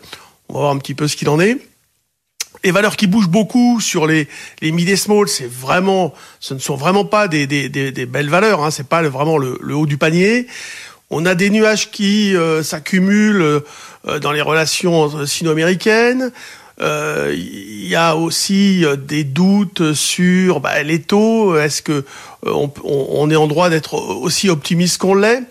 On 0.48 0.54
va 0.54 0.60
voir 0.60 0.72
un 0.72 0.78
petit 0.78 0.96
peu 0.96 1.10
ce 1.10 1.18
qu'il 1.18 1.28
en 1.28 1.42
est. 1.42 1.58
Les 2.64 2.72
valeurs 2.72 2.98
qui 2.98 3.08
bougent 3.08 3.30
beaucoup 3.30 3.80
sur 3.80 4.06
les, 4.06 4.28
les 4.62 4.72
mid 4.72 4.90
et 4.90 4.98
small, 4.98 5.30
c'est 5.30 5.50
vraiment, 5.50 6.14
ce 6.40 6.54
ne 6.54 6.60
sont 6.60 6.76
vraiment 6.76 7.06
pas 7.06 7.28
des, 7.28 7.48
des, 7.48 7.70
des, 7.70 7.92
des 7.92 8.06
belles 8.06 8.30
valeurs. 8.30 8.64
Hein, 8.64 8.72
c'est 8.72 8.88
pas 8.88 9.02
vraiment 9.04 9.38
le, 9.38 9.58
le, 9.62 9.76
haut 9.76 9.86
du 9.86 9.98
panier. 9.98 10.48
On 11.10 11.26
a 11.26 11.36
des 11.36 11.50
nuages 11.50 11.90
qui 11.90 12.36
euh, 12.36 12.62
s'accumulent 12.62 13.62
euh, 14.08 14.20
dans 14.20 14.32
les 14.32 14.42
relations 14.42 15.26
sino-américaines. 15.26 16.32
Euh, 16.82 17.34
il 17.34 17.88
y 17.88 17.96
a 17.96 18.16
aussi 18.16 18.86
des 19.08 19.24
doutes 19.24 19.94
sur 19.94 20.60
bah, 20.60 20.84
les 20.84 21.02
taux. 21.02 21.58
Est-ce 21.58 21.82
que 21.82 22.06
on, 22.46 22.72
on, 22.84 23.30
est 23.30 23.36
en 23.36 23.48
droit 23.48 23.70
d'être 23.70 23.96
aussi 23.96 24.50
optimiste 24.50 24.98
qu'on 24.98 25.16
l'est? 25.16 25.44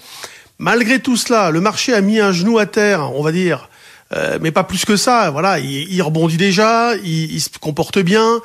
Malgré 0.58 1.00
tout 1.00 1.16
cela, 1.16 1.50
le 1.50 1.60
marché 1.60 1.94
a 1.94 2.00
mis 2.00 2.18
un 2.18 2.32
genou 2.32 2.58
à 2.58 2.66
terre, 2.66 3.12
on 3.14 3.22
va 3.22 3.32
dire, 3.32 3.68
euh, 4.14 4.38
mais 4.40 4.50
pas 4.50 4.64
plus 4.64 4.84
que 4.84 4.96
ça. 4.96 5.30
Voilà, 5.30 5.58
il, 5.58 6.00
rebondit 6.02 6.38
déjà, 6.38 6.94
il, 6.96 7.40
se 7.40 7.50
comporte 7.60 7.98
bien. 7.98 8.40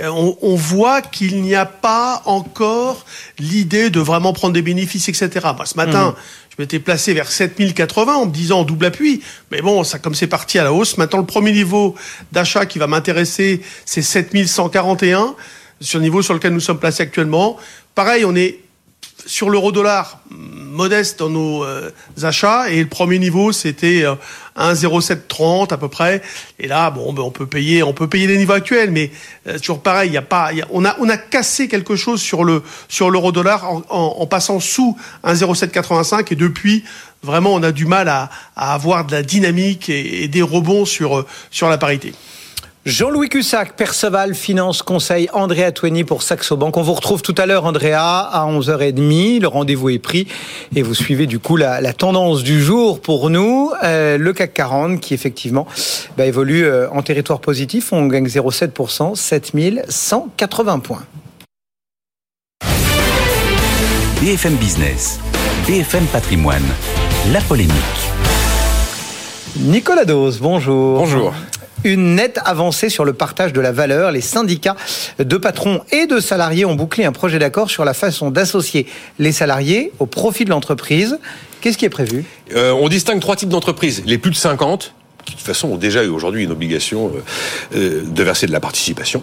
Euh, 0.00 0.08
on, 0.08 0.36
on, 0.42 0.54
voit 0.54 1.02
qu'il 1.02 1.42
n'y 1.42 1.54
a 1.54 1.66
pas 1.66 2.22
encore 2.24 3.04
l'idée 3.38 3.90
de 3.90 4.00
vraiment 4.00 4.32
prendre 4.32 4.54
des 4.54 4.62
bénéfices, 4.62 5.08
etc. 5.08 5.30
Moi, 5.56 5.66
ce 5.66 5.76
matin, 5.76 6.10
mmh. 6.10 6.14
je 6.50 6.62
m'étais 6.62 6.78
placé 6.78 7.14
vers 7.14 7.30
7080 7.30 8.14
en 8.14 8.26
me 8.26 8.30
disant 8.30 8.62
double 8.62 8.86
appui. 8.86 9.22
Mais 9.50 9.60
bon, 9.60 9.82
ça 9.82 9.98
comme 9.98 10.14
c'est 10.14 10.28
parti 10.28 10.58
à 10.58 10.64
la 10.64 10.72
hausse. 10.72 10.98
Maintenant, 10.98 11.18
le 11.18 11.26
premier 11.26 11.52
niveau 11.52 11.96
d'achat 12.30 12.64
qui 12.66 12.78
va 12.78 12.86
m'intéresser, 12.86 13.60
c'est 13.84 14.02
7141 14.02 15.34
sur 15.80 15.98
le 15.98 16.04
niveau 16.04 16.22
sur 16.22 16.34
lequel 16.34 16.52
nous 16.52 16.60
sommes 16.60 16.78
placés 16.78 17.02
actuellement. 17.02 17.56
Pareil, 17.94 18.24
on 18.24 18.36
est 18.36 18.60
sur 19.28 19.50
l'euro-dollar, 19.50 20.20
modeste 20.30 21.18
dans 21.18 21.28
nos 21.28 21.62
euh, 21.62 21.90
achats. 22.22 22.70
Et 22.70 22.80
le 22.80 22.88
premier 22.88 23.18
niveau, 23.18 23.52
c'était 23.52 24.04
1,0730 24.56 25.72
à 25.72 25.76
peu 25.76 25.88
près. 25.88 26.22
Et 26.58 26.66
là, 26.66 26.90
bon, 26.90 27.12
ben, 27.12 27.22
on 27.22 27.30
peut 27.30 27.46
payer, 27.46 27.82
on 27.82 27.92
peut 27.92 28.08
payer 28.08 28.26
les 28.26 28.38
niveaux 28.38 28.54
actuels, 28.54 28.90
mais 28.90 29.10
toujours 29.58 29.82
pareil, 29.82 30.10
il 30.10 30.14
y 30.14 30.16
a 30.16 30.22
pas, 30.22 30.50
on 30.70 30.84
a, 30.84 30.96
on 30.98 31.08
a 31.10 31.18
cassé 31.18 31.68
quelque 31.68 31.94
chose 31.94 32.22
sur 32.22 32.42
le 32.42 32.62
sur 32.88 33.10
l'euro-dollar 33.10 33.70
en, 33.70 33.82
en, 33.90 34.26
passant 34.26 34.60
sous 34.60 34.96
1,0785 35.24 36.32
et 36.32 36.36
depuis, 36.36 36.84
vraiment, 37.22 37.52
on 37.52 37.62
a 37.62 37.72
du 37.72 37.84
mal 37.84 38.08
à, 38.08 38.30
à 38.56 38.72
avoir 38.72 39.04
de 39.04 39.12
la 39.12 39.22
dynamique 39.22 39.90
et, 39.90 40.24
et 40.24 40.28
des 40.28 40.42
rebonds 40.42 40.86
sur 40.86 41.26
sur 41.50 41.68
la 41.68 41.76
parité. 41.76 42.14
Jean-Louis 42.88 43.28
Cussac, 43.28 43.74
Perceval 43.76 44.34
Finance 44.34 44.80
Conseil, 44.80 45.28
Andrea 45.34 45.72
Twenny 45.72 46.04
pour 46.04 46.22
Saxo 46.22 46.56
Bank. 46.56 46.74
On 46.78 46.82
vous 46.82 46.94
retrouve 46.94 47.20
tout 47.20 47.34
à 47.36 47.44
l'heure, 47.44 47.66
Andrea, 47.66 47.96
à 47.96 48.46
11h30. 48.50 49.42
Le 49.42 49.46
rendez-vous 49.46 49.90
est 49.90 49.98
pris 49.98 50.26
et 50.74 50.80
vous 50.80 50.94
suivez 50.94 51.26
du 51.26 51.38
coup 51.38 51.58
la, 51.58 51.92
tendance 51.92 52.42
du 52.42 52.62
jour 52.62 53.02
pour 53.02 53.28
nous. 53.28 53.72
Euh, 53.84 54.16
le 54.16 54.32
CAC 54.32 54.54
40 54.54 55.00
qui 55.00 55.12
effectivement 55.12 55.66
bah, 56.16 56.24
évolue 56.24 56.64
euh, 56.64 56.88
en 56.90 57.02
territoire 57.02 57.40
positif. 57.40 57.92
On 57.92 58.06
gagne 58.06 58.26
0,7%, 58.26 59.14
7180 59.14 60.78
points. 60.78 61.04
BFM 64.22 64.54
Business, 64.54 65.20
BFM 65.66 66.06
Patrimoine, 66.06 66.64
la 67.34 67.42
polémique. 67.42 67.74
Nicolas 69.58 70.06
Dose, 70.06 70.38
bonjour. 70.38 71.00
Bonjour 71.00 71.34
une 71.84 72.16
nette 72.16 72.38
avancée 72.44 72.88
sur 72.88 73.04
le 73.04 73.12
partage 73.12 73.52
de 73.52 73.60
la 73.60 73.72
valeur. 73.72 74.10
Les 74.10 74.20
syndicats 74.20 74.76
de 75.18 75.36
patrons 75.36 75.82
et 75.92 76.06
de 76.06 76.20
salariés 76.20 76.64
ont 76.64 76.74
bouclé 76.74 77.04
un 77.04 77.12
projet 77.12 77.38
d'accord 77.38 77.70
sur 77.70 77.84
la 77.84 77.94
façon 77.94 78.30
d'associer 78.30 78.86
les 79.18 79.32
salariés 79.32 79.92
au 79.98 80.06
profit 80.06 80.44
de 80.44 80.50
l'entreprise. 80.50 81.18
Qu'est-ce 81.60 81.78
qui 81.78 81.84
est 81.84 81.90
prévu? 81.90 82.24
Euh, 82.54 82.72
On 82.72 82.88
distingue 82.88 83.20
trois 83.20 83.36
types 83.36 83.48
d'entreprises. 83.48 84.02
Les 84.06 84.18
plus 84.18 84.30
de 84.30 84.36
50, 84.36 84.94
qui 85.24 85.32
de 85.32 85.38
toute 85.38 85.46
façon 85.46 85.68
ont 85.68 85.76
déjà 85.76 86.04
eu 86.04 86.08
aujourd'hui 86.08 86.44
une 86.44 86.52
obligation 86.52 87.08
euh, 87.08 87.76
euh, 87.76 88.02
de 88.06 88.22
verser 88.22 88.46
de 88.46 88.52
la 88.52 88.60
participation 88.60 89.22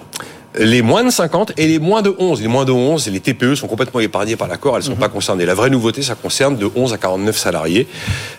les 0.60 0.82
moins 0.82 1.04
de 1.04 1.10
50 1.10 1.54
et 1.58 1.68
les 1.68 1.80
moins 1.80 2.02
de 2.02 2.14
11. 2.18 2.42
Les 2.42 2.48
moins 2.48 2.66
de 2.66 2.72
11, 2.72 3.08
les 3.08 3.20
TPE 3.20 3.56
sont 3.56 3.68
complètement 3.68 4.00
épargnées 4.00 4.36
par 4.36 4.48
l'accord, 4.48 4.76
elles 4.76 4.84
ne 4.84 4.88
sont 4.88 4.92
mhm. 4.94 5.00
pas 5.00 5.10
concernées. 5.10 5.46
La 5.46 5.54
vraie 5.54 5.70
nouveauté, 5.70 6.02
ça 6.02 6.16
concerne 6.16 6.58
de 6.58 6.70
11 6.74 6.94
à 6.94 6.98
49 6.98 7.38
salariés. 7.38 7.88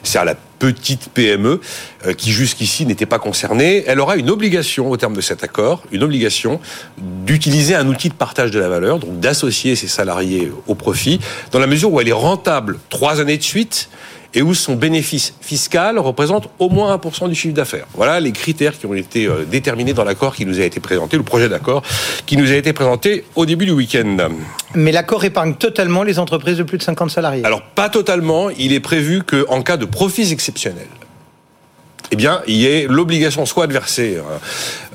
C'est 0.03 0.19
à 0.19 0.25
la 0.25 0.35
petite 0.35 1.11
PME 1.13 1.61
euh, 2.07 2.15
qui 2.15 2.33
jusqu'ici 2.33 2.87
n'était 2.87 3.07
pas 3.07 3.19
concernée. 3.19 3.85
Elle 3.87 4.01
aura 4.01 4.17
une 4.17 4.31
obligation 4.31 4.91
au 4.91 4.97
terme 4.97 5.15
de 5.15 5.21
cet 5.21 5.45
accord, 5.45 5.83
une 5.93 6.03
obligation 6.03 6.61
d'utiliser 6.99 7.75
un 7.75 7.87
outil 7.87 8.09
de 8.09 8.15
partage 8.15 8.51
de 8.51 8.59
la 8.59 8.69
valeur, 8.69 8.99
donc 8.99 9.21
d'associer 9.21 9.77
ses 9.77 9.89
salariés 9.89 10.51
au 10.67 10.75
profit, 10.75 11.21
dans 11.53 11.59
la 11.59 11.67
mesure 11.67 11.93
où 11.93 12.01
elle 12.01 12.09
est 12.09 12.13
rentable 12.13 12.79
trois 12.89 13.21
années 13.21 13.37
de 13.37 13.43
suite 13.43 13.89
et 14.37 14.43
où 14.43 14.55
son 14.55 14.77
bénéfice 14.77 15.35
fiscal 15.41 15.99
représente 15.99 16.49
au 16.59 16.69
moins 16.69 16.95
1% 16.97 17.29
du 17.29 17.35
chiffre 17.35 17.55
d'affaires. 17.55 17.87
Voilà 17.95 18.21
les 18.21 18.33
critères 18.33 18.79
qui 18.79 18.87
ont 18.87 18.95
été 18.95 19.27
euh, 19.27 19.45
déterminés 19.45 19.95
dans 19.95 20.05
l'accord 20.05 20.37
qui 20.37 20.45
nous 20.45 20.61
a 20.61 20.65
été 20.65 20.79
présenté, 20.79 21.17
le 21.17 21.23
projet 21.23 21.49
d'accord 21.49 21.83
qui 22.27 22.37
nous 22.37 22.53
a 22.53 22.55
été 22.55 22.73
présenté 22.75 23.25
au 23.35 23.47
début 23.47 23.65
du 23.65 23.73
week-end. 23.73 24.29
Mais 24.75 24.93
l'accord 24.93 25.25
épargne 25.25 25.55
totalement 25.55 26.03
les 26.03 26.19
entreprises 26.19 26.59
de 26.59 26.63
plus 26.63 26.77
de 26.77 26.83
50 26.83 27.11
salariés 27.11 27.45
Alors 27.45 27.63
pas 27.63 27.89
totalement, 27.89 28.51
il 28.51 28.75
est 28.75 28.81
prévu 28.81 29.23
qu'en 29.23 29.63
cas 29.63 29.79
de 29.79 29.87
profits 29.87 30.31
exceptionnels, 30.31 30.87
eh 32.13 32.17
bien, 32.17 32.41
il 32.47 32.57
y 32.57 32.67
ait 32.67 32.87
l'obligation 32.89 33.47
soit 33.47 33.67
de 33.67 33.73
verser 33.73 34.17
euh, 34.17 34.23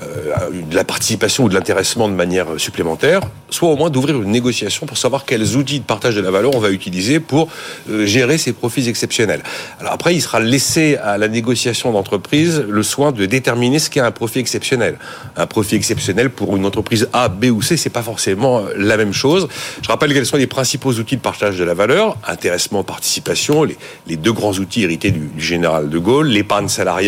euh, 0.02 0.62
de 0.70 0.74
la 0.74 0.84
participation 0.84 1.44
ou 1.44 1.48
de 1.48 1.54
l'intéressement 1.54 2.08
de 2.08 2.14
manière 2.14 2.46
supplémentaire, 2.56 3.20
soit 3.50 3.68
au 3.68 3.76
moins 3.76 3.90
d'ouvrir 3.90 4.20
une 4.20 4.30
négociation 4.30 4.86
pour 4.86 4.96
savoir 4.96 5.24
quels 5.24 5.56
outils 5.56 5.80
de 5.80 5.84
partage 5.84 6.14
de 6.14 6.20
la 6.20 6.30
valeur 6.30 6.54
on 6.54 6.58
va 6.58 6.70
utiliser 6.70 7.20
pour 7.20 7.48
euh, 7.90 8.06
gérer 8.06 8.38
ces 8.38 8.52
profits 8.52 8.88
exceptionnels. 8.88 9.42
Alors 9.80 9.92
après, 9.92 10.14
il 10.14 10.22
sera 10.22 10.40
laissé 10.40 10.96
à 10.96 11.18
la 11.18 11.28
négociation 11.28 11.92
d'entreprise 11.92 12.64
le 12.66 12.82
soin 12.82 13.12
de 13.12 13.26
déterminer 13.26 13.78
ce 13.78 13.90
qu'est 13.90 14.00
un 14.00 14.10
profit 14.10 14.38
exceptionnel. 14.38 14.98
Un 15.36 15.46
profit 15.46 15.76
exceptionnel 15.76 16.30
pour 16.30 16.56
une 16.56 16.64
entreprise 16.64 17.08
A, 17.12 17.28
B 17.28 17.46
ou 17.46 17.60
C, 17.60 17.76
c'est 17.76 17.90
pas 17.90 18.02
forcément 18.02 18.62
la 18.76 18.96
même 18.96 19.12
chose. 19.12 19.48
Je 19.82 19.88
rappelle 19.88 20.14
quels 20.14 20.26
sont 20.26 20.36
les 20.38 20.46
principaux 20.46 20.92
outils 20.92 21.16
de 21.16 21.22
partage 21.22 21.58
de 21.58 21.64
la 21.64 21.74
valeur 21.74 22.16
intéressement, 22.26 22.84
participation, 22.84 23.64
les, 23.64 24.16
deux 24.16 24.32
grands 24.32 24.52
outils 24.52 24.82
hérités 24.82 25.10
du, 25.10 25.26
du 25.26 25.42
général 25.42 25.90
de 25.90 25.98
Gaulle, 25.98 26.28
l'épargne 26.28 26.68
salariale 26.68 27.01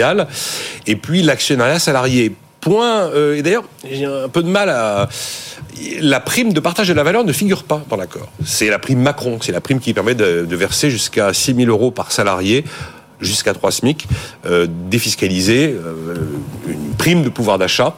et 0.87 0.97
puis 0.97 1.23
l'actionnariat 1.23 1.79
salarié. 1.79 2.35
Point. 2.61 3.11
Euh, 3.15 3.37
et 3.37 3.43
d'ailleurs, 3.43 3.65
j'ai 3.91 4.07
un 4.07 4.29
peu 4.29 4.43
de 4.43 4.49
mal 4.49 4.71
à. 4.71 5.09
La 6.01 6.21
prime 6.21 6.53
de 6.53 6.61
partage 6.61 6.89
de 6.89 6.95
la 6.95 7.03
valeur 7.03 7.25
ne 7.25 7.33
figure 7.33 7.65
pas 7.65 7.85
dans 7.91 7.97
l'accord. 7.97 8.31
C'est 8.45 8.71
la 8.71 8.79
prime 8.79 9.01
Macron, 9.01 9.39
c'est 9.43 9.53
la 9.53 9.61
prime 9.61 9.81
qui 9.81 9.93
permet 9.93 10.15
de, 10.15 10.47
verser 10.57 10.89
jusqu'à 10.89 11.35
6 11.35 11.55
000 11.57 11.69
euros 11.69 11.91
par 11.91 12.13
salarié 12.13 12.65
jusqu'à 13.21 13.55
3 13.55 13.73
SMIC, 13.73 14.07
euh, 14.47 14.67
défiscalisée, 14.89 15.75
euh, 15.75 16.15
une 16.69 16.95
prime 16.97 17.23
de 17.23 17.29
pouvoir 17.29 17.59
d'achat. 17.59 17.97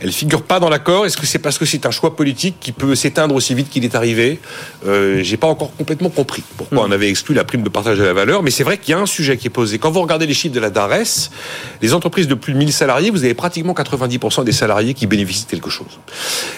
Elle 0.00 0.12
figure 0.12 0.42
pas 0.42 0.60
dans 0.60 0.68
l'accord. 0.68 1.06
Est-ce 1.06 1.16
que 1.16 1.26
c'est 1.26 1.38
parce 1.38 1.58
que 1.58 1.64
c'est 1.64 1.86
un 1.86 1.90
choix 1.90 2.16
politique 2.16 2.56
qui 2.60 2.72
peut 2.72 2.94
s'éteindre 2.94 3.34
aussi 3.34 3.54
vite 3.54 3.70
qu'il 3.70 3.84
est 3.84 3.94
arrivé? 3.94 4.40
Euh, 4.86 5.22
J'ai 5.22 5.36
pas 5.36 5.46
encore 5.46 5.74
complètement 5.76 6.10
compris 6.10 6.42
pourquoi 6.56 6.86
hmm. 6.86 6.90
on 6.90 6.92
avait 6.92 7.08
exclu 7.08 7.34
la 7.34 7.44
prime 7.44 7.62
de 7.62 7.68
partage 7.68 7.98
de 7.98 8.04
la 8.04 8.12
valeur. 8.12 8.42
Mais 8.42 8.50
c'est 8.50 8.64
vrai 8.64 8.78
qu'il 8.78 8.92
y 8.92 8.94
a 8.94 9.00
un 9.00 9.06
sujet 9.06 9.36
qui 9.36 9.46
est 9.46 9.50
posé. 9.50 9.78
Quand 9.78 9.90
vous 9.90 10.00
regardez 10.00 10.26
les 10.26 10.34
chiffres 10.34 10.54
de 10.54 10.60
la 10.60 10.70
DARES, 10.70 11.30
les 11.82 11.94
entreprises 11.94 12.28
de 12.28 12.34
plus 12.34 12.52
de 12.52 12.58
1000 12.58 12.72
salariés, 12.72 13.10
vous 13.10 13.24
avez 13.24 13.34
pratiquement 13.34 13.72
90% 13.72 14.44
des 14.44 14.52
salariés 14.52 14.94
qui 14.94 15.06
bénéficient 15.06 15.44
de 15.44 15.50
quelque 15.50 15.70
chose. 15.70 15.98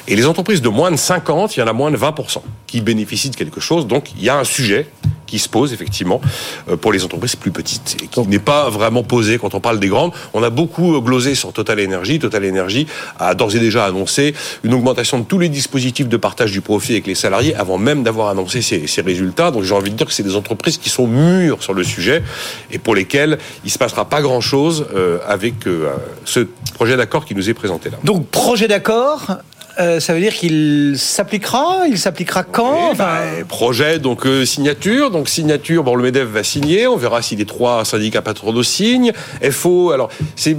Et 0.08 0.16
les 0.16 0.26
entreprises 0.26 0.62
de 0.62 0.68
moins 0.68 0.90
de 0.90 0.96
50, 0.96 1.56
il 1.56 1.60
y 1.60 1.62
en 1.62 1.66
a 1.66 1.72
moins 1.72 1.90
de 1.90 1.96
20% 1.96 2.42
qui 2.66 2.80
bénéficient 2.80 3.30
de 3.30 3.36
quelque 3.36 3.60
chose. 3.60 3.86
Donc 3.86 4.12
il 4.16 4.24
y 4.24 4.28
a 4.28 4.38
un 4.38 4.44
sujet 4.44 4.88
qui 5.26 5.38
se 5.38 5.48
pose 5.48 5.72
effectivement 5.72 6.20
euh, 6.68 6.76
pour 6.76 6.92
les 6.92 7.04
entreprises 7.04 7.36
plus 7.36 7.50
petites 7.50 7.96
et 8.02 8.06
qui 8.06 8.20
n'est 8.28 8.38
pas 8.38 8.70
vraiment 8.70 9.02
posé 9.02 9.38
quand 9.38 9.54
on 9.54 9.60
parle 9.60 9.80
des 9.80 9.88
grandes. 9.88 10.12
On 10.34 10.42
a 10.42 10.50
beaucoup 10.50 11.00
glosé 11.00 11.34
sur 11.34 11.52
Total 11.52 11.84
Energy. 11.84 12.18
Total 12.18 12.48
Energy 12.48 12.86
a 13.18 13.34
d'ores 13.34 13.54
et 13.54 13.60
déjà 13.60 13.84
annoncé 13.84 14.34
une 14.64 14.74
augmentation 14.74 15.18
de 15.18 15.24
tous 15.24 15.38
les 15.38 15.48
dispositifs 15.48 16.08
de 16.08 16.16
partage 16.16 16.52
du 16.52 16.60
profit 16.60 16.92
avec 16.92 17.06
les 17.06 17.14
salariés 17.14 17.54
avant 17.54 17.78
même 17.78 18.02
d'avoir 18.02 18.28
annoncé 18.28 18.62
ces, 18.62 19.02
résultats. 19.02 19.50
Donc 19.50 19.62
j'ai 19.62 19.74
envie 19.74 19.90
de 19.90 19.96
dire 19.96 20.06
que 20.06 20.12
c'est 20.12 20.22
des 20.22 20.36
entreprises 20.36 20.78
qui 20.78 20.88
sont 20.88 21.06
mûres 21.06 21.62
sur 21.62 21.74
le 21.74 21.84
sujet 21.84 22.22
et 22.70 22.78
pour 22.78 22.94
lesquelles 22.94 23.38
il 23.64 23.70
se 23.70 23.78
passera 23.78 24.06
pas 24.06 24.22
grand-chose 24.22 24.86
euh, 24.94 25.18
avec 25.26 25.66
euh, 25.66 25.90
ce 26.24 26.40
projet 26.74 26.96
d'accord 26.96 27.24
qui 27.24 27.34
nous 27.34 27.48
est 27.48 27.54
présenté 27.54 27.90
là. 27.90 27.98
Donc 28.04 28.26
projet 28.28 28.68
d'accord 28.68 29.38
euh, 29.78 30.00
ça 30.00 30.14
veut 30.14 30.20
dire 30.20 30.32
qu'il 30.32 30.94
s'appliquera 30.96 31.86
Il 31.88 31.98
s'appliquera 31.98 32.44
quand 32.44 32.94
bah, 32.94 33.20
Projet, 33.46 33.98
donc 33.98 34.26
euh, 34.26 34.44
signature. 34.44 35.10
Donc 35.10 35.28
signature, 35.28 35.84
bon, 35.84 35.94
le 35.94 36.02
MEDEF 36.02 36.28
va 36.28 36.42
signer. 36.42 36.86
On 36.86 36.96
verra 36.96 37.22
si 37.22 37.36
les 37.36 37.44
trois 37.44 37.84
syndicats 37.84 38.22
patronaux 38.22 38.62
signent. 38.62 39.12
FO, 39.50 39.90
alors, 39.90 40.10
c'est, 40.34 40.56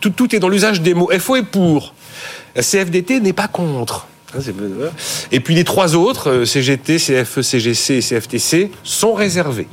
tout, 0.00 0.10
tout 0.10 0.34
est 0.34 0.38
dans 0.38 0.48
l'usage 0.48 0.80
des 0.80 0.94
mots. 0.94 1.10
FO 1.18 1.36
est 1.36 1.42
pour. 1.42 1.94
La 2.54 2.62
CFDT 2.62 3.20
n'est 3.20 3.32
pas 3.32 3.48
contre. 3.48 4.06
Et 5.32 5.40
puis 5.40 5.54
les 5.54 5.64
trois 5.64 5.96
autres, 5.96 6.30
euh, 6.30 6.44
CGT, 6.44 6.98
CFE, 6.98 7.42
CGC 7.42 7.94
et 7.94 8.00
CFTC, 8.00 8.70
sont 8.84 9.12
réservés. 9.12 9.66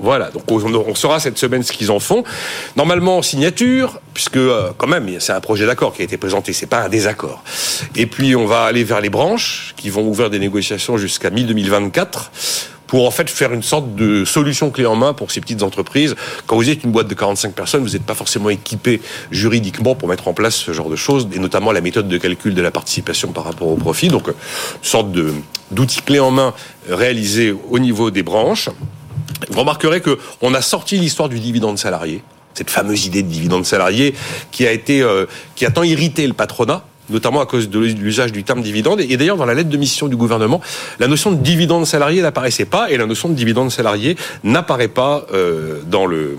Voilà, 0.00 0.30
donc 0.30 0.50
on, 0.50 0.94
saura 0.94 1.20
cette 1.20 1.38
semaine 1.38 1.62
ce 1.62 1.72
qu'ils 1.72 1.90
en 1.90 1.98
font. 1.98 2.22
Normalement, 2.76 3.20
signature, 3.22 4.00
puisque 4.14 4.36
euh, 4.36 4.70
quand 4.76 4.86
même, 4.86 5.08
c'est 5.18 5.32
un 5.32 5.40
projet 5.40 5.66
d'accord 5.66 5.92
qui 5.92 6.02
a 6.02 6.04
été 6.04 6.16
présenté, 6.16 6.52
c'est 6.52 6.66
pas 6.66 6.82
un 6.82 6.88
désaccord. 6.88 7.42
Et 7.96 8.06
puis 8.06 8.36
on 8.36 8.46
va 8.46 8.64
aller 8.64 8.84
vers 8.84 9.00
les 9.00 9.10
branches, 9.10 9.74
qui 9.76 9.90
vont 9.90 10.06
ouvrir 10.06 10.30
des 10.30 10.38
négociations 10.38 10.98
jusqu'à 10.98 11.30
mi-2024 11.30 12.30
pour 12.88 13.06
en 13.06 13.10
fait 13.10 13.30
faire 13.30 13.52
une 13.52 13.62
sorte 13.62 13.94
de 13.94 14.24
solution 14.24 14.70
clé 14.70 14.86
en 14.86 14.96
main 14.96 15.12
pour 15.12 15.30
ces 15.30 15.40
petites 15.40 15.62
entreprises. 15.62 16.16
Quand 16.46 16.56
vous 16.56 16.68
êtes 16.68 16.82
une 16.82 16.90
boîte 16.90 17.06
de 17.06 17.14
45 17.14 17.52
personnes, 17.52 17.82
vous 17.82 17.90
n'êtes 17.90 18.04
pas 18.04 18.14
forcément 18.14 18.50
équipé 18.50 19.00
juridiquement 19.30 19.94
pour 19.94 20.08
mettre 20.08 20.26
en 20.26 20.32
place 20.32 20.56
ce 20.56 20.72
genre 20.72 20.88
de 20.88 20.96
choses, 20.96 21.28
et 21.32 21.38
notamment 21.38 21.70
la 21.70 21.82
méthode 21.82 22.08
de 22.08 22.18
calcul 22.18 22.54
de 22.54 22.62
la 22.62 22.70
participation 22.70 23.30
par 23.32 23.44
rapport 23.44 23.68
au 23.68 23.76
profit. 23.76 24.08
Donc, 24.08 24.28
une 24.28 24.34
sorte 24.80 25.08
d'outil 25.70 26.00
clé 26.00 26.18
en 26.18 26.30
main 26.30 26.54
réalisé 26.88 27.54
au 27.68 27.78
niveau 27.78 28.10
des 28.10 28.22
branches. 28.22 28.70
Vous 29.50 29.60
remarquerez 29.60 30.00
que 30.00 30.18
on 30.42 30.54
a 30.54 30.60
sorti 30.60 30.98
l'histoire 30.98 31.28
du 31.28 31.38
dividende 31.38 31.78
salarié, 31.78 32.22
cette 32.54 32.70
fameuse 32.70 33.06
idée 33.06 33.22
de 33.22 33.28
dividende 33.28 33.64
salarié 33.64 34.14
qui 34.50 34.66
a 34.66 34.72
été, 34.72 35.02
euh, 35.02 35.26
qui 35.54 35.64
a 35.64 35.70
tant 35.70 35.82
irrité 35.82 36.26
le 36.26 36.34
patronat 36.34 36.84
notamment 37.10 37.40
à 37.40 37.46
cause 37.46 37.68
de 37.70 37.78
l'usage 37.78 38.32
du 38.32 38.44
terme 38.44 38.62
dividende. 38.62 39.00
Et 39.00 39.16
d'ailleurs, 39.16 39.36
dans 39.36 39.46
la 39.46 39.54
lettre 39.54 39.70
de 39.70 39.76
mission 39.76 40.08
du 40.08 40.16
gouvernement, 40.16 40.60
la 40.98 41.08
notion 41.08 41.30
de 41.30 41.36
dividende 41.36 41.86
salarié 41.86 42.22
n'apparaissait 42.22 42.66
pas, 42.66 42.90
et 42.90 42.96
la 42.96 43.06
notion 43.06 43.28
de 43.28 43.34
dividende 43.34 43.70
salarié 43.70 44.16
n'apparaît 44.44 44.88
pas 44.88 45.26
euh, 45.32 45.80
dans 45.86 46.06
le 46.06 46.36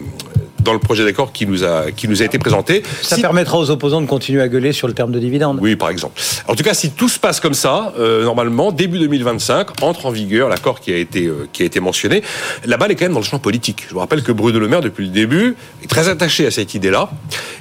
dans 0.61 0.73
le 0.73 0.79
projet 0.79 1.03
d'accord 1.03 1.31
qui 1.31 1.45
nous 1.45 1.63
a 1.63 1.91
qui 1.91 2.07
nous 2.07 2.21
a 2.21 2.25
été 2.25 2.39
présenté. 2.39 2.83
Ça 3.01 3.17
permettra 3.17 3.57
aux 3.57 3.69
opposants 3.69 4.01
de 4.01 4.07
continuer 4.07 4.41
à 4.41 4.47
gueuler 4.47 4.73
sur 4.73 4.87
le 4.87 4.93
terme 4.93 5.11
de 5.11 5.19
dividende. 5.19 5.59
Oui, 5.61 5.75
par 5.75 5.89
exemple. 5.89 6.19
En 6.47 6.55
tout 6.55 6.63
cas, 6.63 6.73
si 6.73 6.91
tout 6.91 7.09
se 7.09 7.19
passe 7.19 7.39
comme 7.39 7.53
ça, 7.53 7.93
euh, 7.99 8.23
normalement, 8.23 8.71
début 8.71 8.99
2025, 8.99 9.83
entre 9.83 10.05
en 10.05 10.11
vigueur 10.11 10.49
l'accord 10.49 10.79
qui 10.79 10.93
a 10.93 10.97
été 10.97 11.25
euh, 11.25 11.47
qui 11.51 11.63
a 11.63 11.65
été 11.65 11.79
mentionné. 11.79 12.21
La 12.65 12.77
balle 12.77 12.91
est 12.91 12.95
quand 12.95 13.05
même 13.05 13.13
dans 13.13 13.19
le 13.19 13.25
champ 13.25 13.39
politique. 13.39 13.85
Je 13.87 13.93
vous 13.93 13.99
rappelle 13.99 14.23
que 14.23 14.31
Bruno 14.31 14.59
Le 14.59 14.67
Maire, 14.67 14.81
depuis 14.81 15.05
le 15.05 15.11
début, 15.11 15.55
est 15.83 15.87
très 15.87 16.07
attaché 16.07 16.45
à 16.45 16.51
cette 16.51 16.73
idée-là, 16.73 17.09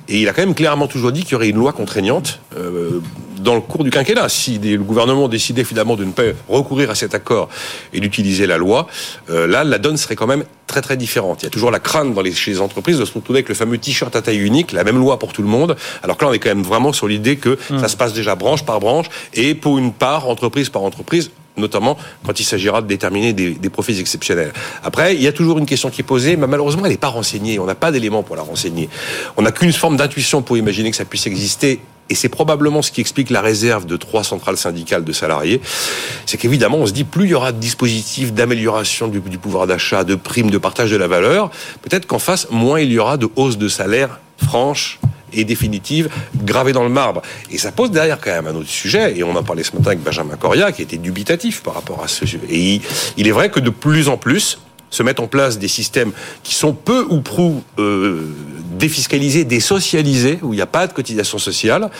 et 0.08 0.20
il 0.20 0.28
a 0.28 0.32
quand 0.32 0.42
même 0.42 0.54
clairement 0.54 0.86
toujours 0.86 1.12
dit 1.12 1.22
qu'il 1.22 1.32
y 1.32 1.34
aurait 1.36 1.48
une 1.48 1.56
loi 1.56 1.72
contraignante. 1.72 2.40
Euh, 2.56 3.00
dans 3.40 3.54
le 3.54 3.60
cours 3.60 3.84
du 3.84 3.90
quinquennat. 3.90 4.28
Si 4.28 4.58
le 4.58 4.78
gouvernement 4.78 5.28
décidait 5.28 5.64
finalement 5.64 5.96
de 5.96 6.04
ne 6.04 6.12
pas 6.12 6.22
recourir 6.48 6.90
à 6.90 6.94
cet 6.94 7.14
accord 7.14 7.48
et 7.92 8.00
d'utiliser 8.00 8.46
la 8.46 8.58
loi, 8.58 8.86
euh, 9.30 9.46
là, 9.46 9.64
la 9.64 9.78
donne 9.78 9.96
serait 9.96 10.16
quand 10.16 10.26
même 10.26 10.44
très 10.66 10.82
très 10.82 10.96
différente. 10.96 11.42
Il 11.42 11.44
y 11.44 11.46
a 11.46 11.50
toujours 11.50 11.70
la 11.70 11.80
crainte 11.80 12.14
dans 12.14 12.20
les, 12.20 12.32
chez 12.32 12.50
les 12.50 12.60
entreprises 12.60 12.87
de 12.96 13.04
se 13.04 13.12
retrouver 13.12 13.40
avec 13.40 13.50
le 13.50 13.54
fameux 13.54 13.76
t-shirt 13.76 14.16
à 14.16 14.22
taille 14.22 14.38
unique, 14.38 14.72
la 14.72 14.84
même 14.84 14.98
loi 14.98 15.18
pour 15.18 15.34
tout 15.34 15.42
le 15.42 15.48
monde, 15.48 15.76
alors 16.02 16.16
que 16.16 16.24
là, 16.24 16.30
on 16.30 16.32
est 16.32 16.38
quand 16.38 16.48
même 16.48 16.62
vraiment 16.62 16.94
sur 16.94 17.08
l'idée 17.08 17.36
que 17.36 17.58
Mmh. 17.70 17.80
ça 17.80 17.88
se 17.88 17.96
passe 17.96 18.12
déjà 18.12 18.34
branche 18.34 18.64
par 18.64 18.80
branche 18.80 19.06
et 19.34 19.54
pour 19.54 19.78
une 19.78 19.92
part, 19.92 20.28
entreprise 20.28 20.68
par 20.68 20.82
entreprise, 20.82 21.30
notamment 21.56 21.96
quand 22.24 22.38
il 22.38 22.44
s'agira 22.44 22.82
de 22.82 22.86
déterminer 22.86 23.32
des, 23.32 23.50
des 23.50 23.70
profits 23.70 23.98
exceptionnels. 23.98 24.52
Après, 24.84 25.14
il 25.14 25.22
y 25.22 25.26
a 25.26 25.32
toujours 25.32 25.58
une 25.58 25.66
question 25.66 25.90
qui 25.90 26.00
est 26.00 26.04
posée, 26.04 26.36
mais 26.36 26.46
malheureusement, 26.46 26.84
elle 26.84 26.92
n'est 26.92 26.96
pas 26.98 27.08
renseignée. 27.08 27.58
On 27.58 27.66
n'a 27.66 27.74
pas 27.74 27.90
d'éléments 27.90 28.22
pour 28.22 28.36
la 28.36 28.42
renseigner. 28.42 28.88
On 29.36 29.42
n'a 29.42 29.52
qu'une 29.52 29.72
forme 29.72 29.96
d'intuition 29.96 30.40
pour 30.40 30.56
imaginer 30.56 30.90
que 30.90 30.96
ça 30.96 31.04
puisse 31.04 31.26
exister. 31.26 31.80
Et 32.10 32.14
c'est 32.14 32.28
probablement 32.28 32.82
ce 32.82 32.90
qui 32.90 33.00
explique 33.00 33.30
la 33.30 33.40
réserve 33.40 33.86
de 33.86 33.96
trois 33.96 34.24
centrales 34.24 34.56
syndicales 34.56 35.04
de 35.04 35.12
salariés. 35.12 35.60
C'est 36.26 36.38
qu'évidemment, 36.38 36.78
on 36.78 36.86
se 36.86 36.92
dit, 36.92 37.04
plus 37.04 37.24
il 37.24 37.30
y 37.30 37.34
aura 37.34 37.52
de 37.52 37.58
dispositifs 37.58 38.32
d'amélioration 38.32 39.08
du, 39.08 39.20
pouvoir 39.20 39.66
d'achat, 39.66 40.04
de 40.04 40.14
primes, 40.14 40.50
de 40.50 40.58
partage 40.58 40.90
de 40.90 40.96
la 40.96 41.06
valeur, 41.06 41.50
peut-être 41.82 42.06
qu'en 42.06 42.18
face, 42.18 42.48
moins 42.50 42.80
il 42.80 42.92
y 42.92 42.98
aura 42.98 43.16
de 43.16 43.28
hausse 43.36 43.58
de 43.58 43.68
salaire 43.68 44.20
franche 44.42 45.00
et 45.32 45.44
définitive 45.44 46.08
gravée 46.42 46.72
dans 46.72 46.84
le 46.84 46.88
marbre. 46.88 47.20
Et 47.50 47.58
ça 47.58 47.72
pose 47.72 47.90
derrière 47.90 48.18
quand 48.18 48.30
même 48.30 48.46
un 48.46 48.54
autre 48.54 48.68
sujet, 48.68 49.18
et 49.18 49.22
on 49.22 49.36
en 49.36 49.42
parlait 49.42 49.62
ce 49.62 49.72
matin 49.72 49.88
avec 49.88 50.02
Benjamin 50.02 50.36
Coria, 50.36 50.72
qui 50.72 50.80
était 50.80 50.96
dubitatif 50.96 51.62
par 51.62 51.74
rapport 51.74 52.02
à 52.02 52.08
ce 52.08 52.20
sujet. 52.20 52.40
Et 52.48 52.74
il, 52.74 52.82
il 53.18 53.28
est 53.28 53.32
vrai 53.32 53.50
que 53.50 53.60
de 53.60 53.70
plus 53.70 54.08
en 54.08 54.16
plus, 54.16 54.58
se 54.90 55.02
mettent 55.02 55.20
en 55.20 55.26
place 55.26 55.58
des 55.58 55.68
systèmes 55.68 56.12
qui 56.42 56.54
sont 56.54 56.72
peu 56.72 57.06
ou 57.10 57.20
prou 57.20 57.62
euh, 57.78 58.34
défiscalisés, 58.78 59.44
désocialisés, 59.44 60.38
où 60.42 60.52
il 60.52 60.56
n'y 60.56 60.62
a 60.62 60.66
pas 60.66 60.86
de 60.86 60.92
cotisation 60.92 61.38
sociale. 61.38 61.90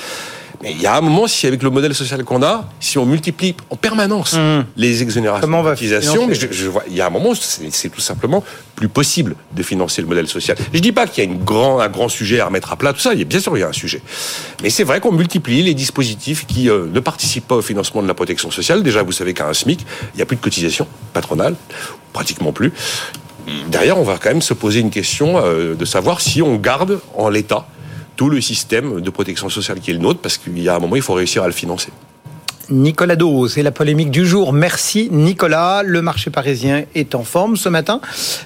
Mais 0.62 0.72
il 0.72 0.80
y 0.80 0.86
a 0.86 0.96
un 0.96 1.00
moment, 1.00 1.28
si 1.28 1.46
avec 1.46 1.62
le 1.62 1.70
modèle 1.70 1.94
social 1.94 2.24
qu'on 2.24 2.42
a, 2.42 2.68
si 2.80 2.98
on 2.98 3.06
multiplie 3.06 3.54
en 3.70 3.76
permanence 3.76 4.36
les 4.76 5.02
exonérations 5.02 5.42
Comment 5.42 5.60
on 5.60 5.62
va 5.62 5.74
de 5.74 6.34
je, 6.34 6.46
je 6.50 6.66
vois, 6.66 6.82
il 6.88 6.96
y 6.96 7.00
a 7.00 7.06
un 7.06 7.10
moment, 7.10 7.32
c'est 7.34 7.70
c'est 7.70 7.88
tout 7.90 8.00
simplement 8.00 8.42
plus 8.74 8.88
possible 8.88 9.36
de 9.54 9.62
financer 9.62 10.02
le 10.02 10.08
modèle 10.08 10.26
social. 10.26 10.56
Je 10.72 10.80
dis 10.80 10.90
pas 10.90 11.06
qu'il 11.06 11.22
y 11.22 11.26
a 11.26 11.30
une 11.30 11.44
grand, 11.44 11.78
un 11.78 11.88
grand 11.88 12.08
sujet 12.08 12.40
à 12.40 12.46
remettre 12.46 12.72
à 12.72 12.76
plat, 12.76 12.92
tout 12.92 13.00
ça. 13.00 13.12
Il 13.12 13.20
y 13.20 13.22
a, 13.22 13.24
bien 13.24 13.38
sûr, 13.38 13.56
il 13.56 13.60
y 13.60 13.62
a 13.62 13.68
un 13.68 13.72
sujet. 13.72 14.02
Mais 14.62 14.70
c'est 14.70 14.84
vrai 14.84 15.00
qu'on 15.00 15.12
multiplie 15.12 15.62
les 15.62 15.74
dispositifs 15.74 16.44
qui 16.46 16.68
euh, 16.68 16.86
ne 16.92 17.00
participent 17.00 17.46
pas 17.46 17.56
au 17.56 17.62
financement 17.62 18.02
de 18.02 18.08
la 18.08 18.14
protection 18.14 18.50
sociale. 18.50 18.82
Déjà, 18.82 19.04
vous 19.04 19.12
savez 19.12 19.34
qu'à 19.34 19.48
un 19.48 19.54
SMIC, 19.54 19.86
il 20.14 20.16
n'y 20.16 20.22
a 20.22 20.26
plus 20.26 20.36
de 20.36 20.40
cotisation 20.40 20.88
patronale, 21.12 21.54
pratiquement 22.12 22.52
plus. 22.52 22.72
Derrière, 23.68 23.98
on 23.98 24.02
va 24.02 24.18
quand 24.18 24.30
même 24.30 24.42
se 24.42 24.54
poser 24.54 24.80
une 24.80 24.90
question 24.90 25.38
euh, 25.38 25.74
de 25.74 25.84
savoir 25.84 26.20
si 26.20 26.42
on 26.42 26.56
garde 26.56 27.00
en 27.16 27.28
l'état 27.28 27.66
tout 28.16 28.30
le 28.30 28.40
système 28.40 29.00
de 29.00 29.10
protection 29.10 29.48
sociale 29.48 29.80
qui 29.80 29.90
est 29.90 29.94
le 29.94 30.00
nôtre, 30.00 30.20
parce 30.20 30.38
qu'il 30.38 30.58
y 30.58 30.68
a 30.68 30.76
un 30.76 30.78
moment, 30.80 30.96
il 30.96 31.02
faut 31.02 31.14
réussir 31.14 31.42
à 31.44 31.46
le 31.46 31.52
financer. 31.52 31.90
Nicolas 32.70 33.16
Do, 33.16 33.48
c'est 33.48 33.62
la 33.62 33.70
polémique 33.70 34.10
du 34.10 34.26
jour. 34.26 34.52
Merci 34.52 35.08
Nicolas. 35.10 35.82
Le 35.82 36.02
marché 36.02 36.30
parisien 36.30 36.84
est 36.94 37.14
en 37.14 37.22
forme 37.22 37.56
ce 37.56 37.70
matin, 37.70 38.00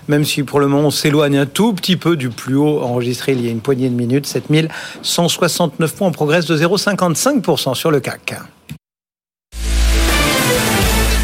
même 0.07 0.25
si 0.25 0.45
pour 0.45 0.61
le 0.61 0.69
moment 0.69 0.89
on 0.89 0.91
s'éloigne 0.91 1.39
un 1.39 1.47
tout 1.47 1.73
petit 1.73 1.97
peu 1.97 2.17
du 2.17 2.31
plus 2.31 2.55
haut 2.55 2.81
enregistré 2.83 3.33
il 3.33 3.45
y 3.45 3.49
a 3.49 3.51
une 3.51 3.61
poignée 3.61 3.89
de 3.89 3.95
minutes. 3.95 4.27
7169 4.27 5.95
points, 5.95 6.09
on 6.09 6.13
progresse 6.13 6.47
de 6.47 6.57
0,55% 6.57 7.75
sur 7.75 7.91
le 7.91 7.99
CAC. 7.99 8.35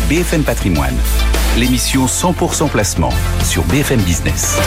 BFM 0.08 0.42
Patrimoine, 0.42 0.96
l'émission 1.58 2.06
100% 2.06 2.70
placement 2.70 3.10
sur 3.42 3.64
BFM 3.64 4.00
Business. 4.02 4.58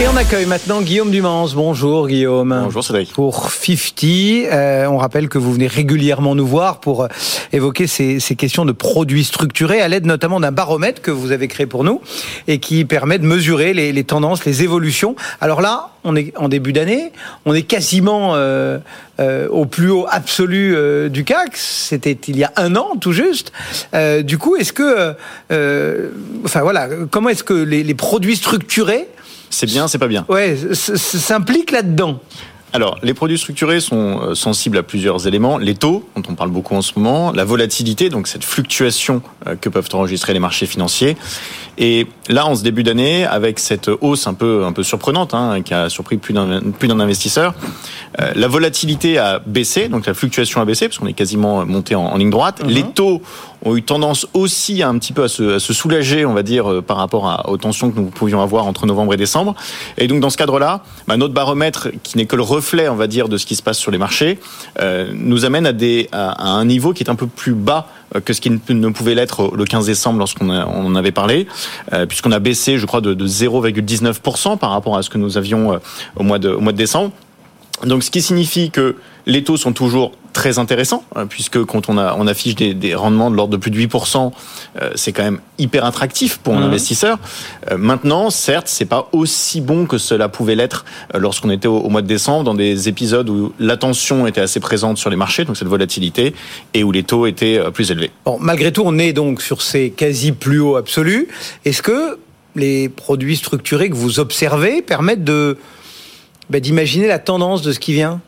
Et 0.00 0.08
on 0.08 0.16
accueille 0.16 0.46
maintenant 0.46 0.80
Guillaume 0.80 1.10
Dumans. 1.10 1.48
Bonjour 1.54 2.08
Guillaume. 2.08 2.58
Bonjour 2.64 2.82
Cédric. 2.82 3.12
Pour 3.12 3.50
50, 3.50 4.04
euh, 4.50 4.86
on 4.86 4.96
rappelle 4.96 5.28
que 5.28 5.36
vous 5.36 5.52
venez 5.52 5.66
régulièrement 5.66 6.34
nous 6.34 6.46
voir 6.46 6.80
pour 6.80 7.02
euh, 7.02 7.08
évoquer 7.52 7.86
ces, 7.86 8.18
ces 8.18 8.34
questions 8.34 8.64
de 8.64 8.72
produits 8.72 9.22
structurés 9.22 9.82
à 9.82 9.88
l'aide 9.88 10.06
notamment 10.06 10.40
d'un 10.40 10.50
baromètre 10.50 11.02
que 11.02 11.10
vous 11.10 11.30
avez 11.30 11.46
créé 11.46 11.66
pour 11.66 11.84
nous 11.84 12.00
et 12.48 12.58
qui 12.58 12.86
permet 12.86 13.18
de 13.18 13.26
mesurer 13.26 13.74
les, 13.74 13.92
les 13.92 14.04
tendances, 14.04 14.46
les 14.46 14.62
évolutions. 14.62 15.14
Alors 15.42 15.60
là, 15.60 15.90
on 16.04 16.16
est 16.16 16.36
en 16.38 16.48
début 16.48 16.72
d'année, 16.72 17.12
on 17.44 17.54
est 17.54 17.62
quasiment 17.62 18.34
euh, 18.34 18.78
euh, 19.20 19.46
au 19.48 19.66
plus 19.66 19.90
haut 19.90 20.06
absolu 20.08 20.74
euh, 20.74 21.10
du 21.10 21.24
CAC. 21.24 21.50
C'était 21.54 22.18
il 22.28 22.38
y 22.38 22.44
a 22.44 22.52
un 22.56 22.76
an 22.76 22.96
tout 23.00 23.12
juste. 23.12 23.52
Euh, 23.94 24.22
du 24.22 24.38
coup, 24.38 24.56
est-ce 24.56 24.72
que, 24.72 25.14
euh, 25.52 26.08
enfin 26.44 26.62
voilà, 26.62 26.88
comment 27.10 27.28
est-ce 27.28 27.44
que 27.44 27.54
les, 27.54 27.84
les 27.84 27.94
produits 27.94 28.36
structurés 28.36 29.06
C'est 29.52 29.66
bien, 29.66 29.86
c'est 29.86 29.98
pas 29.98 30.08
bien. 30.08 30.24
Ouais, 30.28 30.56
s'implique 30.72 31.70
là-dedans. 31.70 32.20
Alors, 32.74 32.98
les 33.02 33.12
produits 33.12 33.36
structurés 33.36 33.80
sont 33.80 34.20
euh, 34.22 34.34
sensibles 34.34 34.78
à 34.78 34.82
plusieurs 34.82 35.26
éléments. 35.26 35.58
Les 35.58 35.74
taux, 35.74 36.08
dont 36.16 36.22
on 36.30 36.34
parle 36.34 36.48
beaucoup 36.48 36.74
en 36.74 36.80
ce 36.80 36.92
moment, 36.96 37.30
la 37.30 37.44
volatilité, 37.44 38.08
donc 38.08 38.26
cette 38.26 38.44
fluctuation 38.44 39.20
euh, 39.46 39.56
que 39.56 39.68
peuvent 39.68 39.90
enregistrer 39.92 40.32
les 40.32 40.38
marchés 40.38 40.64
financiers. 40.64 41.18
Et 41.76 42.06
là, 42.30 42.46
en 42.46 42.54
ce 42.54 42.62
début 42.62 42.82
d'année, 42.82 43.26
avec 43.26 43.58
cette 43.58 43.90
hausse 44.00 44.26
un 44.26 44.32
peu, 44.32 44.64
un 44.64 44.72
peu 44.72 44.82
surprenante, 44.82 45.34
hein, 45.34 45.60
qui 45.60 45.74
a 45.74 45.90
surpris 45.90 46.16
plus 46.16 46.32
d'un 46.32 47.00
investisseur, 47.00 47.52
euh, 48.20 48.32
la 48.34 48.48
volatilité 48.48 49.18
a 49.18 49.38
baissé, 49.38 49.88
donc 49.88 50.06
la 50.06 50.14
fluctuation 50.14 50.62
a 50.62 50.64
baissé, 50.64 50.88
parce 50.88 50.96
qu'on 50.98 51.08
est 51.08 51.12
quasiment 51.12 51.66
monté 51.66 51.94
en, 51.94 52.06
en 52.06 52.16
ligne 52.16 52.30
droite. 52.30 52.62
Les 52.66 52.84
taux 52.84 53.20
ont 53.64 53.76
eu 53.76 53.82
tendance 53.82 54.26
aussi 54.34 54.82
à 54.82 54.88
un 54.88 54.98
petit 54.98 55.12
peu 55.12 55.22
à 55.24 55.28
se, 55.28 55.54
à 55.54 55.60
se 55.60 55.72
soulager, 55.72 56.24
on 56.26 56.34
va 56.34 56.42
dire, 56.42 56.70
euh, 56.70 56.82
par 56.82 56.96
rapport 56.96 57.28
à- 57.28 57.48
aux 57.48 57.56
tensions 57.56 57.90
que 57.90 57.96
nous 57.98 58.06
pouvions 58.06 58.40
avoir 58.42 58.66
entre 58.66 58.86
novembre 58.86 59.14
et 59.14 59.16
décembre. 59.16 59.54
Et 59.98 60.08
donc, 60.08 60.20
dans 60.20 60.30
ce 60.30 60.36
cadre-là, 60.36 60.82
bah, 61.06 61.16
notre 61.16 61.34
baromètre, 61.34 61.88
qui 62.02 62.16
n'est 62.16 62.26
que 62.26 62.36
le 62.36 62.42
reflet, 62.42 62.88
on 62.88 62.96
va 62.96 63.06
dire, 63.06 63.28
de 63.28 63.38
ce 63.38 63.46
qui 63.46 63.54
se 63.56 63.62
passe 63.62 63.78
sur 63.78 63.90
les 63.90 63.98
marchés, 63.98 64.38
euh, 64.80 65.10
nous 65.14 65.44
amène 65.44 65.66
à, 65.66 65.72
des, 65.72 66.08
à, 66.12 66.48
un 66.50 66.64
niveau 66.64 66.92
qui 66.92 67.04
est 67.04 67.10
un 67.10 67.14
peu 67.14 67.26
plus 67.26 67.54
bas 67.54 67.86
euh, 68.16 68.20
que 68.20 68.32
ce 68.32 68.40
qui 68.40 68.50
ne, 68.50 68.88
pouvait 68.90 69.14
l'être 69.14 69.52
le 69.56 69.64
15 69.64 69.86
décembre 69.86 70.18
lorsqu'on 70.18 70.50
en 70.50 70.94
avait 70.94 71.12
parlé, 71.12 71.46
euh, 71.92 72.06
puisqu'on 72.06 72.32
a 72.32 72.38
baissé, 72.40 72.78
je 72.78 72.86
crois, 72.86 73.00
de, 73.00 73.14
de 73.14 73.26
0,19% 73.26 74.58
par 74.58 74.70
rapport 74.70 74.96
à 74.96 75.02
ce 75.02 75.10
que 75.10 75.18
nous 75.18 75.38
avions 75.38 75.78
au 76.16 76.22
mois 76.22 76.38
de, 76.38 76.50
au 76.50 76.60
mois 76.60 76.72
de 76.72 76.76
décembre. 76.78 77.12
Donc, 77.84 78.02
ce 78.02 78.10
qui 78.10 78.22
signifie 78.22 78.70
que 78.70 78.96
les 79.26 79.42
taux 79.44 79.56
sont 79.56 79.72
toujours 79.72 80.12
très 80.32 80.58
intéressants, 80.58 81.04
euh, 81.16 81.24
puisque 81.26 81.62
quand 81.64 81.88
on, 81.88 81.98
a, 81.98 82.14
on 82.18 82.26
affiche 82.26 82.54
des, 82.54 82.74
des 82.74 82.94
rendements 82.94 83.30
de 83.30 83.36
l'ordre 83.36 83.52
de 83.52 83.56
plus 83.56 83.70
de 83.70 83.78
8%, 83.78 84.32
euh, 84.80 84.90
c'est 84.94 85.12
quand 85.12 85.22
même 85.22 85.40
hyper 85.58 85.84
attractif 85.84 86.38
pour 86.38 86.54
un 86.54 86.58
Mhm. 86.60 86.64
investisseur. 86.68 87.18
Euh, 87.70 87.76
maintenant, 87.78 88.30
certes, 88.30 88.68
c'est 88.68 88.84
pas 88.86 89.08
aussi 89.12 89.60
bon 89.60 89.86
que 89.86 89.98
cela 89.98 90.28
pouvait 90.28 90.54
l'être 90.54 90.84
lorsqu'on 91.14 91.50
était 91.50 91.68
au, 91.68 91.78
au 91.78 91.88
mois 91.88 92.02
de 92.02 92.06
décembre, 92.06 92.44
dans 92.44 92.54
des 92.54 92.88
épisodes 92.88 93.28
où 93.28 93.52
la 93.58 93.76
tension 93.76 94.26
était 94.26 94.40
assez 94.40 94.60
présente 94.60 94.98
sur 94.98 95.10
les 95.10 95.16
marchés, 95.16 95.44
donc 95.44 95.56
cette 95.56 95.68
volatilité, 95.68 96.34
et 96.74 96.82
où 96.84 96.92
les 96.92 97.02
taux 97.02 97.26
étaient 97.26 97.60
plus 97.72 97.90
élevés. 97.90 98.10
Bon, 98.24 98.38
malgré 98.40 98.72
tout, 98.72 98.82
on 98.84 98.98
est 98.98 99.12
donc 99.12 99.42
sur 99.42 99.62
ces 99.62 99.90
quasi 99.90 100.32
plus 100.32 100.60
hauts 100.60 100.76
absolus. 100.76 101.28
Est-ce 101.64 101.82
que 101.82 102.18
les 102.56 102.88
produits 102.88 103.36
structurés 103.36 103.88
que 103.90 103.94
vous 103.94 104.20
observez 104.20 104.82
permettent 104.82 105.24
de 105.24 105.58
bah, 106.50 106.60
d'imaginer 106.60 107.06
la 107.08 107.18
tendance 107.18 107.62
de 107.62 107.72
ce 107.72 107.78
qui 107.78 107.92
vient? 107.92 108.20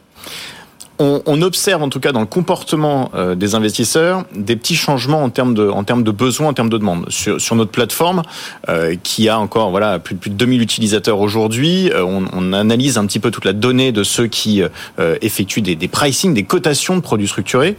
On, 0.99 1.23
on 1.27 1.43
observe 1.43 1.83
en 1.83 1.89
tout 1.89 2.01
cas 2.01 2.13
dans 2.13 2.21
le 2.21 2.27
comportement 2.27 3.11
euh, 3.15 3.35
des 3.35 3.55
investisseurs 3.55 4.25
des 4.35 4.57
petits 4.57 4.77
changements 4.77 5.23
en 5.23 5.31
termes 5.31 5.55
de, 5.55 5.69
en 5.69 5.85
termes 5.85 6.05
de 6.05 6.11
besoins, 6.11 6.49
en 6.49 6.55
termes 6.55 6.71
de 6.71 6.79
demande. 6.79 7.11
Sur, 7.11 7.41
sur 7.41 7.57
notre 7.57 7.71
plateforme, 7.71 8.23
euh, 8.69 8.97
qui 9.03 9.29
a 9.29 9.39
encore 9.39 9.71
voilà 9.71 9.99
plus 9.99 10.15
de, 10.15 10.21
plus 10.21 10.31
de 10.31 10.37
2000 10.37 10.63
utilisateurs 10.63 11.21
aujourd'hui, 11.21 11.91
euh, 11.91 12.05
on, 12.05 12.25
on 12.33 12.53
analyse 12.53 12.99
un 12.99 13.07
petit 13.07 13.19
peu 13.19 13.31
toute 13.31 13.45
la 13.45 13.53
donnée 13.53 13.93
de 13.93 14.03
ceux 14.05 14.27
qui 14.27 14.63
euh, 14.63 15.17
effectuent 15.21 15.63
des, 15.63 15.77
des 15.77 15.89
pricing, 15.89 16.35
des 16.35 16.45
cotations 16.45 16.97
de 16.97 17.01
produits 17.01 17.29
structurés. 17.29 17.77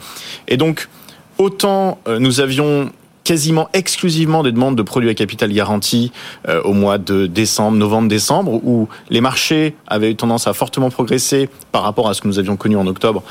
Et 0.47 0.57
donc, 0.57 0.89
autant 1.37 1.99
euh, 2.07 2.19
nous 2.19 2.39
avions 2.39 2.91
quasiment 3.25 3.67
exclusivement 3.73 4.43
des 4.43 4.53
demandes 4.53 4.77
de 4.77 4.83
produits 4.83 5.09
à 5.09 5.13
capital 5.13 5.51
garanti 5.51 6.13
euh, 6.47 6.61
au 6.61 6.71
mois 6.71 6.97
de 6.97 7.25
décembre, 7.25 7.75
novembre-décembre, 7.75 8.53
où 8.63 8.87
les 9.09 9.19
marchés 9.19 9.75
avaient 9.87 10.11
eu 10.11 10.15
tendance 10.15 10.47
à 10.47 10.53
fortement 10.53 10.89
progresser 10.89 11.49
par 11.73 11.83
rapport 11.83 12.07
à 12.07 12.13
ce 12.13 12.21
que 12.21 12.27
nous 12.29 12.39
avions 12.39 12.55
connu 12.55 12.77
en 12.77 12.87
octobre. 12.87 13.23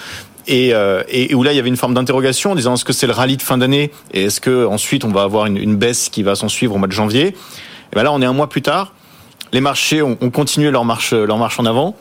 Et, 0.46 0.74
euh, 0.74 1.02
et 1.08 1.34
où 1.34 1.42
là, 1.42 1.52
il 1.52 1.56
y 1.56 1.58
avait 1.58 1.70
une 1.70 1.78
forme 1.78 1.94
d'interrogation 1.94 2.52
en 2.52 2.54
disant 2.54 2.74
est-ce 2.74 2.84
que 2.84 2.92
c'est 2.92 3.06
le 3.06 3.14
rallye 3.14 3.38
de 3.38 3.42
fin 3.42 3.56
d'année 3.56 3.92
et 4.12 4.24
est-ce 4.24 4.42
que 4.42 4.66
ensuite 4.66 5.04
on 5.04 5.10
va 5.10 5.22
avoir 5.22 5.46
une, 5.46 5.56
une 5.56 5.76
baisse 5.76 6.10
qui 6.10 6.22
va 6.22 6.34
s'en 6.34 6.48
suivre 6.48 6.74
au 6.74 6.78
mois 6.78 6.88
de 6.88 6.92
janvier? 6.92 7.28
Et 7.28 7.94
ben 7.94 8.02
là, 8.02 8.12
on 8.12 8.20
est 8.20 8.26
un 8.26 8.34
mois 8.34 8.48
plus 8.48 8.60
tard. 8.60 8.92
Les 9.52 9.60
marchés 9.60 10.02
ont, 10.02 10.18
ont 10.20 10.30
continué 10.30 10.70
leur 10.70 10.84
marche, 10.84 11.14
leur 11.14 11.38
marche 11.38 11.58
en 11.60 11.64
avant. 11.64 11.96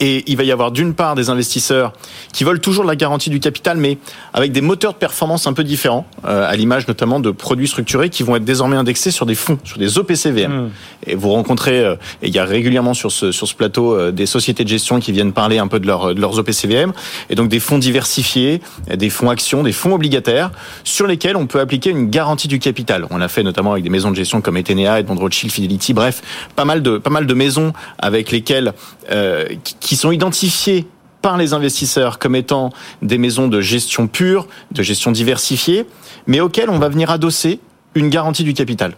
Et 0.00 0.24
il 0.26 0.36
va 0.36 0.44
y 0.44 0.52
avoir 0.52 0.70
d'une 0.72 0.94
part 0.94 1.14
des 1.14 1.30
investisseurs 1.30 1.92
qui 2.32 2.44
veulent 2.44 2.60
toujours 2.60 2.84
la 2.84 2.96
garantie 2.96 3.30
du 3.30 3.40
capital, 3.40 3.76
mais 3.76 3.98
avec 4.32 4.52
des 4.52 4.60
moteurs 4.60 4.92
de 4.92 4.98
performance 4.98 5.46
un 5.46 5.52
peu 5.52 5.64
différents, 5.64 6.06
euh, 6.24 6.48
à 6.48 6.56
l'image 6.56 6.88
notamment 6.88 7.20
de 7.20 7.30
produits 7.30 7.68
structurés 7.68 8.08
qui 8.10 8.22
vont 8.22 8.36
être 8.36 8.44
désormais 8.44 8.76
indexés 8.76 9.10
sur 9.10 9.26
des 9.26 9.34
fonds, 9.34 9.58
sur 9.64 9.78
des 9.78 9.98
OPCVM. 9.98 10.52
Mmh. 10.52 10.70
Et 11.06 11.14
vous 11.14 11.30
rencontrez, 11.30 11.80
euh, 11.80 11.94
et 12.22 12.28
il 12.28 12.34
y 12.34 12.38
a 12.38 12.44
régulièrement 12.44 12.94
sur 12.94 13.12
ce, 13.12 13.30
sur 13.32 13.46
ce 13.46 13.54
plateau 13.54 13.94
euh, 13.94 14.10
des 14.10 14.26
sociétés 14.26 14.64
de 14.64 14.68
gestion 14.68 15.00
qui 15.00 15.12
viennent 15.12 15.32
parler 15.32 15.58
un 15.58 15.68
peu 15.68 15.78
de, 15.80 15.86
leur, 15.86 16.14
de 16.14 16.20
leurs 16.20 16.38
OPCVM, 16.38 16.92
et 17.30 17.34
donc 17.34 17.48
des 17.48 17.60
fonds 17.60 17.78
diversifiés, 17.78 18.60
des 18.92 19.10
fonds 19.10 19.30
actions, 19.30 19.62
des 19.62 19.72
fonds 19.72 19.94
obligataires, 19.94 20.50
sur 20.82 21.06
lesquels 21.06 21.36
on 21.36 21.46
peut 21.46 21.60
appliquer 21.60 21.90
une 21.90 22.10
garantie 22.10 22.48
du 22.48 22.58
capital. 22.58 23.06
On 23.10 23.18
l'a 23.18 23.28
fait 23.28 23.42
notamment 23.42 23.72
avec 23.72 23.84
des 23.84 23.90
maisons 23.90 24.10
de 24.10 24.16
gestion 24.16 24.40
comme 24.40 24.56
Etenea, 24.56 25.00
Edmond 25.00 25.16
Rothschild, 25.16 25.52
Fidelity, 25.52 25.92
bref, 25.94 26.22
pas 26.56 26.64
mal 26.64 26.82
de, 26.82 26.98
pas 26.98 27.10
mal 27.10 27.26
de 27.26 27.34
maisons 27.34 27.72
avec 27.98 28.30
lesquelles, 28.30 28.72
euh, 29.10 29.46
qui- 29.62 29.73
qui 29.80 29.96
sont 29.96 30.12
identifiées 30.12 30.86
par 31.22 31.36
les 31.38 31.54
investisseurs 31.54 32.18
comme 32.18 32.36
étant 32.36 32.70
des 33.00 33.16
maisons 33.16 33.48
de 33.48 33.60
gestion 33.60 34.08
pure, 34.08 34.46
de 34.72 34.82
gestion 34.82 35.10
diversifiée, 35.10 35.86
mais 36.26 36.40
auxquelles 36.40 36.68
on 36.68 36.78
va 36.78 36.88
venir 36.88 37.10
adosser 37.10 37.60
une 37.94 38.10
garantie 38.10 38.44
du 38.44 38.52
capital. 38.52 38.94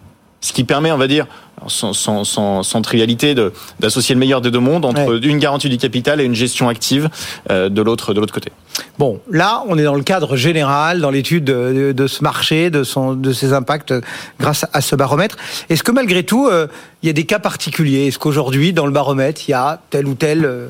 Ce 0.46 0.52
qui 0.52 0.62
permet, 0.62 0.92
on 0.92 0.96
va 0.96 1.08
dire, 1.08 1.26
sans, 1.66 1.92
sans, 1.92 2.22
sans, 2.22 2.62
sans 2.62 2.80
trivialité, 2.80 3.34
d'associer 3.80 4.14
le 4.14 4.20
meilleur 4.20 4.40
des 4.40 4.52
deux 4.52 4.60
mondes 4.60 4.84
entre 4.84 5.18
une 5.20 5.40
garantie 5.40 5.68
du 5.68 5.76
capital 5.76 6.20
et 6.20 6.24
une 6.24 6.36
gestion 6.36 6.68
active 6.68 7.10
euh, 7.50 7.68
de 7.68 7.82
l'autre 7.82 8.14
de 8.14 8.20
l'autre 8.20 8.32
côté. 8.32 8.52
Bon, 8.96 9.20
là, 9.28 9.64
on 9.66 9.76
est 9.76 9.82
dans 9.82 9.96
le 9.96 10.04
cadre 10.04 10.36
général, 10.36 11.00
dans 11.00 11.10
l'étude 11.10 11.42
de, 11.42 11.90
de, 11.90 12.06
ce 12.06 12.22
marché, 12.22 12.70
de, 12.70 12.84
son, 12.84 13.14
de 13.14 13.32
ses 13.32 13.54
impacts 13.54 13.92
grâce 14.38 14.66
à 14.72 14.80
ce 14.82 14.94
baromètre. 14.94 15.36
Est-ce 15.68 15.82
que 15.82 15.90
malgré 15.90 16.22
tout, 16.22 16.46
euh, 16.46 16.68
il 17.02 17.06
y 17.08 17.10
a 17.10 17.12
des 17.12 17.24
cas 17.24 17.40
particuliers? 17.40 18.06
Est-ce 18.06 18.20
qu'aujourd'hui, 18.20 18.72
dans 18.72 18.86
le 18.86 18.92
baromètre, 18.92 19.40
il 19.48 19.50
y 19.50 19.54
a 19.54 19.80
tel 19.90 20.06
ou 20.06 20.14
tel 20.14 20.44
euh, 20.44 20.68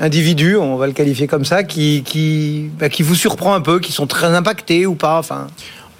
individu, 0.00 0.56
on 0.56 0.74
va 0.74 0.88
le 0.88 0.92
qualifier 0.92 1.28
comme 1.28 1.44
ça, 1.44 1.62
qui, 1.62 2.02
qui, 2.02 2.68
bah, 2.80 2.88
qui 2.88 3.04
vous 3.04 3.14
surprend 3.14 3.54
un 3.54 3.60
peu, 3.60 3.78
qui 3.78 3.92
sont 3.92 4.08
très 4.08 4.34
impactés 4.34 4.86
ou 4.86 4.96
pas? 4.96 5.20
Enfin 5.20 5.46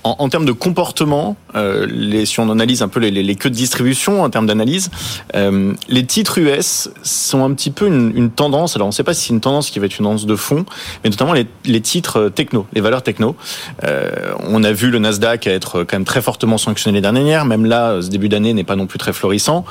en, 0.03 0.29
termes 0.29 0.47
de 0.47 0.53
comportement, 0.53 1.37
euh, 1.55 2.25
si 2.25 2.41
on 2.41 2.49
analyse 2.51 2.83
un 2.83 2.89
peu 2.89 3.01
les, 3.01 3.35
queues 3.35 3.51
de 3.51 3.55
distribution 3.55 4.23
en 4.23 4.31
termes 4.31 4.47
d'analyse, 4.47 4.91
euh, 5.35 5.75
les 5.89 6.07
titres 6.07 6.39
US 6.39 6.91
sont 7.03 7.45
un 7.45 7.53
petit 7.53 7.71
peu 7.71 7.87
une, 7.87 8.31
tendance. 8.31 8.77
Alors 8.77 8.87
on 8.87 8.91
ne 8.91 8.95
sait 8.95 9.05
pas 9.05 9.15
si 9.15 9.27
c'est 9.27 9.35
une 9.35 9.41
tendance 9.41 9.71
qui 9.71 9.79
va 9.79 9.87
être 9.87 9.99
une 9.99 10.05
tendance 10.05 10.27
de 10.27 10.37
fond, 10.37 10.65
mais 11.05 11.11
notamment 11.11 11.35
les, 11.35 11.81
titres 11.81 12.31
techno, 12.35 12.67
les 12.73 12.81
valeurs 12.81 13.03
techno. 13.03 13.37
Euh, 13.85 14.33
on 14.41 14.65
a 14.65 14.73
vu 14.73 14.91
le 14.91 14.99
Nasdaq 14.99 15.47
être 15.47 15.85
quand 15.85 15.97
même 15.97 16.05
très 16.05 16.23
fortement 16.23 16.59
sanctionné 16.59 16.99
les 16.99 17.03
dernières. 17.03 17.45
Même 17.45 17.65
là, 17.65 18.01
ce 18.01 18.09
début 18.09 18.29
d'année 18.29 18.55
n'est 18.55 18.65
pas 18.65 18.77
non 18.77 18.87
plus 18.87 18.99
très 18.99 19.13
florissant. 19.13 19.65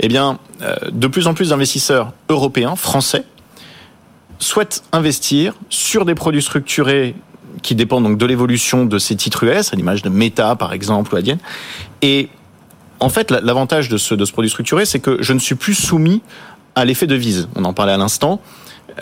Eh 0.00 0.08
bien, 0.08 0.38
euh, 0.62 0.76
de 0.90 1.06
plus 1.06 1.26
en 1.26 1.34
plus 1.34 1.50
d'investisseurs 1.50 2.12
européens, 2.28 2.76
français, 2.76 3.24
souhaitent 4.38 4.82
investir 4.92 5.54
sur 5.68 6.04
des 6.04 6.14
produits 6.14 6.42
structurés 6.42 7.14
qui 7.62 7.74
dépend 7.74 8.00
donc 8.00 8.18
de 8.18 8.26
l'évolution 8.26 8.84
de 8.84 8.98
ces 8.98 9.16
titres 9.16 9.44
US, 9.44 9.72
à 9.72 9.76
l'image 9.76 10.02
de 10.02 10.08
Meta 10.08 10.56
par 10.56 10.72
exemple 10.72 11.14
ou 11.14 11.16
Adyen. 11.16 11.38
Et 12.02 12.28
en 13.00 13.08
fait, 13.08 13.30
l'avantage 13.30 13.88
de 13.88 13.98
ce, 13.98 14.14
de 14.14 14.24
ce 14.24 14.32
produit 14.32 14.50
structuré, 14.50 14.86
c'est 14.86 15.00
que 15.00 15.18
je 15.20 15.32
ne 15.32 15.38
suis 15.38 15.54
plus 15.54 15.74
soumis 15.74 16.22
à 16.74 16.84
l'effet 16.84 17.06
de 17.06 17.14
vise. 17.14 17.48
On 17.54 17.64
en 17.64 17.72
parlait 17.72 17.92
à 17.92 17.96
l'instant. 17.96 18.40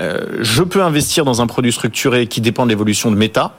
Euh, 0.01 0.39
je 0.41 0.63
peux 0.63 0.83
investir 0.83 1.25
dans 1.25 1.43
un 1.43 1.47
produit 1.47 1.73
structuré 1.73 2.27
qui 2.27 2.41
dépend 2.41 2.65
de 2.65 2.71
l'évolution 2.71 3.11
de 3.11 3.17
Meta, 3.17 3.55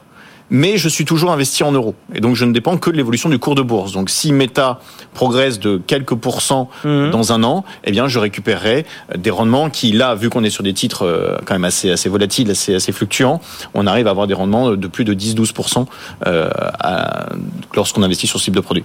mais 0.49 0.77
je 0.77 0.89
suis 0.89 1.05
toujours 1.05 1.31
investi 1.31 1.63
en 1.63 1.71
euros. 1.71 1.95
Et 2.13 2.19
donc, 2.19 2.35
je 2.35 2.45
ne 2.45 2.53
dépends 2.53 2.77
que 2.77 2.89
de 2.89 2.97
l'évolution 2.97 3.29
du 3.29 3.39
cours 3.39 3.55
de 3.55 3.61
bourse. 3.61 3.91
Donc, 3.93 4.09
si 4.09 4.31
Meta 4.31 4.79
progresse 5.13 5.59
de 5.59 5.81
quelques 5.85 6.15
pourcents 6.15 6.69
mmh. 6.83 7.09
dans 7.09 7.33
un 7.33 7.43
an, 7.43 7.63
eh 7.83 7.91
bien, 7.91 8.07
je 8.07 8.19
récupérerai 8.19 8.85
des 9.17 9.29
rendements 9.29 9.69
qui, 9.69 9.91
là, 9.91 10.15
vu 10.15 10.29
qu'on 10.29 10.43
est 10.43 10.49
sur 10.49 10.63
des 10.63 10.73
titres 10.73 11.03
euh, 11.03 11.37
quand 11.45 11.55
même 11.55 11.65
assez, 11.65 11.91
assez 11.91 12.09
volatiles, 12.09 12.51
assez, 12.51 12.75
assez 12.75 12.91
fluctuants, 12.91 13.41
on 13.73 13.87
arrive 13.87 14.07
à 14.07 14.11
avoir 14.11 14.27
des 14.27 14.33
rendements 14.33 14.71
de 14.71 14.87
plus 14.87 15.05
de 15.05 15.13
10-12% 15.13 15.85
euh, 16.27 16.49
lorsqu'on 17.75 18.03
investit 18.03 18.27
sur 18.27 18.39
ce 18.39 18.45
type 18.45 18.55
de 18.55 18.61
produit. 18.61 18.83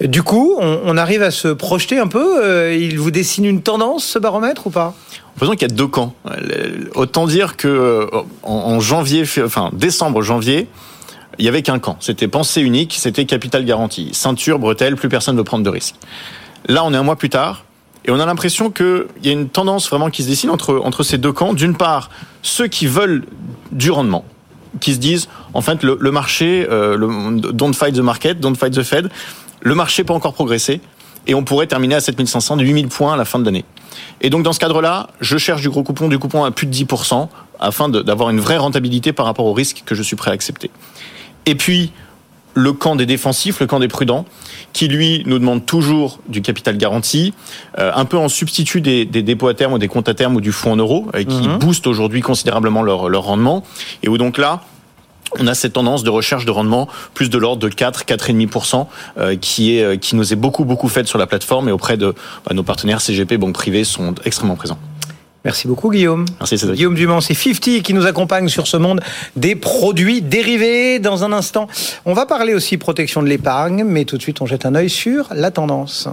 Du 0.00 0.22
coup, 0.22 0.56
on, 0.58 0.80
on, 0.84 0.96
arrive 0.96 1.22
à 1.22 1.30
se 1.30 1.48
projeter 1.48 1.98
un 1.98 2.08
peu. 2.08 2.42
Euh, 2.42 2.74
il 2.74 2.98
vous 2.98 3.10
dessine 3.10 3.44
une 3.44 3.62
tendance, 3.62 4.04
ce 4.04 4.18
baromètre, 4.18 4.66
ou 4.66 4.70
pas? 4.70 4.94
Faisons 5.38 5.52
qu'il 5.52 5.62
y 5.62 5.72
a 5.72 5.74
deux 5.74 5.86
camps. 5.86 6.14
Autant 6.94 7.26
dire 7.26 7.56
que 7.56 7.68
euh, 7.68 8.06
en 8.42 8.80
janvier, 8.80 9.24
enfin 9.44 9.70
décembre, 9.72 10.22
janvier, 10.22 10.68
il 11.38 11.44
y 11.44 11.48
avait 11.48 11.62
qu'un 11.62 11.78
camp. 11.78 11.96
C'était 12.00 12.28
pensée 12.28 12.60
unique, 12.60 12.96
c'était 12.98 13.24
capital 13.24 13.64
garanti, 13.64 14.10
ceinture, 14.12 14.58
bretelle, 14.58 14.96
plus 14.96 15.08
personne 15.08 15.34
ne 15.34 15.40
veut 15.40 15.44
prendre 15.44 15.64
de 15.64 15.70
risques. 15.70 15.96
Là, 16.68 16.84
on 16.84 16.92
est 16.92 16.96
un 16.96 17.02
mois 17.02 17.16
plus 17.16 17.30
tard. 17.30 17.64
Et 18.04 18.10
on 18.10 18.18
a 18.18 18.26
l'impression 18.26 18.70
qu'il 18.70 19.06
y 19.22 19.28
a 19.28 19.32
une 19.32 19.48
tendance 19.48 19.88
vraiment 19.88 20.10
qui 20.10 20.24
se 20.24 20.28
dessine 20.28 20.50
entre, 20.50 21.02
ces 21.04 21.18
deux 21.18 21.32
camps. 21.32 21.52
D'une 21.52 21.76
part, 21.76 22.10
ceux 22.42 22.66
qui 22.66 22.86
veulent 22.86 23.24
du 23.70 23.92
rendement, 23.92 24.24
qui 24.80 24.94
se 24.94 24.98
disent, 24.98 25.28
en 25.54 25.60
fait, 25.60 25.84
le, 25.84 26.10
marché, 26.10 26.66
euh, 26.68 26.96
don't 27.52 27.74
fight 27.74 27.94
the 27.94 28.00
market, 28.00 28.40
don't 28.40 28.56
fight 28.56 28.72
the 28.72 28.82
Fed, 28.82 29.08
le 29.60 29.74
marché 29.76 30.02
peut 30.02 30.12
encore 30.12 30.34
progresser 30.34 30.80
et 31.26 31.34
on 31.34 31.44
pourrait 31.44 31.66
terminer 31.66 31.94
à 31.94 32.00
7500, 32.00 32.58
8000 32.58 32.88
points 32.88 33.14
à 33.14 33.16
la 33.16 33.24
fin 33.24 33.38
de 33.38 33.44
l'année. 33.44 33.64
Et 34.20 34.30
donc 34.30 34.42
dans 34.42 34.52
ce 34.52 34.60
cadre-là, 34.60 35.08
je 35.20 35.36
cherche 35.38 35.62
du 35.62 35.70
gros 35.70 35.82
coupon, 35.82 36.08
du 36.08 36.18
coupon 36.18 36.44
à 36.44 36.50
plus 36.50 36.66
de 36.66 36.74
10%, 36.74 37.28
afin 37.60 37.88
d'avoir 37.88 38.30
une 38.30 38.40
vraie 38.40 38.56
rentabilité 38.56 39.12
par 39.12 39.26
rapport 39.26 39.46
au 39.46 39.52
risque 39.52 39.82
que 39.86 39.94
je 39.94 40.02
suis 40.02 40.16
prêt 40.16 40.30
à 40.30 40.34
accepter. 40.34 40.70
Et 41.46 41.54
puis, 41.54 41.92
le 42.54 42.72
camp 42.72 42.96
des 42.96 43.06
défensifs, 43.06 43.60
le 43.60 43.66
camp 43.66 43.80
des 43.80 43.88
prudents, 43.88 44.26
qui 44.72 44.88
lui 44.88 45.22
nous 45.26 45.38
demande 45.38 45.64
toujours 45.64 46.18
du 46.28 46.42
capital 46.42 46.76
garanti, 46.76 47.32
euh, 47.78 47.92
un 47.94 48.04
peu 48.04 48.18
en 48.18 48.28
substitut 48.28 48.80
des, 48.80 49.04
des, 49.04 49.22
dépôts 49.22 49.48
à 49.48 49.54
terme 49.54 49.72
ou 49.74 49.78
des 49.78 49.88
comptes 49.88 50.08
à 50.08 50.14
terme 50.14 50.36
ou 50.36 50.40
du 50.40 50.52
fonds 50.52 50.72
en 50.72 50.76
euros, 50.76 51.08
euh, 51.14 51.24
qui 51.24 51.48
mmh. 51.48 51.58
boostent 51.58 51.86
aujourd'hui 51.86 52.20
considérablement 52.20 52.82
leur, 52.82 53.08
leur 53.08 53.22
rendement, 53.22 53.64
et 54.02 54.08
où 54.08 54.18
donc 54.18 54.38
là, 54.38 54.60
on 55.38 55.46
a 55.46 55.54
cette 55.54 55.74
tendance 55.74 56.02
de 56.02 56.10
recherche 56.10 56.44
de 56.44 56.50
rendement 56.50 56.88
plus 57.14 57.30
de 57.30 57.38
l'ordre 57.38 57.62
de 57.62 57.68
4, 57.68 58.04
4,5% 58.04 58.86
euh, 59.18 59.36
qui 59.36 59.76
est 59.76 59.98
qui 59.98 60.16
nous 60.16 60.32
est 60.32 60.36
beaucoup 60.36 60.64
beaucoup 60.64 60.88
faite 60.88 61.06
sur 61.06 61.18
la 61.18 61.26
plateforme 61.26 61.68
et 61.68 61.72
auprès 61.72 61.96
de 61.96 62.14
bah, 62.46 62.54
nos 62.54 62.62
partenaires 62.62 63.00
CGP 63.00 63.36
banques 63.36 63.54
privées 63.54 63.84
sont 63.84 64.14
extrêmement 64.24 64.56
présents. 64.56 64.78
Merci 65.44 65.66
beaucoup 65.66 65.90
Guillaume. 65.90 66.24
Merci 66.38 66.58
Cédric. 66.58 66.76
Guillaume 66.76 66.94
Dumont, 66.94 67.20
c'est 67.20 67.34
50 67.34 67.82
qui 67.82 67.94
nous 67.94 68.06
accompagne 68.06 68.48
sur 68.48 68.66
ce 68.66 68.76
monde 68.76 69.00
des 69.34 69.56
produits 69.56 70.22
dérivés. 70.22 70.98
Dans 70.98 71.24
un 71.24 71.32
instant, 71.32 71.66
on 72.04 72.14
va 72.14 72.26
parler 72.26 72.54
aussi 72.54 72.76
protection 72.76 73.22
de 73.22 73.28
l'épargne, 73.28 73.84
mais 73.84 74.04
tout 74.04 74.16
de 74.16 74.22
suite 74.22 74.40
on 74.40 74.46
jette 74.46 74.66
un 74.66 74.74
œil 74.74 74.90
sur 74.90 75.28
la 75.34 75.50
tendance. 75.50 76.08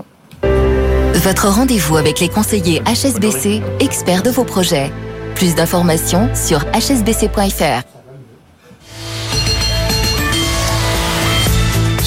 Votre 1.14 1.50
rendez-vous 1.50 1.98
avec 1.98 2.20
les 2.20 2.30
conseillers 2.30 2.82
HSBC, 2.86 3.62
experts 3.80 4.24
de 4.24 4.30
vos 4.30 4.46
projets. 4.46 4.92
Plus 5.36 5.54
d'informations 5.54 6.30
sur 6.34 6.60
hsbc.fr. 6.74 7.99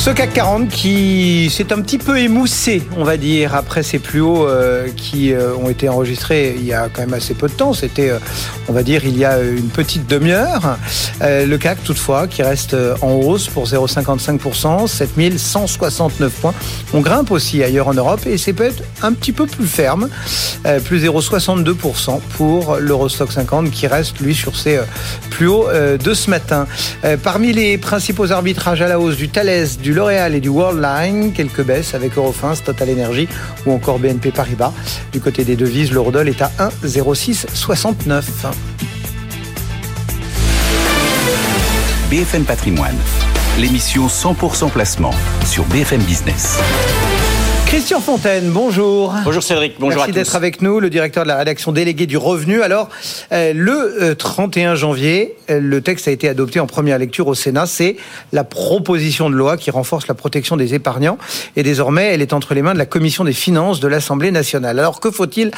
Ce 0.04 0.10
CAC 0.10 0.32
40 0.32 0.68
qui 0.68 1.48
s'est 1.48 1.72
un 1.72 1.80
petit 1.80 1.96
peu 1.96 2.18
émoussé, 2.18 2.82
on 2.96 3.04
va 3.04 3.16
dire, 3.16 3.54
après 3.54 3.84
ces 3.84 4.00
plus 4.00 4.20
hauts 4.20 4.48
euh, 4.48 4.88
qui 4.96 5.32
euh, 5.32 5.54
ont 5.54 5.68
été 5.68 5.88
enregistrés 5.88 6.56
il 6.58 6.66
y 6.66 6.72
a 6.72 6.88
quand 6.92 7.02
même 7.02 7.14
assez 7.14 7.34
peu 7.34 7.46
de 7.46 7.52
temps. 7.52 7.72
C'était, 7.72 8.10
euh, 8.10 8.18
on 8.66 8.72
va 8.72 8.82
dire, 8.82 9.04
il 9.04 9.16
y 9.16 9.24
a 9.24 9.40
une 9.40 9.68
petite 9.68 10.08
demi-heure. 10.08 10.76
le 11.20 11.56
CAC, 11.56 11.84
toutefois, 11.84 12.26
qui 12.26 12.42
reste 12.42 12.76
en 13.00 13.12
hausse 13.12 13.46
pour 13.46 13.66
0,55%, 13.66 14.88
7169 14.88 16.32
points. 16.32 16.54
On 16.92 17.00
grimpe 17.00 17.30
aussi 17.30 17.62
ailleurs 17.62 17.86
en 17.86 17.94
Europe 17.94 18.26
et 18.26 18.38
c'est 18.38 18.54
peut-être 18.54 18.82
un 19.02 19.12
petit 19.12 19.30
peu 19.30 19.46
plus 19.46 19.68
ferme, 19.68 20.08
plus 20.84 21.04
0,62% 21.06 22.20
pour 22.36 22.76
l'Eurostock 22.80 23.30
50 23.30 23.70
qui 23.70 23.86
reste, 23.86 24.18
lui, 24.18 24.34
sur 24.34 24.56
ses 24.56 24.80
plus 25.30 25.46
hauts 25.46 25.68
de 25.72 26.12
ce 26.14 26.28
matin. 26.28 26.66
parmi 27.22 27.52
les 27.52 27.78
principaux 27.78 28.32
arbitrages 28.32 28.82
à 28.82 28.88
la 28.88 28.98
hausse 28.98 29.16
du 29.16 29.28
Thales, 29.28 29.68
du 29.80 29.91
L'Oréal 29.92 30.34
et 30.34 30.40
du 30.40 30.48
Worldline, 30.48 31.32
quelques 31.32 31.62
baisses 31.62 31.94
avec 31.94 32.16
Eurofins, 32.16 32.54
Total 32.54 32.88
Energy 32.90 33.28
ou 33.66 33.72
encore 33.72 33.98
BNP 33.98 34.30
Paribas. 34.30 34.72
Du 35.12 35.20
côté 35.20 35.44
des 35.44 35.54
devises, 35.54 35.92
l'eurodoll 35.92 36.30
est 36.30 36.40
à 36.40 36.50
1,0669. 36.58 38.22
BFM 42.08 42.44
Patrimoine, 42.44 42.96
l'émission 43.58 44.06
100% 44.06 44.70
placement 44.70 45.12
sur 45.44 45.64
BFM 45.64 46.00
Business. 46.02 46.58
Christian 47.72 48.00
Fontaine, 48.00 48.50
bonjour. 48.50 49.14
Bonjour 49.24 49.42
Cédric, 49.42 49.76
bonjour 49.78 50.00
Merci 50.00 50.02
à 50.02 50.12
tous. 50.12 50.12
d'être 50.12 50.36
avec 50.36 50.60
nous, 50.60 50.78
le 50.78 50.90
directeur 50.90 51.22
de 51.22 51.28
la 51.28 51.38
rédaction 51.38 51.72
déléguée 51.72 52.04
du 52.04 52.18
revenu. 52.18 52.60
Alors, 52.60 52.90
euh, 53.32 53.54
le 53.54 54.10
euh, 54.10 54.14
31 54.14 54.74
janvier, 54.74 55.36
euh, 55.48 55.58
le 55.58 55.80
texte 55.80 56.06
a 56.06 56.10
été 56.10 56.28
adopté 56.28 56.60
en 56.60 56.66
première 56.66 56.98
lecture 56.98 57.28
au 57.28 57.34
Sénat. 57.34 57.64
C'est 57.64 57.96
la 58.30 58.44
proposition 58.44 59.30
de 59.30 59.36
loi 59.36 59.56
qui 59.56 59.70
renforce 59.70 60.06
la 60.06 60.12
protection 60.12 60.58
des 60.58 60.74
épargnants. 60.74 61.16
Et 61.56 61.62
désormais, 61.62 62.12
elle 62.12 62.20
est 62.20 62.34
entre 62.34 62.52
les 62.52 62.60
mains 62.60 62.74
de 62.74 62.78
la 62.78 62.84
Commission 62.84 63.24
des 63.24 63.32
finances 63.32 63.80
de 63.80 63.88
l'Assemblée 63.88 64.32
nationale. 64.32 64.78
Alors, 64.78 65.00
que 65.00 65.10
faut-il 65.10 65.50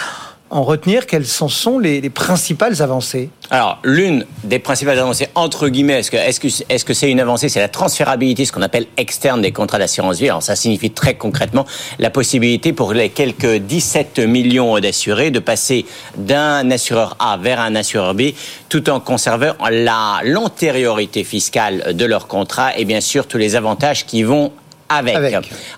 en 0.50 0.62
retenir 0.62 1.06
quelles 1.06 1.26
sont 1.26 1.78
les, 1.78 2.00
les, 2.00 2.10
principales 2.10 2.80
avancées 2.80 3.30
Alors, 3.50 3.78
l'une 3.82 4.24
des 4.44 4.58
principales 4.58 4.98
avancées, 4.98 5.28
entre 5.34 5.68
guillemets, 5.68 6.00
est-ce 6.00 6.84
que 6.84 6.94
c'est 6.94 7.10
une 7.10 7.20
avancée 7.20 7.48
C'est 7.48 7.60
la 7.60 7.68
transférabilité, 7.68 8.44
ce 8.44 8.52
qu'on 8.52 8.62
appelle 8.62 8.86
externe 8.96 9.42
des 9.42 9.52
contrats 9.52 9.78
d'assurance 9.78 10.18
vie. 10.18 10.28
Alors, 10.28 10.42
ça 10.42 10.54
signifie 10.54 10.90
très 10.90 11.14
concrètement 11.14 11.66
la 11.98 12.10
possibilité 12.10 12.72
pour 12.72 12.92
les 12.92 13.08
quelques 13.08 13.56
17 13.56 14.20
millions 14.20 14.78
d'assurés 14.78 15.30
de 15.30 15.40
passer 15.40 15.86
d'un 16.16 16.70
assureur 16.70 17.16
A 17.18 17.36
vers 17.36 17.60
un 17.60 17.74
assureur 17.74 18.14
B, 18.14 18.32
tout 18.68 18.88
en 18.90 19.00
conservant 19.00 19.54
la 19.70 20.20
l'antériorité 20.24 21.24
fiscale 21.24 21.94
de 21.96 22.04
leur 22.04 22.28
contrat 22.28 22.76
et 22.78 22.84
bien 22.84 23.00
sûr 23.00 23.26
tous 23.26 23.38
les 23.38 23.56
avantages 23.56 24.06
qui 24.06 24.22
vont 24.22 24.52
avec. 24.88 25.16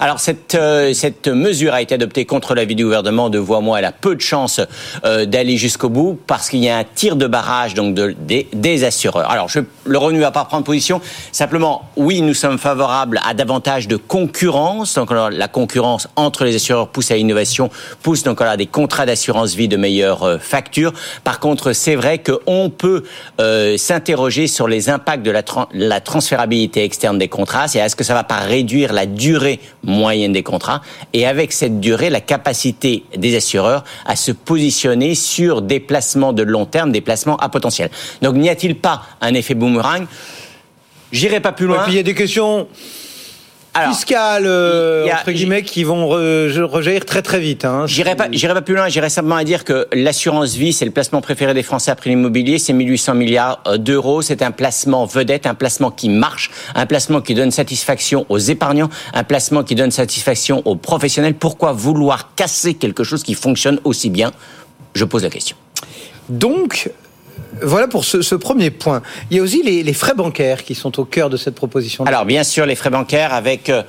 Alors 0.00 0.20
cette 0.20 0.54
euh, 0.54 0.92
cette 0.94 1.28
mesure 1.28 1.74
a 1.74 1.82
été 1.82 1.94
adoptée 1.94 2.24
contre 2.24 2.54
l'avis 2.54 2.74
du 2.74 2.84
gouvernement. 2.84 3.30
De 3.30 3.38
voix 3.38 3.60
moi, 3.60 3.78
elle 3.78 3.84
a 3.84 3.92
peu 3.92 4.14
de 4.14 4.20
chances 4.20 4.60
euh, 5.04 5.26
d'aller 5.26 5.56
jusqu'au 5.56 5.88
bout 5.88 6.18
parce 6.26 6.48
qu'il 6.48 6.60
y 6.60 6.68
a 6.68 6.78
un 6.78 6.84
tir 6.84 7.16
de 7.16 7.26
barrage 7.26 7.74
donc 7.74 7.94
de, 7.94 8.14
des, 8.18 8.48
des 8.52 8.84
assureurs. 8.84 9.30
Alors 9.30 9.48
je, 9.48 9.60
le 9.84 9.98
revenu 9.98 10.20
va 10.20 10.30
pas 10.30 10.44
prendre 10.44 10.64
position. 10.64 11.00
Simplement, 11.32 11.88
oui, 11.96 12.20
nous 12.20 12.34
sommes 12.34 12.58
favorables 12.58 13.20
à 13.26 13.34
davantage 13.34 13.88
de 13.88 13.96
concurrence. 13.96 14.94
Donc 14.94 15.10
alors, 15.10 15.30
la 15.30 15.48
concurrence 15.48 16.08
entre 16.16 16.44
les 16.44 16.56
assureurs 16.56 16.88
pousse 16.88 17.10
à 17.10 17.16
l'innovation, 17.16 17.70
pousse 18.02 18.22
donc 18.22 18.40
à 18.40 18.56
des 18.56 18.66
contrats 18.66 19.06
d'assurance 19.06 19.54
vie 19.54 19.68
de 19.68 19.76
meilleure 19.76 20.22
euh, 20.22 20.38
facture. 20.38 20.92
Par 21.24 21.40
contre, 21.40 21.72
c'est 21.72 21.96
vrai 21.96 22.18
qu'on 22.18 22.70
peut 22.70 23.04
s'interroger 23.76 24.46
sur 24.46 24.68
les 24.68 24.88
impacts 24.88 25.22
de 25.22 25.30
la, 25.30 25.42
tra 25.42 25.68
la 25.72 26.00
transférabilité 26.00 26.84
externe 26.84 27.18
des 27.18 27.28
contrats. 27.28 27.68
C'est 27.68 27.78
est-ce 27.78 27.96
que 27.96 28.04
ça 28.04 28.14
va 28.14 28.24
pas 28.24 28.38
réduire 28.38 28.92
la 28.96 29.06
durée 29.06 29.60
moyenne 29.84 30.32
des 30.32 30.42
contrats 30.42 30.82
et 31.12 31.26
avec 31.26 31.52
cette 31.52 31.78
durée, 31.78 32.10
la 32.10 32.20
capacité 32.20 33.04
des 33.16 33.36
assureurs 33.36 33.84
à 34.04 34.16
se 34.16 34.32
positionner 34.32 35.14
sur 35.14 35.62
des 35.62 35.78
placements 35.78 36.32
de 36.32 36.42
long 36.42 36.66
terme, 36.66 36.90
des 36.90 37.00
placements 37.00 37.36
à 37.36 37.48
potentiel. 37.48 37.90
Donc 38.22 38.34
n'y 38.34 38.48
a-t-il 38.48 38.74
pas 38.74 39.02
un 39.20 39.34
effet 39.34 39.54
boomerang? 39.54 40.06
J'irai 41.12 41.40
pas 41.40 41.52
plus 41.52 41.66
loin. 41.66 41.82
Et 41.82 41.84
puis 41.84 41.92
il 41.92 41.96
y 41.96 42.00
a 42.00 42.02
des 42.02 42.14
questions 42.14 42.66
fiscales, 43.88 44.44
euh, 44.46 45.06
entre 45.12 45.32
guillemets, 45.32 45.62
qui 45.62 45.84
vont 45.84 46.08
rejaillir 46.08 47.04
très 47.04 47.22
très 47.22 47.38
vite. 47.38 47.64
Hein. 47.64 47.84
J'irai 47.86 48.16
pas, 48.16 48.28
j'irai 48.30 48.54
pas 48.54 48.62
plus 48.62 48.74
loin. 48.74 48.88
J'irai 48.88 49.10
simplement 49.10 49.36
à 49.36 49.44
dire 49.44 49.64
que 49.64 49.86
l'assurance 49.92 50.54
vie, 50.54 50.72
c'est 50.72 50.84
le 50.84 50.90
placement 50.90 51.20
préféré 51.20 51.54
des 51.54 51.62
Français 51.62 51.90
après 51.90 52.10
l'immobilier. 52.10 52.58
C'est 52.58 52.72
1800 52.72 53.14
milliards 53.14 53.62
euh, 53.66 53.78
d'euros. 53.78 54.22
C'est 54.22 54.42
un 54.42 54.50
placement 54.50 55.04
vedette, 55.04 55.46
un 55.46 55.54
placement 55.54 55.90
qui 55.90 56.08
marche, 56.08 56.50
un 56.74 56.86
placement 56.86 57.20
qui 57.20 57.34
donne 57.34 57.50
satisfaction 57.50 58.26
aux 58.28 58.38
épargnants, 58.38 58.88
un 59.14 59.24
placement 59.24 59.62
qui 59.62 59.74
donne 59.74 59.90
satisfaction 59.90 60.62
aux 60.64 60.76
professionnels. 60.76 61.34
Pourquoi 61.34 61.72
vouloir 61.72 62.34
casser 62.34 62.74
quelque 62.74 63.04
chose 63.04 63.22
qui 63.22 63.34
fonctionne 63.34 63.80
aussi 63.84 64.10
bien? 64.10 64.32
Je 64.94 65.04
pose 65.04 65.22
la 65.22 65.30
question. 65.30 65.56
Donc, 66.28 66.90
voilà 67.62 67.88
pour 67.88 68.04
ce, 68.04 68.34
premier 68.34 68.70
point. 68.70 69.02
Il 69.30 69.36
y 69.36 69.40
a 69.40 69.42
aussi 69.42 69.62
les, 69.62 69.92
frais 69.92 70.14
bancaires 70.14 70.62
qui 70.62 70.74
sont 70.74 71.00
au 71.00 71.04
cœur 71.04 71.30
de 71.30 71.36
cette 71.36 71.54
proposition. 71.54 72.04
Alors 72.04 72.26
bien 72.26 72.44
sûr, 72.44 72.66
les 72.66 72.74
frais 72.74 72.90
bancaires 72.90 73.32
avec 73.32 73.70
euh, 73.70 73.82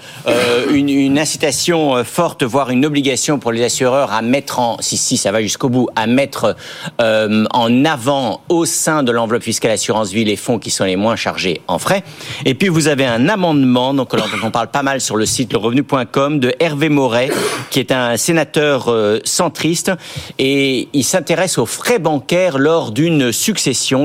une, 0.72 0.89
une, 0.89 1.20
incitation 1.20 1.97
euh, 1.97 2.03
forte, 2.03 2.43
voire 2.43 2.70
une 2.70 2.86
obligation 2.86 3.39
pour 3.39 3.51
les 3.51 3.63
assureurs 3.63 4.13
à 4.13 4.22
mettre 4.22 4.59
en, 4.59 4.78
si 4.80 4.97
si 4.97 5.18
ça 5.18 5.32
va 5.32 5.41
jusqu'au 5.41 5.70
bout, 5.70 5.89
à 5.95 6.07
mettre 6.07 6.55
euh, 7.01 7.45
en 7.51 7.86
avant 7.86 8.41
au 8.49 8.65
sein 8.65 9.03
de 9.03 9.11
l'enveloppe 9.11 9.43
fiscale 9.43 9.72
assurance 9.72 10.11
vie 10.11 10.24
les 10.24 10.36
fonds 10.36 10.59
qui 10.59 10.72
sont 10.72 10.86
les 10.86 10.95
moins 10.95 11.15
chargés 11.15 11.61
en 11.68 11.78
frais. 11.78 12.03
Et 12.45 12.53
puis 12.53 12.70
vous 12.70 12.88
avez 12.88 13.05
un 13.05 13.28
amendement, 13.28 13.93
donc 13.93 14.15
dont 14.15 14.24
on 14.43 14.51
parle 14.51 14.70
pas 14.70 14.84
mal 14.84 15.01
sur 15.01 15.18
le 15.18 15.26
site 15.26 15.51
lerevenu.com 15.51 16.39
de 16.39 16.53
Hervé 16.59 16.89
Moret, 16.89 17.30
qui 17.70 17.80
est 17.80 17.91
un 17.91 18.15
sénateur 18.18 18.89
euh, 18.89 19.20
centriste 19.26 19.91
et 20.39 20.88
il 20.93 21.03
s'intéresse 21.03 21.57
aux 21.57 21.65
frais 21.65 21.99
bancaires 21.99 22.57
lors 22.57 22.91
d'une 22.91 23.32
succession 23.32 23.57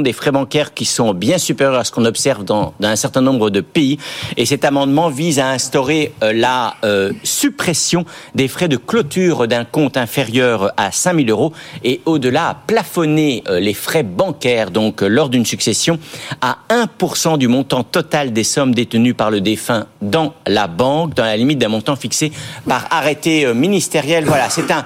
des 0.02 0.12
frais 0.12 0.32
bancaires 0.32 0.72
qui 0.72 0.84
sont 0.84 1.12
bien 1.12 1.36
supérieurs 1.36 1.78
à 1.78 1.84
ce 1.84 1.92
qu'on 1.92 2.04
observe 2.04 2.44
dans, 2.44 2.74
un 2.82 2.96
certain 2.96 3.20
nombre 3.20 3.50
de 3.50 3.60
pays. 3.60 3.98
Et 4.36 4.46
cet 4.46 4.64
amendement 4.64 5.10
vise 5.10 5.38
à 5.38 5.50
instaurer 5.50 6.12
euh, 6.22 6.32
la 6.32 6.74
euh, 6.84 7.12
suppression 7.22 8.04
des 8.34 8.48
frais 8.48 8.68
de 8.68 8.76
clôture 8.76 9.46
d'un 9.46 9.64
compte 9.64 9.96
inférieur 9.96 10.72
à 10.76 10.90
5000 10.90 11.30
euros 11.30 11.52
et 11.84 12.00
au-delà 12.06 12.48
à 12.48 12.54
plafonner 12.54 13.44
euh, 13.48 13.60
les 13.60 13.74
frais 13.74 14.02
bancaires, 14.02 14.70
donc 14.70 15.02
lors 15.02 15.28
d'une 15.28 15.44
succession, 15.44 15.98
à 16.40 16.58
1% 16.70 17.36
du 17.36 17.48
montant 17.48 17.82
total 17.82 18.32
des 18.32 18.44
sommes 18.44 18.74
détenues 18.74 19.14
par 19.14 19.30
le 19.30 19.40
défunt 19.40 19.86
dans 20.00 20.34
la 20.46 20.66
banque, 20.66 21.14
dans 21.14 21.24
la 21.24 21.36
limite 21.36 21.58
d'un 21.58 21.68
montant 21.68 21.96
fixé 21.96 22.32
par 22.66 22.86
arrêté 22.90 23.52
ministériel. 23.54 24.24
Voilà, 24.24 24.48
c'est 24.48 24.70
un, 24.70 24.84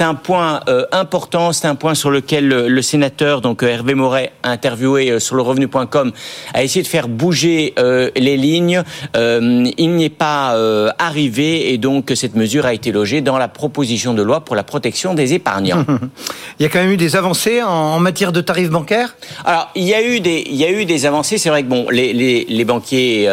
un 0.00 0.14
point 0.14 0.60
important, 0.92 1.52
c'est 1.52 1.68
un 1.68 1.74
point 1.74 1.94
sur 1.94 2.10
lequel 2.10 2.48
le, 2.48 2.68
le 2.68 2.82
sénateur, 2.82 3.40
donc 3.40 3.62
Hervé 3.62 3.94
Morin, 3.94 4.07
aurait 4.08 4.32
interviewé 4.42 5.10
euh, 5.10 5.20
sur 5.20 5.36
le 5.36 5.42
revenu.com 5.42 6.12
a 6.54 6.62
essayé 6.62 6.82
de 6.82 6.88
faire 6.88 7.08
bouger 7.08 7.74
euh, 7.78 8.10
les 8.16 8.36
lignes. 8.36 8.82
Euh, 9.16 9.70
il 9.76 9.90
n'y 9.90 10.04
est 10.04 10.08
pas 10.08 10.56
arrivé 10.98 11.72
et 11.72 11.78
donc 11.78 12.12
cette 12.14 12.34
mesure 12.34 12.66
a 12.66 12.72
été 12.72 12.90
logée 12.90 13.20
dans 13.20 13.38
la 13.38 13.48
proposition 13.48 14.14
de 14.14 14.22
loi 14.22 14.40
pour 14.40 14.56
la 14.56 14.62
protection 14.62 15.14
des 15.14 15.34
épargnants. 15.34 15.84
il 16.58 16.62
y 16.62 16.66
a 16.66 16.68
quand 16.68 16.80
même 16.80 16.90
eu 16.90 16.96
des 16.96 17.16
avancées 17.16 17.62
en, 17.62 18.00
matière 18.00 18.32
de 18.32 18.40
tarifs 18.40 18.70
bancaires? 18.70 19.16
Alors, 19.44 19.70
il 19.74 19.84
y 19.84 19.94
a 19.94 20.02
eu 20.02 20.20
des, 20.20 20.44
il 20.46 20.56
y 20.56 20.64
a 20.64 20.70
eu 20.70 20.84
des 20.84 21.04
avancées. 21.04 21.36
C'est 21.36 21.50
vrai 21.50 21.62
que 21.62 21.68
bon, 21.68 21.86
les, 21.90 22.12
les, 22.12 22.46
les 22.48 22.64
banquiers, 22.64 23.28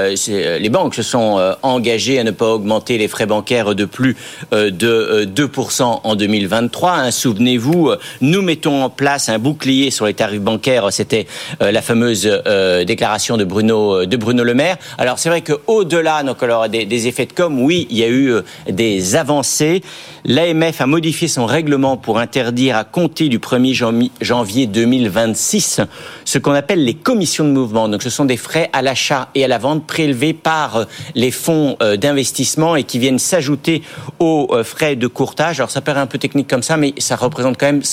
les 0.60 0.70
banques 0.70 0.96
se 0.96 1.04
sont 1.04 1.40
engagées 1.62 2.20
à 2.20 2.24
ne 2.24 2.32
pas 2.32 2.48
augmenter 2.48 2.98
les 2.98 3.08
frais 3.08 3.26
bancaires 3.26 3.76
de 3.76 3.86
plus 3.86 4.18
de 4.52 5.26
2% 5.26 6.00
en 6.04 6.16
2023. 6.16 6.92
Hein, 6.92 7.12
Souvenez-vous, 7.12 7.92
nous 8.22 8.42
mettons 8.42 8.84
en 8.84 8.90
place 8.90 9.30
un 9.30 9.40
bouclier 9.40 9.92
sur 9.92 10.06
les 10.06 10.14
tarifs 10.14 10.42
bancaires 10.42 10.65
c'était 10.90 11.28
euh, 11.62 11.72
la 11.72 11.82
fameuse 11.82 12.28
euh, 12.28 12.84
déclaration 12.86 13.38
de 13.38 13.44
Bruno 13.44 14.02
euh, 14.02 14.06
de 14.06 14.18
Bruno 14.18 14.44
Le 14.44 14.56
Maire. 14.56 14.78
Alors 14.98 15.20
c'est 15.20 15.30
vrai 15.30 15.42
que 15.42 15.54
au-delà 15.68 16.24
donc 16.24 16.42
alors 16.42 16.70
des, 16.70 16.86
des, 16.86 17.08
effets 17.08 17.28
de 17.28 17.34
com, 17.34 17.62
oui, 17.62 17.88
il 17.92 17.98
y 17.98 18.04
a 18.04 18.10
eu 18.10 18.34
des 18.68 19.16
avancées. 19.16 19.84
L'AMF 20.24 20.82
a 20.82 20.88
modifié 20.88 21.28
son 21.28 21.46
règlement 21.46 21.98
pour 21.98 22.18
interdire 22.18 22.78
à 22.78 22.84
compter 22.84 23.30
du 23.30 23.38
1er 23.38 24.10
janvier 24.22 24.66
2026 24.66 25.82
ce 26.24 26.38
qu'on 26.40 26.54
appelle 26.54 26.84
les 26.84 26.96
commissions 26.96 27.46
de 27.46 27.52
mouvement. 27.52 27.88
Donc 27.88 28.02
ce 28.02 28.10
sont 28.10 28.26
des 28.26 28.38
frais 28.38 28.70
à 28.74 28.82
l'achat 28.82 29.30
et 29.36 29.46
à 29.46 29.48
la 29.48 29.60
vente 29.60 29.86
prélevés 29.86 30.34
par 30.34 30.86
les 31.14 31.30
fonds 31.30 31.78
d'investissement 31.98 32.76
et 32.76 32.84
qui 32.84 32.98
viennent 32.98 33.20
s'ajouter 33.20 33.84
aux 34.18 34.50
frais 34.64 34.96
de 34.96 35.06
courtage. 35.06 35.60
Alors 35.60 35.70
ça 35.70 35.82
paraît 35.82 36.00
un 36.00 36.08
peu 36.08 36.18
technique 36.18 36.50
comme 36.50 36.64
ça, 36.64 36.76
mais 36.76 36.96
ça 36.98 37.16
représente 37.16 37.60
quand 37.60 37.68
même 37.68 37.84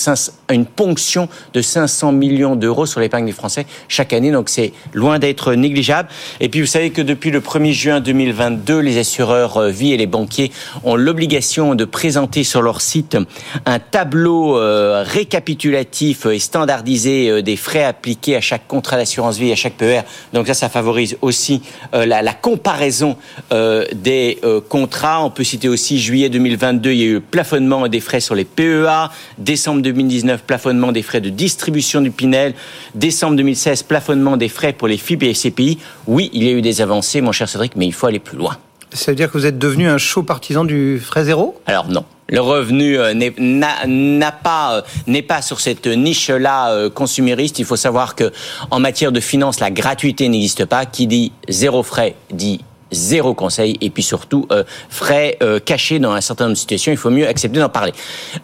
une 0.49 0.65
ponction 0.65 1.29
de 1.53 1.61
500 1.61 2.13
millions 2.13 2.55
d'euros 2.63 2.85
sur 2.85 2.99
l'épargne 2.99 3.25
des 3.25 3.33
Français 3.33 3.65
chaque 3.87 4.13
année, 4.13 4.31
donc 4.31 4.49
c'est 4.49 4.71
loin 4.93 5.19
d'être 5.19 5.53
négligeable. 5.53 6.09
Et 6.39 6.49
puis 6.49 6.61
vous 6.61 6.67
savez 6.67 6.91
que 6.91 7.01
depuis 7.01 7.29
le 7.29 7.41
1er 7.41 7.73
juin 7.73 7.99
2022, 7.99 8.79
les 8.79 8.97
assureurs 8.97 9.57
euh, 9.57 9.69
vie 9.69 9.93
et 9.93 9.97
les 9.97 10.07
banquiers 10.07 10.51
ont 10.83 10.95
l'obligation 10.95 11.75
de 11.75 11.85
présenter 11.85 12.43
sur 12.43 12.61
leur 12.61 12.81
site 12.81 13.17
un 13.65 13.79
tableau 13.79 14.57
euh, 14.57 15.03
récapitulatif 15.05 16.25
et 16.25 16.39
standardisé 16.39 17.29
euh, 17.29 17.41
des 17.41 17.57
frais 17.57 17.83
appliqués 17.83 18.35
à 18.35 18.41
chaque 18.41 18.67
contrat 18.67 18.97
d'assurance 18.97 19.37
vie 19.37 19.51
à 19.51 19.55
chaque 19.55 19.73
PER. 19.73 20.01
Donc 20.31 20.47
ça, 20.47 20.53
ça 20.53 20.69
favorise 20.69 21.17
aussi 21.21 21.61
la, 21.93 22.33
comparaison 22.33 23.17
des 23.51 24.39
contrats. 24.69 25.23
On 25.23 25.29
peut 25.29 25.43
citer 25.43 25.67
aussi 25.67 25.99
juillet 25.99 26.29
2022, 26.29 26.91
il 26.91 26.97
y 26.97 27.03
a 27.03 27.05
eu 27.05 27.21
plafonnement 27.21 27.87
des 27.87 27.99
frais 27.99 28.19
sur 28.19 28.35
les 28.35 28.45
PEA. 28.45 29.09
Décembre 29.37 29.81
2019, 29.81 30.43
plafonnement 30.43 30.91
des 30.91 31.01
frais 31.01 31.21
de 31.21 31.29
distribution 31.29 32.01
du 32.01 32.11
Pinel 32.11 32.52
Décembre 32.95 33.37
2016, 33.37 33.83
plafonnement 33.83 34.37
des 34.37 34.49
frais 34.49 34.73
pour 34.73 34.87
les 34.87 34.97
FIP 34.97 35.23
et 35.23 35.33
CPI. 35.33 35.79
Oui, 36.07 36.29
il 36.33 36.43
y 36.43 36.49
a 36.49 36.51
eu 36.51 36.61
des 36.61 36.81
avancées, 36.81 37.21
mon 37.21 37.31
cher 37.31 37.49
Cédric, 37.49 37.75
mais 37.75 37.85
il 37.85 37.93
faut 37.93 38.07
aller 38.07 38.19
plus 38.19 38.37
loin. 38.37 38.57
Ça 38.93 39.11
veut 39.11 39.15
dire 39.15 39.31
que 39.31 39.37
vous 39.37 39.47
êtes 39.47 39.57
devenu 39.57 39.87
un 39.87 39.97
chaud 39.97 40.21
partisan 40.21 40.65
du 40.65 40.99
frais 40.99 41.23
zéro? 41.23 41.59
Alors 41.65 41.87
non. 41.87 42.05
Le 42.29 42.39
revenu 42.39 42.97
euh, 42.97 43.13
n'a 43.13 44.31
pas 44.31 44.77
euh, 44.77 44.81
n'est 45.07 45.23
pas 45.23 45.41
sur 45.41 45.59
cette 45.59 45.87
niche-là 45.87 46.71
euh, 46.71 46.89
consumériste. 46.89 47.59
Il 47.59 47.65
faut 47.65 47.75
savoir 47.75 48.15
que 48.15 48.31
en 48.71 48.79
matière 48.79 49.11
de 49.11 49.19
finance, 49.19 49.59
la 49.59 49.71
gratuité 49.71 50.29
n'existe 50.29 50.65
pas. 50.65 50.85
Qui 50.85 51.07
dit 51.07 51.31
zéro 51.49 51.83
frais 51.83 52.15
dit 52.31 52.61
zéro 52.93 53.33
conseil 53.33 53.77
et 53.81 53.89
puis 53.89 54.03
surtout 54.03 54.47
euh, 54.51 54.63
frais 54.89 55.37
euh, 55.41 55.59
cachés 55.59 55.99
dans 55.99 56.11
un 56.11 56.21
certain 56.21 56.45
nombre 56.45 56.55
de 56.55 56.59
situations. 56.59 56.91
Il 56.91 56.97
faut 56.97 57.09
mieux 57.09 57.27
accepter 57.27 57.59
d'en 57.59 57.69
parler, 57.69 57.93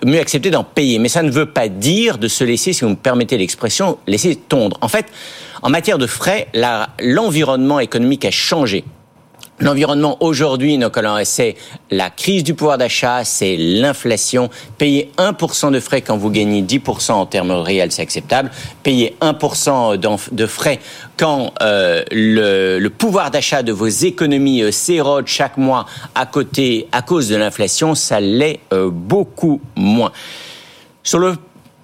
mieux 0.04 0.20
accepter 0.20 0.52
d'en 0.52 0.64
payer. 0.64 1.00
Mais 1.00 1.10
ça 1.10 1.24
ne 1.24 1.32
veut 1.32 1.48
pas 1.48 1.68
dire 1.68 2.18
de 2.18 2.28
se 2.28 2.44
laisser, 2.44 2.74
si 2.74 2.84
vous 2.84 2.92
me 2.92 2.96
permettez 2.96 3.38
l'expression, 3.38 3.98
laisser 4.08 4.36
tondre. 4.36 4.78
En 4.82 4.88
fait, 4.88 5.06
en 5.62 5.70
matière 5.70 5.98
de 5.98 6.08
frais, 6.08 6.48
l'environnement 7.00 7.80
économique 7.80 8.26
a 8.26 8.32
changé. 8.32 8.84
L'environnement 9.62 10.18
aujourd'hui, 10.22 10.80
c'est 11.26 11.56
la 11.92 12.10
crise 12.10 12.44
du 12.44 12.54
pouvoir 12.54 12.78
d'achat, 12.78 13.26
c'est 13.26 13.58
l'inflation. 13.58 14.50
Payer 14.78 15.12
1% 15.18 15.72
de 15.72 15.80
frais 15.82 16.02
quand 16.02 16.16
vous 16.18 16.30
gagnez 16.30 16.62
10% 16.62 17.12
en 17.12 17.26
termes 17.26 17.52
réels, 17.52 17.92
c'est 17.92 18.02
acceptable. 18.02 18.52
Payer 18.84 19.18
1% 19.22 19.98
de 20.32 20.46
frais 20.46 20.80
quand 21.18 21.54
euh, 21.62 22.04
le, 22.12 22.80
le, 22.80 22.90
pouvoir 22.90 23.32
d'achat 23.32 23.62
de 23.62 23.74
vos 23.74 23.88
économies 23.88 24.64
euh, 24.64 24.72
s'érode 24.72 25.28
chaque 25.28 25.58
mois 25.58 25.86
à 26.16 26.26
côté 26.26 26.88
à 26.94 27.02
cause 27.02 27.28
de 27.28 27.36
l'inflation, 27.36 27.96
ça 27.96 28.22
l'est 28.22 28.62
euh, 28.72 28.90
beaucoup 28.90 29.60
moins. 29.76 30.14
Sur 31.04 31.20
le 31.20 31.36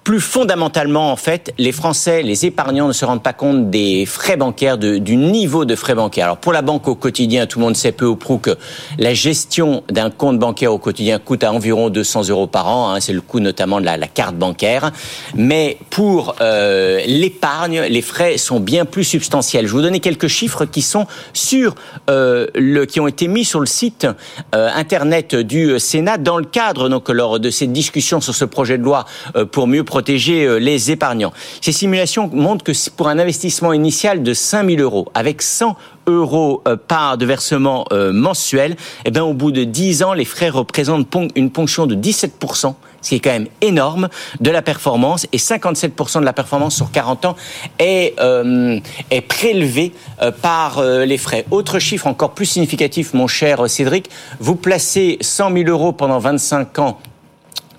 plus 0.06 0.20
fondamentalement, 0.20 1.10
en 1.10 1.16
fait, 1.16 1.52
les 1.58 1.72
Français, 1.72 2.22
les 2.22 2.46
épargnants 2.46 2.86
ne 2.86 2.92
se 2.92 3.04
rendent 3.04 3.24
pas 3.24 3.32
compte 3.32 3.70
des 3.70 4.06
frais 4.06 4.36
bancaires, 4.36 4.78
du 4.78 5.16
niveau 5.16 5.64
de 5.64 5.74
frais 5.74 5.96
bancaires. 5.96 6.26
Alors 6.26 6.36
pour 6.36 6.52
la 6.52 6.62
banque 6.62 6.86
au 6.86 6.94
quotidien, 6.94 7.46
tout 7.46 7.58
le 7.58 7.64
monde 7.64 7.76
sait 7.76 7.90
peu 7.90 8.06
ou 8.06 8.14
prou 8.14 8.38
que 8.38 8.56
la 9.00 9.14
gestion 9.14 9.82
d'un 9.90 10.10
compte 10.10 10.38
bancaire 10.38 10.72
au 10.72 10.78
quotidien 10.78 11.18
coûte 11.18 11.42
à 11.42 11.52
environ 11.52 11.90
200 11.90 12.28
euros 12.28 12.46
par 12.46 12.68
an. 12.68 12.94
Hein, 12.94 13.00
c'est 13.00 13.14
le 13.14 13.20
coût 13.20 13.40
notamment 13.40 13.80
de 13.80 13.84
la, 13.84 13.98
carte 13.98 14.36
bancaire. 14.36 14.92
Mais 15.34 15.76
pour 15.90 16.36
euh, 16.40 17.00
l'épargne, 17.08 17.80
les 17.80 18.00
frais 18.00 18.38
sont 18.38 18.60
bien 18.60 18.84
plus 18.84 19.02
substantiels. 19.02 19.66
Je 19.66 19.72
vais 19.72 19.78
vous 19.78 19.82
donner 19.82 19.98
quelques 19.98 20.28
chiffres 20.28 20.66
qui 20.66 20.82
sont 20.82 21.08
sur 21.32 21.74
euh, 22.10 22.46
le, 22.54 22.84
qui 22.84 23.00
ont 23.00 23.08
été 23.08 23.26
mis 23.26 23.44
sur 23.44 23.58
le 23.58 23.66
site 23.66 24.06
euh, 24.54 24.68
internet 24.72 25.34
du 25.34 25.80
Sénat 25.80 26.16
dans 26.16 26.38
le 26.38 26.44
cadre 26.44 26.88
donc 26.88 27.08
lors 27.08 27.40
de 27.40 27.50
cette 27.50 27.72
discussion 27.72 28.20
sur 28.20 28.36
ce 28.36 28.44
projet 28.44 28.78
de 28.78 28.84
loi 28.84 29.04
pour 29.50 29.66
mieux 29.66 29.82
protéger 29.96 30.44
euh, 30.44 30.58
les 30.58 30.90
épargnants. 30.90 31.32
Ces 31.62 31.72
simulations 31.72 32.28
montrent 32.30 32.62
que 32.62 32.72
pour 32.90 33.08
un 33.08 33.18
investissement 33.18 33.72
initial 33.72 34.22
de 34.22 34.34
5 34.34 34.68
000 34.68 34.82
euros, 34.82 35.08
avec 35.14 35.40
100 35.40 35.74
euros 36.06 36.62
euh, 36.68 36.76
par 36.76 37.16
de 37.16 37.24
versement 37.24 37.86
mensuel, 38.12 38.76
eh 39.06 39.10
bien, 39.10 39.24
au 39.24 39.32
bout 39.32 39.52
de 39.52 39.64
10 39.64 40.02
ans, 40.02 40.12
les 40.12 40.26
frais 40.26 40.50
représentent 40.50 41.08
une 41.34 41.50
ponction 41.50 41.86
de 41.86 41.94
17%, 41.94 42.74
ce 43.00 43.08
qui 43.08 43.14
est 43.14 43.20
quand 43.20 43.30
même 43.30 43.46
énorme, 43.62 44.08
de 44.38 44.50
la 44.50 44.60
performance, 44.60 45.26
et 45.32 45.38
57% 45.38 46.20
de 46.20 46.26
la 46.26 46.34
performance 46.34 46.76
sur 46.76 46.90
40 46.90 47.24
ans 47.24 47.36
euh, 47.80 48.78
est 49.10 49.20
prélevée 49.22 49.94
par 50.42 50.82
les 50.82 51.18
frais. 51.18 51.46
Autre 51.50 51.78
chiffre 51.78 52.06
encore 52.06 52.32
plus 52.32 52.46
significatif, 52.46 53.14
mon 53.14 53.28
cher 53.28 53.70
Cédric, 53.70 54.10
vous 54.40 54.56
placez 54.56 55.16
100 55.22 55.52
000 55.54 55.70
euros 55.70 55.92
pendant 55.92 56.18
25 56.18 56.78
ans 56.80 56.98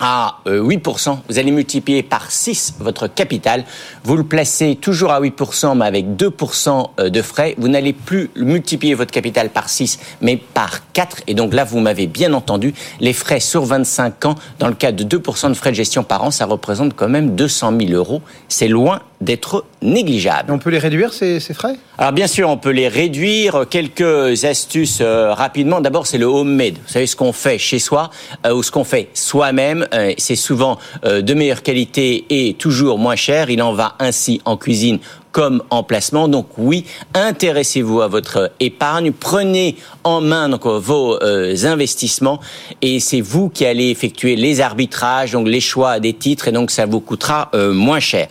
à 0.00 0.38
8%, 0.46 1.10
euh, 1.10 1.14
vous 1.28 1.38
allez 1.38 1.50
multiplier 1.50 2.02
par 2.02 2.30
6 2.30 2.74
votre 2.80 3.06
capital. 3.06 3.64
Vous 4.04 4.16
le 4.16 4.24
placez 4.24 4.76
toujours 4.76 5.10
à 5.10 5.20
8%, 5.20 5.76
mais 5.76 5.86
avec 5.86 6.06
2% 6.16 6.90
euh, 7.00 7.10
de 7.10 7.22
frais. 7.22 7.54
Vous 7.58 7.68
n'allez 7.68 7.92
plus 7.92 8.30
multiplier 8.36 8.94
votre 8.94 9.10
capital 9.10 9.50
par 9.50 9.68
6, 9.68 9.98
mais 10.20 10.36
par 10.36 10.90
4. 10.92 11.22
Et 11.26 11.34
donc 11.34 11.54
là, 11.54 11.64
vous 11.64 11.80
m'avez 11.80 12.06
bien 12.06 12.32
entendu, 12.32 12.74
les 13.00 13.12
frais 13.12 13.40
sur 13.40 13.64
25 13.64 14.24
ans, 14.26 14.34
dans 14.58 14.68
le 14.68 14.74
cas 14.74 14.92
de 14.92 15.04
2% 15.04 15.48
de 15.48 15.54
frais 15.54 15.70
de 15.70 15.76
gestion 15.76 16.04
par 16.04 16.24
an, 16.24 16.30
ça 16.30 16.46
représente 16.46 16.94
quand 16.94 17.08
même 17.08 17.34
200 17.34 17.72
000 17.78 17.92
euros. 17.92 18.22
C'est 18.48 18.68
loin 18.68 19.00
d'être 19.20 19.64
négligeable. 19.82 20.52
on 20.52 20.58
peut 20.58 20.70
les 20.70 20.78
réduire, 20.78 21.12
ces, 21.12 21.40
ces, 21.40 21.54
frais? 21.54 21.76
Alors 21.98 22.12
bien 22.12 22.26
sûr, 22.26 22.48
on 22.48 22.56
peut 22.56 22.70
les 22.70 22.88
réduire. 22.88 23.66
Quelques 23.68 24.44
astuces 24.44 24.98
euh, 25.00 25.34
rapidement. 25.34 25.80
D'abord, 25.80 26.06
c'est 26.06 26.18
le 26.18 26.26
homemade. 26.26 26.74
Vous 26.74 26.92
savez 26.92 27.06
ce 27.06 27.16
qu'on 27.16 27.32
fait 27.32 27.58
chez 27.58 27.78
soi 27.78 28.10
euh, 28.46 28.54
ou 28.54 28.62
ce 28.62 28.70
qu'on 28.70 28.84
fait 28.84 29.08
soi-même. 29.14 29.86
Euh, 29.92 30.12
c'est 30.18 30.36
souvent 30.36 30.78
euh, 31.04 31.20
de 31.20 31.34
meilleure 31.34 31.62
qualité 31.62 32.26
et 32.30 32.54
toujours 32.54 32.98
moins 32.98 33.16
cher. 33.16 33.50
Il 33.50 33.60
en 33.62 33.72
va 33.72 33.96
ainsi 33.98 34.40
en 34.44 34.56
cuisine 34.56 35.00
comme 35.32 35.62
en 35.70 35.82
placement. 35.82 36.28
Donc 36.28 36.48
oui, 36.58 36.84
intéressez-vous 37.14 38.00
à 38.00 38.08
votre 38.08 38.50
épargne, 38.60 39.12
prenez 39.12 39.76
en 40.04 40.20
main 40.20 40.48
donc, 40.48 40.66
vos 40.66 41.22
euh, 41.22 41.54
investissements 41.64 42.40
et 42.82 43.00
c'est 43.00 43.20
vous 43.20 43.48
qui 43.48 43.64
allez 43.64 43.90
effectuer 43.90 44.36
les 44.36 44.60
arbitrages, 44.60 45.32
donc 45.32 45.46
les 45.46 45.60
choix 45.60 46.00
des 46.00 46.12
titres 46.12 46.48
et 46.48 46.52
donc 46.52 46.70
ça 46.70 46.86
vous 46.86 47.00
coûtera 47.00 47.50
euh, 47.54 47.72
moins 47.72 48.00
cher. 48.00 48.28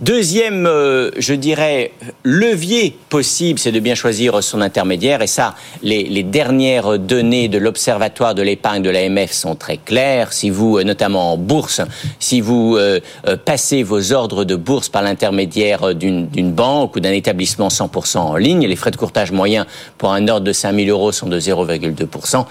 Deuxième, 0.00 0.66
euh, 0.66 1.12
je 1.18 1.34
dirais, 1.34 1.92
levier 2.24 2.98
possible, 3.10 3.60
c'est 3.60 3.70
de 3.70 3.78
bien 3.78 3.94
choisir 3.94 4.42
son 4.42 4.60
intermédiaire. 4.60 5.22
Et 5.22 5.28
ça, 5.28 5.54
les, 5.82 6.24
dernières 6.24 6.98
données 6.98 7.46
de 7.46 7.58
l'Observatoire 7.58 8.34
de 8.34 8.42
l'épargne 8.42 8.82
de 8.82 8.90
l'AMF 8.90 9.30
sont 9.30 9.54
très 9.54 9.76
claires. 9.76 10.32
Si 10.32 10.50
vous, 10.50 10.78
euh, 10.78 10.82
notamment 10.82 11.34
en 11.34 11.36
bourse, 11.36 11.80
si 12.18 12.40
vous 12.40 12.76
euh, 12.76 12.98
passez 13.44 13.84
vos 13.84 14.12
ordres 14.12 14.44
de 14.44 14.56
bourse 14.56 14.88
par 14.88 15.02
l'intermédiaire 15.02 15.94
d'une 15.94 16.52
banque 16.52 16.96
ou 16.96 17.00
d'un 17.00 17.12
établissement 17.12 17.68
100% 17.68 18.18
en 18.18 18.36
ligne, 18.36 18.66
les 18.66 18.76
frais 18.76 18.90
de 18.90 18.96
courtage 18.96 19.30
moyens 19.30 19.64
pour 19.96 20.12
un 20.12 20.26
ordre 20.26 20.44
de 20.44 20.52
5000 20.52 20.90
euros 20.90 21.12
sont 21.12 21.28
de 21.28 21.38
0,2% 21.38 22.46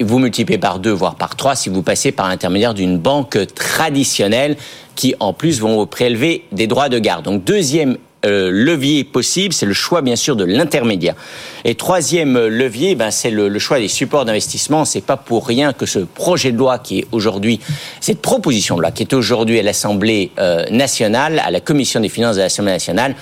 vous 0.00 0.18
multipliez 0.18 0.58
par 0.58 0.78
deux, 0.78 0.92
voire 0.92 1.14
par 1.14 1.36
trois, 1.36 1.54
si 1.54 1.68
vous 1.68 1.82
passez 1.82 2.12
par 2.12 2.28
l'intermédiaire 2.28 2.74
d'une 2.74 2.98
banque 2.98 3.38
traditionnelle 3.54 4.56
qui 4.94 5.14
en 5.20 5.32
plus 5.32 5.60
vont 5.60 5.86
prélever 5.86 6.44
des 6.52 6.66
droits 6.66 6.88
de 6.88 6.98
garde. 6.98 7.24
Donc 7.24 7.44
deuxième 7.44 7.98
euh, 8.26 8.50
levier 8.52 9.04
possible, 9.04 9.54
c'est 9.54 9.66
le 9.66 9.72
choix 9.72 10.02
bien 10.02 10.16
sûr 10.16 10.34
de 10.34 10.44
l'intermédiaire. 10.44 11.14
Et 11.64 11.76
troisième 11.76 12.36
levier, 12.36 12.96
ben, 12.96 13.12
c'est 13.12 13.30
le, 13.30 13.48
le, 13.48 13.58
choix 13.60 13.78
des 13.78 13.86
supports 13.86 14.24
d'investissement. 14.24 14.84
C'est 14.84 15.02
pas 15.02 15.16
pour 15.16 15.46
rien 15.46 15.72
que 15.72 15.86
ce 15.86 16.00
projet 16.00 16.50
de 16.50 16.56
loi 16.56 16.80
qui 16.80 16.98
est 16.98 17.06
aujourd'hui, 17.12 17.60
cette 18.00 18.20
proposition 18.20 18.74
de 18.76 18.80
loi 18.80 18.90
qui 18.90 19.04
est 19.04 19.12
aujourd'hui 19.12 19.60
à 19.60 19.62
l'Assemblée 19.62 20.32
euh, 20.40 20.64
nationale, 20.70 21.40
à 21.44 21.52
la 21.52 21.60
Commission 21.60 22.00
des 22.00 22.08
finances 22.08 22.34
de 22.34 22.40
l'Assemblée 22.40 22.72
nationale, 22.72 23.14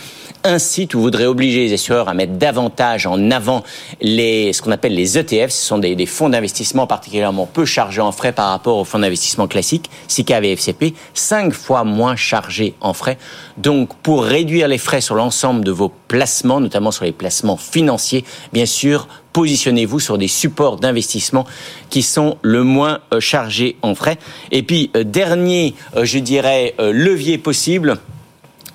incite 0.47 0.95
ou 0.95 1.01
voudrait 1.01 1.27
obliger 1.27 1.67
les 1.67 1.73
assureurs 1.75 2.09
à 2.09 2.15
mettre 2.15 2.35
davantage 2.35 3.07
en 3.07 3.31
avant 3.31 3.63
les, 4.01 4.53
ce 4.53 4.63
qu'on 4.63 4.71
appelle 4.71 4.95
les 4.95 5.19
ETF. 5.19 5.51
Ce 5.51 5.67
sont 5.67 5.79
des, 5.79 6.07
fonds 6.07 6.29
d'investissement 6.29 6.87
particulièrement 6.87 7.47
peu 7.47 7.65
chargés 7.65 8.01
en 8.01 8.13
frais 8.13 8.33
par 8.33 8.51
rapport 8.51 8.79
aux 8.79 8.85
fonds 8.85 8.99
d'investissement 8.99 9.49
classiques, 9.49 9.91
SICAV 10.09 10.45
et 10.45 10.53
FCP, 10.53 10.95
cinq 11.15 11.53
fois 11.53 11.85
moins 11.85 12.17
chargés 12.17 12.75
en 12.81 12.93
frais. 12.93 13.19
Donc, 13.59 13.95
pour 13.97 14.25
réduire 14.25 14.69
les 14.69 14.79
frais 14.79 15.01
sur 15.01 15.15
l'ensemble 15.15 15.65
de 15.65 15.71
vos 15.71 15.93
placements, 16.09 16.61
notamment 16.61 16.91
sur 16.91 17.05
les 17.05 17.13
placements 17.13 17.57
financiers, 17.57 18.25
bien 18.53 18.67
sûr, 18.67 19.09
positionnez-vous 19.37 20.01
sur 20.01 20.17
des 20.17 20.29
supports 20.29 20.79
d'investissement 20.79 21.45
qui 21.91 22.01
sont 22.01 22.39
le 22.41 22.63
moins 22.63 23.01
euh, 23.13 23.21
chargés 23.21 23.77
en 23.83 23.95
frais. 23.95 24.17
Et 24.51 24.63
puis, 24.63 24.91
euh, 24.97 25.05
dernier, 25.05 25.75
euh, 25.95 26.07
je 26.07 26.19
dirais, 26.19 26.75
levier 26.79 27.37
possible, 27.37 27.99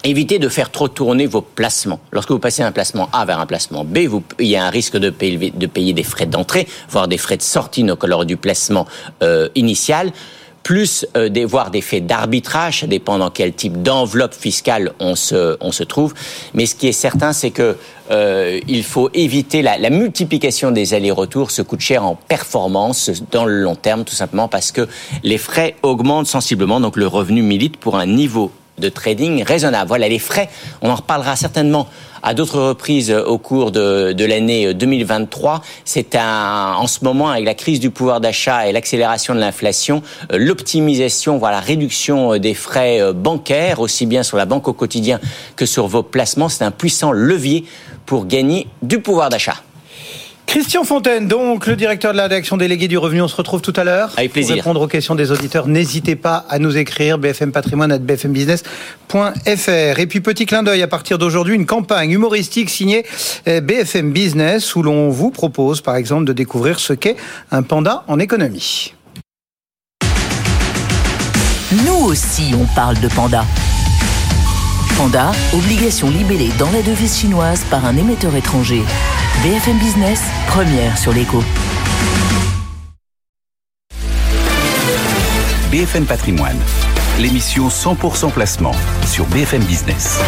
Évitez 0.04 0.40
de 0.40 0.50
faire 0.50 0.72
trop 0.72 0.88
tourner 0.88 1.28
vos 1.28 1.42
placements. 1.42 2.00
Lorsque 2.12 2.32
vous 2.32 2.40
passez 2.40 2.64
d'un 2.64 2.72
placement 2.72 3.08
A 3.14 3.24
vers 3.26 3.40
un 3.40 3.46
placement 3.46 3.86
B, 3.86 4.00
il 4.40 4.48
y 4.48 4.56
a 4.56 4.66
un 4.66 4.72
risque 4.72 4.98
de 4.98 5.12
payer, 5.12 5.52
de 5.52 5.68
payer 5.68 5.94
des 5.94 6.04
frais 6.04 6.26
d'entrée, 6.26 6.68
voire 6.90 7.08
des 7.08 7.20
frais 7.20 7.38
de 7.38 7.44
sortie 7.44 7.86
lors 8.04 8.26
du 8.26 8.36
placement 8.36 8.88
euh, 9.22 9.50
initial 9.54 10.12
plus 10.64 11.08
euh, 11.18 11.30
des, 11.30 11.46
voire 11.46 11.72
des 11.72 11.82
faits 11.82 12.06
d'arbitrage, 12.06 12.82
ça 12.82 12.88
dépend 12.88 13.18
dans 13.18 13.30
quel 13.30 13.54
type 13.54 13.82
d'enveloppe 13.82 14.34
fiscale 14.34 14.94
on 15.00 15.16
se, 15.16 15.58
on 15.60 15.72
se 15.72 15.84
trouve. 15.84 16.14
Mais 16.54 16.66
ce 16.66 16.76
qui 16.76 16.88
est 16.88 16.92
certain, 16.92 17.34
c'est 17.34 17.52
que 17.52 17.78
euh, 18.12 18.60
il 18.68 18.84
faut 18.84 19.10
éviter 19.14 19.62
la, 19.62 19.78
la 19.78 19.90
multiplication 19.90 20.72
des 20.72 20.94
allers-retours. 20.94 21.52
Ce 21.52 21.62
coûte 21.62 21.80
cher 21.80 22.06
en 22.06 22.16
performance 22.16 23.10
dans 23.32 23.46
le 23.46 23.62
long 23.62 23.76
terme, 23.76 24.04
tout 24.04 24.14
simplement 24.14 24.48
parce 24.48 24.72
que 24.72 24.88
les 25.24 25.38
frais 25.38 25.76
augmentent 25.82 26.28
sensiblement, 26.28 26.80
donc 26.80 26.96
le 26.96 27.08
revenu 27.08 27.42
milite 27.42 27.78
pour 27.78 27.98
un 27.98 28.06
niveau 28.06 28.52
de 28.82 28.90
trading 28.90 29.44
raisonnable. 29.44 29.88
Voilà 29.88 30.10
les 30.10 30.20
frais. 30.20 30.50
On 30.82 30.90
en 30.90 30.96
reparlera 30.96 31.38
certainement 31.38 31.88
à 32.24 32.34
d'autres 32.34 32.60
reprises 32.60 33.12
au 33.12 33.38
cours 33.38 33.72
de, 33.72 34.12
de 34.12 34.26
l'année 34.26 34.74
2023. 34.74 35.62
C'est 35.86 36.16
un, 36.16 36.74
en 36.78 36.88
ce 36.88 37.04
moment, 37.04 37.30
avec 37.30 37.46
la 37.46 37.54
crise 37.54 37.80
du 37.80 37.90
pouvoir 37.90 38.22
d'achat 38.22 38.68
et 38.68 38.72
l'accélération 38.72 39.34
de 39.34 39.40
l'inflation, 39.40 40.04
euh, 40.32 40.38
l'optimisation, 40.38 41.38
voilà, 41.38 41.58
la 41.58 41.62
réduction 41.62 42.38
des 42.38 42.54
frais 42.54 43.02
euh, 43.02 43.14
bancaires, 43.14 43.80
aussi 43.80 44.06
bien 44.06 44.24
sur 44.24 44.38
la 44.38 44.46
banque 44.46 44.68
au 44.68 44.74
quotidien 44.74 45.20
que 45.56 45.66
sur 45.66 45.88
vos 45.88 46.04
placements, 46.04 46.50
c'est 46.50 46.64
un 46.64 46.72
puissant 46.72 47.12
levier 47.12 47.66
pour 48.06 48.26
gagner 48.26 48.68
du 48.82 49.00
pouvoir 49.00 49.30
d'achat. 49.30 49.56
Christian 50.52 50.84
Fontaine, 50.84 51.28
donc 51.30 51.66
le 51.66 51.78
directeur 51.78 52.12
de 52.12 52.18
la 52.18 52.24
rédaction 52.24 52.58
déléguée 52.58 52.90
du 52.90 52.98
revenu, 52.98 53.22
on 53.22 53.30
se 53.30 53.36
retrouve 53.38 53.62
tout 53.62 53.72
à 53.78 53.86
l'heure. 53.86 54.12
Avec 54.18 54.34
plaisir. 54.34 54.56
Pour 54.56 54.58
répondre 54.58 54.82
aux 54.82 54.88
questions 54.88 55.16
des 55.16 55.32
auditeurs, 55.32 55.66
n'hésitez 55.66 56.18
pas 56.18 56.46
à 56.50 56.60
nous 56.60 56.76
écrire 56.76 57.18
bfmpatrimoine@bfmbusiness.fr. 57.20 60.00
Et 60.00 60.08
puis 60.08 60.20
petit 60.20 60.46
clin 60.46 60.62
d'œil 60.62 60.82
à 60.82 60.90
partir 60.90 61.18
d'aujourd'hui, 61.18 61.56
une 61.56 61.66
campagne 61.66 62.12
humoristique 62.12 62.70
signée 62.70 63.06
euh, 63.48 63.62
BFM 63.62 64.12
Business 64.12 64.76
où 64.76 64.84
l'on 64.84 65.10
vous 65.10 65.32
propose 65.32 65.80
par 65.80 65.96
exemple 65.96 66.26
de 66.26 66.34
découvrir 66.34 66.82
ce 66.82 66.92
qu'est 66.92 67.16
un 67.52 67.64
panda 67.64 68.04
en 68.10 68.20
économie. 68.20 68.94
Nous 71.86 72.08
aussi, 72.08 72.54
on 72.62 72.66
parle 72.76 73.00
de 73.00 73.08
panda. 73.08 73.46
Panda, 74.98 75.32
obligation 75.54 76.10
libellée 76.10 76.52
dans 76.60 76.72
la 76.72 76.82
devise 76.82 77.20
chinoise 77.20 77.64
par 77.70 77.86
un 77.86 77.96
émetteur 77.96 78.36
étranger. 78.36 78.82
BFM 79.44 79.80
Business, 79.80 80.22
première 80.50 80.96
sur 81.00 81.12
l'écho. 81.14 81.44
BFM 85.72 86.06
Patrimoine, 86.06 86.60
l'émission 87.18 87.68
100% 87.68 88.32
placement 88.32 88.76
sur 89.08 89.26
BFM 89.26 89.64
Business. 89.64 90.20